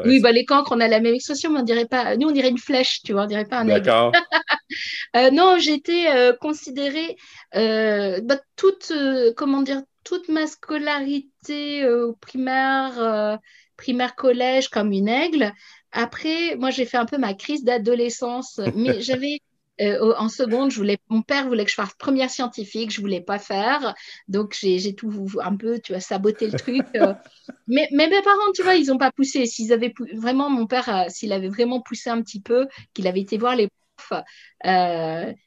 oui, 0.05 0.21
bah, 0.21 0.33
les 0.33 0.45
cancres, 0.45 0.73
on 0.73 0.81
a 0.81 0.89
la 0.89 1.01
même 1.01 1.15
expression, 1.15 1.51
mais 1.51 1.61
on 1.61 1.65
dirait 1.65 1.87
pas. 1.87 2.17
Nous, 2.17 2.29
on 2.29 2.33
dirait 2.33 2.51
une 2.51 2.59
flèche, 2.59 3.01
tu 3.03 3.13
vois, 3.13 3.23
on 3.23 3.27
dirait 3.27 3.47
pas 3.47 3.59
un 3.59 3.69
aigle. 3.69 3.81
D'accord. 3.81 4.13
euh, 5.17 5.31
non, 5.31 5.57
j'étais 5.59 6.09
euh, 6.09 6.33
considérée 6.33 7.17
bah, 7.55 8.41
toute, 8.57 8.93
comment 9.37 9.63
dire, 9.63 9.83
toute 10.03 10.29
ma 10.29 10.47
scolarité 10.47 11.89
au 11.89 12.13
primaire, 12.15 13.39
primaire 13.77 14.15
collège 14.17 14.69
comme 14.69 14.93
une 14.93 15.09
aigle. 15.09 15.53
Après, 15.93 16.57
moi, 16.57 16.71
j'ai 16.71 16.87
fait 16.87 16.97
un 16.97 17.07
peu 17.07 17.19
ma 17.19 17.35
crise 17.35 17.63
d'adolescence, 17.63 18.61
mais 18.75 19.01
j'avais 19.01 19.39
euh, 19.81 20.15
en 20.17 20.29
seconde, 20.29 20.71
je 20.71 20.77
voulais, 20.77 20.99
mon 21.09 21.23
père 21.23 21.49
voulait 21.49 21.65
que 21.65 21.71
je 21.71 21.75
fasse 21.77 21.95
première 21.99 22.31
scientifique, 22.31 22.93
je 22.93 23.01
voulais 23.01 23.21
pas 23.21 23.39
faire, 23.39 23.95
donc 24.29 24.57
j'ai 24.59 24.95
tout 24.95 25.27
un 25.43 25.57
peu, 25.57 25.81
tu 25.81 25.93
vois, 25.93 26.01
saboté 26.01 26.49
le 26.49 26.59
truc. 26.59 26.87
Euh. 26.97 27.15
mais, 27.67 27.89
mes 27.91 28.09
parents, 28.23 28.53
tu 28.55 28.63
vois, 28.63 28.77
ils 28.77 28.93
ont 28.93 28.99
pas 28.99 29.11
poussé. 29.11 29.47
S'ils 29.47 29.73
avaient 29.73 29.93
vraiment, 30.15 30.49
mon 30.49 30.67
père, 30.67 30.89
euh, 30.89 31.09
s'il 31.09 31.33
avait 31.33 31.49
vraiment 31.49 31.81
poussé 31.81 32.11
un 32.11 32.23
petit 32.23 32.41
peu, 32.41 32.69
qu'il 32.93 33.07
avait 33.09 33.21
été 33.21 33.37
voir 33.37 33.57
les 33.57 33.69
profs, 33.97 34.23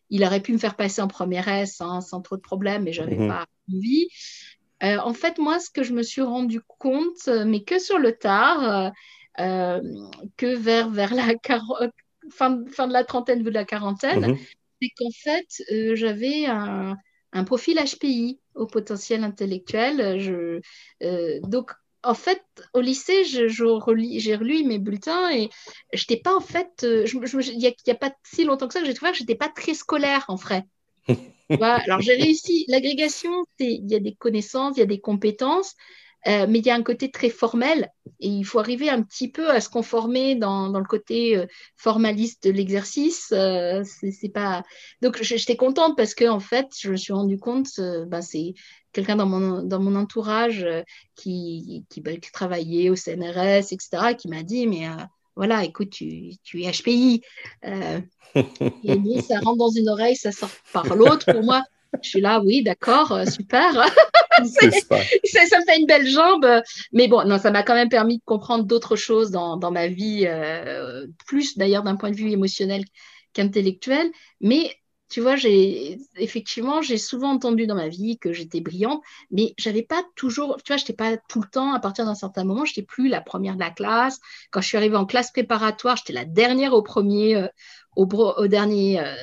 il 0.09 0.23
aurait 0.25 0.41
pu 0.41 0.53
me 0.53 0.57
faire 0.57 0.75
passer 0.75 1.01
en 1.01 1.07
première 1.07 1.47
S 1.47 1.79
hein, 1.79 2.01
sans 2.01 2.21
trop 2.21 2.35
de 2.35 2.41
problèmes, 2.41 2.83
mais 2.83 2.93
j'avais 2.93 3.11
n'avais 3.11 3.23
mhm. 3.23 3.29
pas 3.29 3.45
envie. 3.73 4.07
en 4.81 5.13
fait, 5.13 5.37
moi, 5.37 5.59
ce 5.59 5.69
que 5.69 5.83
je 5.83 5.93
me 5.93 6.03
suis 6.03 6.21
rendu 6.21 6.59
compte, 6.61 7.27
mais 7.45 7.63
que 7.63 7.79
sur 7.79 7.97
le 7.97 8.11
tard, 8.11 8.91
que 9.37 10.55
vers, 10.55 10.89
vers 10.89 11.13
la 11.13 11.35
carotte 12.35 12.69
fin, 12.69 12.87
de 12.87 12.93
la 12.93 13.03
trentaine, 13.03 13.43
de 13.43 13.49
la 13.49 13.65
quarantaine, 13.65 14.31
mhm. 14.31 14.37
c'est 14.81 14.89
qu'en 14.97 15.11
fait, 15.11 15.63
euh, 15.71 15.95
j'avais 15.95 16.45
un, 16.45 16.97
profil 17.45 17.77
HPI 17.77 18.39
au 18.55 18.65
potentiel 18.65 19.23
intellectuel. 19.23 20.19
Je, 20.19 20.59
euh, 21.03 21.39
donc, 21.43 21.71
en 22.03 22.13
fait, 22.13 22.41
au 22.73 22.81
lycée, 22.81 23.25
j'ai 23.25 23.45
relu 23.45 24.63
mes 24.63 24.79
bulletins 24.79 25.29
et 25.31 25.49
je 25.93 26.03
n'étais 26.03 26.21
pas 26.21 26.35
en 26.35 26.39
fait. 26.39 26.83
Euh, 26.83 27.05
il 27.05 27.57
n'y 27.57 27.67
a, 27.67 27.95
pas 27.95 28.13
si 28.23 28.43
longtemps 28.43 28.67
que 28.67 28.73
ça 28.73 28.79
que 28.79 28.85
j'ai 28.85 28.93
trouvé 28.93 29.11
que 29.11 29.17
je 29.17 29.23
n'étais 29.23 29.35
pas 29.35 29.49
très 29.49 29.73
scolaire 29.73 30.25
en 30.29 30.35
vrai. 30.35 30.63
Alors, 31.61 32.01
j'ai 32.01 32.15
réussi. 32.15 32.65
L'agrégation, 32.67 33.45
il 33.59 33.89
y 33.89 33.95
a 33.95 33.99
des 33.99 34.15
connaissances, 34.15 34.77
il 34.77 34.79
y 34.79 34.83
a 34.83 34.87
des 34.87 34.99
compétences, 34.99 35.75
euh, 36.27 36.45
mais 36.47 36.59
il 36.59 36.65
y 36.65 36.69
a 36.69 36.75
un 36.75 36.83
côté 36.83 37.09
très 37.11 37.29
formel 37.29 37.91
et 38.19 38.27
il 38.27 38.43
faut 38.43 38.59
arriver 38.59 38.89
un 38.89 39.01
petit 39.01 39.29
peu 39.29 39.49
à 39.49 39.61
se 39.61 39.69
conformer 39.69 40.35
dans, 40.35 40.69
dans 40.69 40.79
le 40.79 40.85
côté 40.85 41.37
euh, 41.37 41.45
formaliste 41.75 42.47
de 42.47 42.51
l'exercice. 42.51 43.31
Euh, 43.33 43.83
c'est 43.83 44.29
pas 44.29 44.63
donc 45.01 45.21
j'étais 45.21 45.55
contente 45.55 45.95
parce 45.95 46.15
que 46.15 46.27
en 46.27 46.39
fait 46.39 46.67
je 46.79 46.91
me 46.91 46.95
suis 46.95 47.13
rendu 47.13 47.37
compte, 47.37 47.67
ben, 47.79 48.21
c'est 48.21 48.53
quelqu'un 48.93 49.15
dans 49.15 49.25
mon, 49.25 49.63
dans 49.63 49.79
mon 49.79 49.95
entourage 49.95 50.65
qui, 51.15 51.85
qui, 51.89 52.01
qui, 52.01 52.31
travaillait 52.31 52.89
au 52.89 52.95
CNRS, 52.95 53.71
etc., 53.71 54.15
qui 54.17 54.27
m'a 54.27 54.43
dit 54.43 54.67
mais 54.67 54.87
voilà, 55.35 55.63
écoute, 55.63 55.91
tu, 55.91 56.31
tu 56.43 56.63
es 56.63 56.71
HPI. 56.71 57.21
et 57.63 59.21
ça 59.21 59.39
rentre 59.39 59.57
dans 59.57 59.69
une 59.69 59.89
oreille, 59.89 60.15
ça 60.15 60.31
sort 60.31 60.49
par 60.73 60.95
l'autre. 60.95 61.31
Pour 61.31 61.43
moi, 61.43 61.63
je 62.01 62.09
suis 62.09 62.21
là, 62.21 62.41
oui, 62.41 62.63
d'accord, 62.63 63.11
euh, 63.11 63.25
super. 63.25 63.85
ça, 65.47 65.59
me 65.59 65.65
fait 65.65 65.79
une 65.79 65.85
belle 65.85 66.07
jambe. 66.07 66.47
Mais 66.91 67.07
bon, 67.07 67.25
non, 67.27 67.37
ça 67.37 67.51
m'a 67.51 67.63
quand 67.63 67.75
même 67.75 67.89
permis 67.89 68.17
de 68.17 68.23
comprendre 68.25 68.65
d'autres 68.65 68.95
choses 68.95 69.31
dans, 69.31 69.57
dans, 69.57 69.71
ma 69.71 69.87
vie, 69.87 70.25
euh, 70.27 71.07
plus 71.25 71.57
d'ailleurs 71.57 71.83
d'un 71.83 71.95
point 71.95 72.11
de 72.11 72.15
vue 72.15 72.31
émotionnel 72.31 72.83
qu'intellectuel. 73.33 74.11
Mais 74.41 74.75
tu 75.09 75.21
vois, 75.21 75.37
j'ai 75.37 75.97
effectivement, 76.17 76.81
j'ai 76.81 76.97
souvent 76.97 77.31
entendu 77.31 77.65
dans 77.65 77.75
ma 77.75 77.87
vie 77.87 78.17
que 78.17 78.33
j'étais 78.33 78.59
brillante, 78.59 79.01
mais 79.31 79.53
j'avais 79.57 79.83
pas 79.83 80.03
toujours, 80.15 80.57
tu 80.57 80.73
vois, 80.73 80.77
j'étais 80.77 80.93
pas 80.93 81.15
tout 81.29 81.41
le 81.41 81.47
temps. 81.47 81.73
À 81.73 81.79
partir 81.79 82.05
d'un 82.05 82.15
certain 82.15 82.43
moment, 82.43 82.65
j'étais 82.65 82.81
plus 82.81 83.07
la 83.07 83.21
première 83.21 83.55
de 83.55 83.61
la 83.61 83.69
classe. 83.69 84.19
Quand 84.51 84.59
je 84.59 84.67
suis 84.67 84.77
arrivée 84.77 84.97
en 84.97 85.05
classe 85.05 85.31
préparatoire, 85.31 85.95
j'étais 85.95 86.13
la 86.13 86.25
dernière 86.25 86.73
au 86.73 86.81
premier, 86.81 87.37
euh, 87.37 87.47
au, 87.97 88.05
au, 88.05 88.47
dernier, 88.47 88.99
euh, 88.99 89.13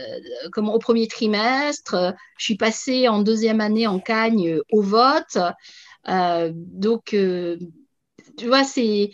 comment, 0.53 0.75
au 0.75 0.79
premier 0.79 1.07
trimestre. 1.07 2.14
Je 2.39 2.45
suis 2.45 2.57
passée 2.57 3.09
en 3.09 3.22
deuxième 3.22 3.61
année 3.61 3.87
en 3.87 4.01
Cagne 4.01 4.59
au 4.70 4.83
vote. 4.83 5.39
donc, 6.07 7.16
tu 8.37 8.47
vois, 8.47 8.64
c'est 8.64 9.12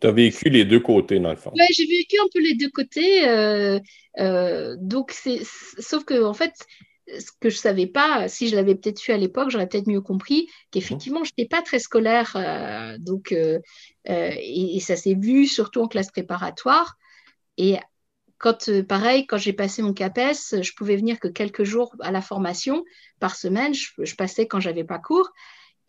tu 0.00 0.06
as 0.06 0.12
vécu 0.12 0.48
les 0.48 0.64
deux 0.64 0.80
côtés, 0.80 1.20
dans 1.20 1.30
le 1.30 1.36
fond. 1.36 1.52
Oui, 1.54 1.64
j'ai 1.76 1.86
vécu 1.86 2.16
un 2.18 2.28
peu 2.32 2.40
les 2.40 2.54
deux 2.54 2.70
côtés. 2.70 3.28
Euh, 3.28 3.78
euh, 4.18 4.76
donc, 4.80 5.12
c'est, 5.12 5.40
sauf 5.78 6.04
que, 6.04 6.24
en 6.24 6.32
fait, 6.32 6.54
ce 7.06 7.30
que 7.38 7.50
je 7.50 7.56
ne 7.56 7.60
savais 7.60 7.86
pas, 7.86 8.26
si 8.28 8.48
je 8.48 8.56
l'avais 8.56 8.74
peut-être 8.74 8.98
su 8.98 9.12
à 9.12 9.18
l'époque, 9.18 9.50
j'aurais 9.50 9.68
peut-être 9.68 9.88
mieux 9.88 10.00
compris 10.00 10.48
qu'effectivement, 10.70 11.22
je 11.24 11.32
n'étais 11.36 11.48
pas 11.48 11.60
très 11.60 11.80
scolaire. 11.80 12.32
Euh, 12.36 12.96
donc, 12.98 13.34
et, 14.06 14.80
ça 14.80 14.96
s'est 14.96 15.16
vu 15.16 15.46
surtout 15.46 15.82
en 15.82 15.88
classe 15.88 16.10
préparatoire. 16.10 16.96
Et 17.58 17.76
quand, 18.40 18.82
pareil, 18.88 19.26
quand 19.26 19.36
j'ai 19.36 19.52
passé 19.52 19.82
mon 19.82 19.92
CAPES, 19.92 20.62
je 20.62 20.72
pouvais 20.72 20.96
venir 20.96 21.20
que 21.20 21.28
quelques 21.28 21.62
jours 21.62 21.94
à 22.00 22.10
la 22.10 22.22
formation 22.22 22.84
par 23.20 23.36
semaine. 23.36 23.74
Je, 23.74 23.88
je 23.98 24.16
passais 24.16 24.48
quand 24.48 24.58
j'avais 24.58 24.82
pas 24.82 24.98
cours. 24.98 25.30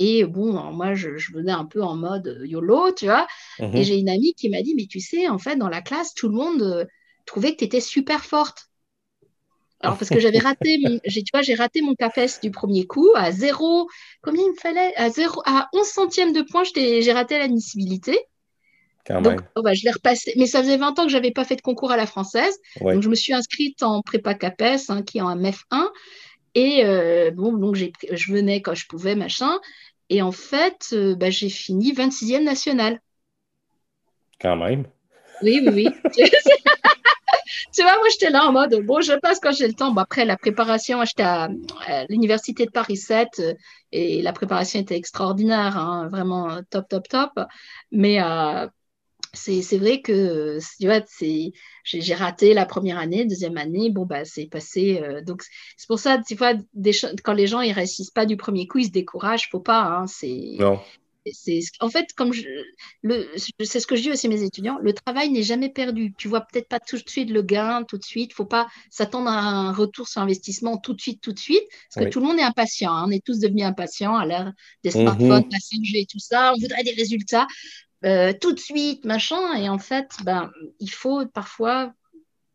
Et 0.03 0.25
bon, 0.25 0.53
moi, 0.71 0.95
je, 0.95 1.09
venais 1.31 1.51
un 1.51 1.65
peu 1.65 1.83
en 1.83 1.95
mode 1.95 2.27
euh, 2.27 2.47
YOLO, 2.47 2.91
tu 2.91 3.05
vois. 3.05 3.27
Et 3.59 3.67
mhm. 3.67 3.83
j'ai 3.83 3.99
une 3.99 4.09
amie 4.09 4.33
qui 4.33 4.49
m'a 4.49 4.63
dit, 4.63 4.73
mais 4.75 4.87
tu 4.87 4.99
sais, 4.99 5.27
en 5.27 5.37
fait, 5.37 5.55
dans 5.55 5.69
la 5.69 5.81
classe, 5.81 6.15
tout 6.15 6.27
le 6.27 6.33
monde 6.33 6.63
euh, 6.63 6.85
trouvait 7.27 7.51
que 7.51 7.57
tu 7.57 7.65
étais 7.65 7.81
super 7.81 8.25
forte. 8.25 8.71
Alors, 9.79 9.99
parce 9.99 10.09
que 10.09 10.19
j'avais 10.19 10.39
raté, 10.39 10.79
mon, 10.79 10.97
tu 10.99 11.23
vois, 11.31 11.43
j'ai 11.43 11.53
raté 11.53 11.81
mon 11.81 11.93
CAPES 11.93 12.41
du 12.41 12.49
premier 12.49 12.87
coup 12.87 13.11
à 13.15 13.31
zéro, 13.31 13.87
combien 14.23 14.43
il 14.43 14.51
me 14.51 14.59
fallait? 14.59 14.91
À 14.95 15.11
zéro, 15.11 15.41
à 15.45 15.69
11 15.73 15.85
centièmes 15.85 16.33
de 16.33 16.41
point, 16.41 16.63
j'ai 16.63 17.13
raté 17.13 17.37
l'admissibilité. 17.37 18.19
Donc, 19.09 19.41
oh, 19.55 19.61
bah, 19.61 19.73
je 19.73 19.83
l'ai 19.83 19.91
repassé. 19.91 20.33
Mais 20.37 20.45
ça 20.45 20.61
faisait 20.61 20.77
20 20.77 20.99
ans 20.99 21.03
que 21.03 21.09
je 21.09 21.17
n'avais 21.17 21.31
pas 21.31 21.43
fait 21.43 21.55
de 21.55 21.61
concours 21.61 21.91
à 21.91 21.97
la 21.97 22.05
française. 22.05 22.57
Donc, 22.79 23.01
je 23.01 23.09
me 23.09 23.15
suis 23.15 23.33
inscrite 23.33 23.83
en 23.83 24.01
prépa 24.01 24.33
CAPES, 24.33 24.89
hein, 24.89 25.01
qui 25.01 25.17
est 25.17 25.21
en 25.21 25.35
MEF1. 25.35 25.87
Et 26.53 26.85
euh, 26.85 27.31
bon, 27.31 27.53
donc 27.53 27.75
je 27.75 28.31
venais 28.31 28.61
quand 28.61 28.75
je 28.75 28.85
pouvais, 28.87 29.15
machin. 29.15 29.59
Et 30.09 30.21
en 30.21 30.31
fait, 30.31 30.89
euh, 30.93 31.15
bah, 31.15 31.29
j'ai 31.29 31.49
fini 31.49 31.93
26e 31.93 32.43
national. 32.43 32.99
Quand 34.41 34.57
même. 34.57 34.85
Oui, 35.41 35.61
oui, 35.65 35.69
oui. 35.73 35.87
tu 37.73 37.81
vois, 37.81 37.95
moi, 37.97 38.07
j'étais 38.11 38.29
là 38.29 38.45
en 38.45 38.51
mode, 38.51 38.75
bon, 38.85 39.01
je 39.01 39.13
passe 39.13 39.39
quand 39.39 39.53
j'ai 39.53 39.67
le 39.67 39.73
temps. 39.73 39.91
Bon, 39.91 40.01
après, 40.01 40.25
la 40.25 40.37
préparation, 40.37 41.03
j'étais 41.05 41.23
à, 41.23 41.47
l'université 42.09 42.65
de 42.65 42.71
Paris 42.71 42.97
7 42.97 43.27
euh, 43.39 43.53
et 43.91 44.21
la 44.21 44.33
préparation 44.33 44.81
était 44.81 44.97
extraordinaire, 44.97 45.77
hein, 45.77 46.09
vraiment 46.11 46.61
top, 46.69 46.89
top, 46.89 47.07
top. 47.07 47.31
Mais 47.91 48.21
euh, 48.21 48.67
c'est 49.33 49.77
vrai 49.77 50.01
que 50.01 50.59
tu 50.79 50.87
vois, 50.87 51.01
j'ai 51.83 52.13
raté 52.13 52.53
la 52.53 52.65
première 52.65 52.97
année, 52.97 53.25
deuxième 53.25 53.57
année, 53.57 53.89
bon, 53.89 54.05
bah, 54.05 54.25
c'est 54.25 54.47
passé. 54.47 55.01
Euh, 55.01 55.21
donc, 55.21 55.43
c'est 55.77 55.87
pour 55.87 55.99
ça, 55.99 56.19
tu 56.25 56.35
vois, 56.35 56.53
quand 57.23 57.33
les 57.33 57.47
gens 57.47 57.61
ne 57.61 57.73
réussissent 57.73 58.11
pas 58.11 58.25
du 58.25 58.37
premier 58.37 58.67
coup, 58.67 58.79
ils 58.79 58.85
se 58.85 58.91
découragent, 58.91 59.49
faut 59.49 59.59
pas. 59.59 59.81
Hein, 59.81 60.07
c'est. 60.07 60.57
En 61.79 61.89
fait, 61.89 62.13
comme 62.13 62.31
c'est 62.33 63.79
ce 63.79 63.85
que 63.85 63.95
je 63.95 64.01
dis 64.01 64.11
aussi 64.11 64.25
à 64.25 64.29
mes 64.29 64.41
étudiants, 64.41 64.79
le 64.81 64.91
travail 64.93 65.29
n'est 65.29 65.43
jamais 65.43 65.69
perdu. 65.69 66.13
Tu 66.17 66.27
vois 66.27 66.41
peut-être 66.41 66.67
pas 66.67 66.79
tout 66.79 66.97
de 66.97 67.07
suite 67.07 67.29
le 67.29 67.43
gain, 67.43 67.83
tout 67.83 67.99
de 67.99 68.03
suite. 68.03 68.33
Faut 68.33 68.45
pas 68.45 68.67
s'attendre 68.89 69.29
à 69.29 69.39
un 69.39 69.71
retour 69.71 70.07
sur 70.07 70.21
investissement 70.21 70.77
tout 70.77 70.93
de 70.93 71.01
suite, 71.01 71.21
tout 71.21 71.31
de 71.31 71.39
suite, 71.39 71.63
parce 71.93 72.05
que 72.05 72.11
tout 72.11 72.19
le 72.19 72.25
monde 72.25 72.39
est 72.39 72.43
impatient. 72.43 72.91
Hein. 72.91 73.05
On 73.07 73.11
est 73.11 73.23
tous 73.23 73.39
devenus 73.39 73.65
impatients 73.65 74.15
à 74.15 74.25
l'ère 74.25 74.51
des 74.83 74.89
mmh 74.89 74.93
smartphones, 74.93 75.45
la 75.51 75.59
5G 75.59 76.01
et 76.01 76.05
tout 76.07 76.19
ça. 76.19 76.53
On 76.55 76.59
voudrait 76.59 76.83
des 76.83 76.93
résultats. 76.93 77.45
Euh, 78.03 78.33
tout 78.39 78.53
de 78.53 78.59
suite, 78.59 79.05
machin. 79.05 79.55
Et 79.55 79.69
en 79.69 79.77
fait, 79.77 80.09
ben, 80.23 80.51
il 80.79 80.89
faut 80.89 81.25
parfois 81.27 81.93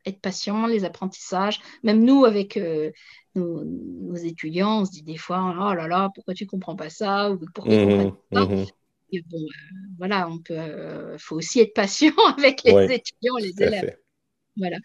être 0.05 0.21
patient, 0.21 0.67
les 0.67 0.85
apprentissages. 0.85 1.61
Même 1.83 2.05
nous, 2.05 2.25
avec 2.25 2.57
euh, 2.57 2.91
nos, 3.35 4.17
étudiants, 4.17 4.81
on 4.81 4.85
se 4.85 4.91
dit 4.91 5.03
des 5.03 5.17
fois, 5.17 5.55
oh 5.57 5.75
là 5.75 5.87
là, 5.87 6.11
pourquoi 6.15 6.35
tu 6.35 6.47
comprends 6.47 6.77
pas 6.77 6.91
ça? 6.91 7.31
ou 7.31 7.39
pourquoi 7.55 7.77
tu 7.77 7.87
comprends 7.87 8.17
pas 8.31 8.47
ça? 8.47 8.73
Et 9.13 9.23
bon, 9.23 9.39
euh, 9.39 9.77
voilà, 9.99 10.29
on 10.29 10.39
peut, 10.39 11.17
faut 11.19 11.37
aussi 11.37 11.61
être 11.61 11.75
patient 11.75 12.13
avec 12.39 12.65
les 12.65 12.93
étudiants, 12.93 13.37
les 13.39 13.63
élèves. 13.63 13.97
Voilà. 14.57 14.79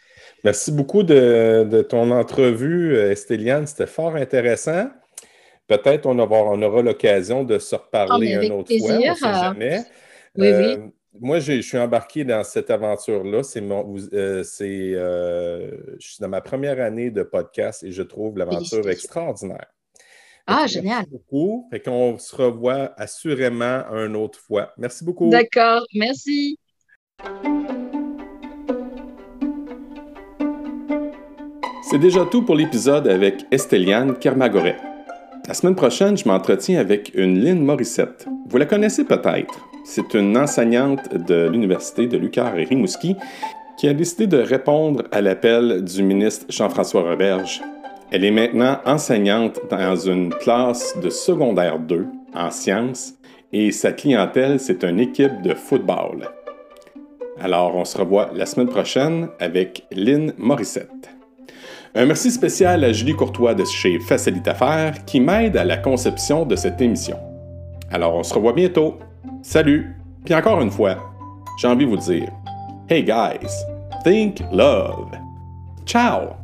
Merci 0.44 0.72
beaucoup 0.72 1.02
de, 1.02 1.86
ton 1.90 2.12
entrevue, 2.12 2.96
Estéliane. 2.98 3.66
C'était 3.66 3.88
fort 3.88 4.16
intéressant. 4.16 4.90
Peut-être 5.66 6.06
on 6.06 6.20
aura, 6.20 6.44
on 6.44 6.62
aura 6.62 6.82
l'occasion 6.82 7.46
de 7.46 7.58
se 7.58 7.76
reparler 7.76 8.38
oh, 8.38 8.42
une 8.42 8.52
autre 8.52 8.78
fois, 8.78 8.92
on 8.92 9.00
ne 9.00 9.16
sait 9.16 9.34
jamais. 9.34 9.86
Oui, 10.38 10.48
oui. 10.48 10.52
Euh, 10.52 10.78
moi, 11.20 11.40
je 11.40 11.62
suis 11.62 11.78
embarqué 11.78 12.24
dans 12.24 12.44
cette 12.44 12.70
aventure-là. 12.70 13.44
C'est 13.44 13.62
mon, 13.62 13.96
euh, 14.14 14.44
c'est, 14.44 14.94
euh, 14.94 15.72
je 16.00 16.08
suis 16.08 16.18
dans 16.22 16.30
ma 16.30 16.42
première 16.42 16.80
année 16.80 17.12
de 17.12 17.24
podcast 17.24 17.84
et 17.84 17.92
je 17.92 18.02
trouve 18.02 18.38
l'aventure 18.38 18.90
extraordinaire. 18.90 19.68
Ah, 20.48 20.66
génial. 20.68 21.06
Merci 21.10 21.12
beaucoup. 21.12 21.68
Fait 21.70 21.82
qu'on 21.82 22.18
se 22.18 22.36
revoit 22.36 22.94
assurément 22.98 23.84
une 23.92 24.16
autre 24.16 24.40
fois. 24.40 24.74
Merci 24.78 25.04
beaucoup. 25.04 25.30
D'accord. 25.30 25.86
Merci. 25.94 26.58
C'est 31.90 32.00
déjà 32.00 32.26
tout 32.26 32.44
pour 32.44 32.56
l'épisode 32.56 33.08
avec 33.08 33.46
Esteliane 33.52 34.18
Kermagoret. 34.18 34.78
La 35.48 35.54
semaine 35.54 35.76
prochaine, 35.76 36.18
je 36.18 36.26
m'entretiens 36.28 36.80
avec 36.80 37.12
une 37.14 37.44
Lynn 37.44 37.64
Morissette. 37.64 38.26
Vous 38.48 38.58
la 38.58 38.66
connaissez 38.66 39.04
peut-être. 39.04 39.71
C'est 39.84 40.14
une 40.14 40.38
enseignante 40.38 41.14
de 41.14 41.48
l'Université 41.48 42.08
de 42.08 42.18
Lucar 42.18 42.58
et 42.58 42.64
Rimouski 42.64 43.16
qui 43.78 43.88
a 43.88 43.94
décidé 43.94 44.28
de 44.28 44.38
répondre 44.38 45.04
à 45.12 45.22
l'appel 45.22 45.84
du 45.84 46.04
ministre 46.04 46.46
Jean-François 46.50 47.02
Roberge. 47.02 47.62
Elle 48.12 48.26
est 48.26 48.32
maintenant 48.32 48.78
enseignante 48.86 49.60
dans 49.70 49.96
une 49.96 50.34
classe 50.34 50.96
de 51.02 51.10
secondaire 51.10 51.80
2 51.80 52.06
en 52.36 52.52
sciences 52.52 53.14
et 53.54 53.72
sa 53.72 53.92
clientèle, 53.92 54.60
c'est 54.60 54.84
une 54.84 55.00
équipe 55.00 55.42
de 55.42 55.54
football. 55.54 56.30
Alors, 57.40 57.76
on 57.76 57.86
se 57.86 57.98
revoit 57.98 58.30
la 58.36 58.46
semaine 58.46 58.70
prochaine 58.70 59.30
avec 59.40 59.86
Lynn 59.92 60.34
Morissette. 60.38 61.10
Un 61.96 62.06
merci 62.06 62.32
spécial 62.32 62.84
à 62.84 62.94
Julie 62.94 63.16
Courtois 63.16 63.56
de 63.56 63.66
chez 63.66 64.00
Facilite 64.00 64.48
qui 65.06 65.20
m'aide 65.20 65.58
à 65.58 65.66
la 65.66 65.78
conception 65.78 66.46
de 66.46 66.56
cette 66.56 66.80
émission. 66.80 67.18
Alors, 67.92 68.16
on 68.16 68.24
se 68.24 68.34
revoit 68.34 68.54
bientôt. 68.54 69.00
Salut! 69.42 69.96
Puis 70.26 70.36
encore 70.36 70.62
une 70.62 70.72
fois, 70.72 70.98
j'ai 71.60 71.68
envie 71.68 71.86
de 71.86 71.90
vous 71.90 71.98
dire 71.98 72.30
Hey 72.90 73.04
guys, 73.04 73.50
think 74.04 74.42
love! 74.52 75.12
Ciao! 75.86 76.36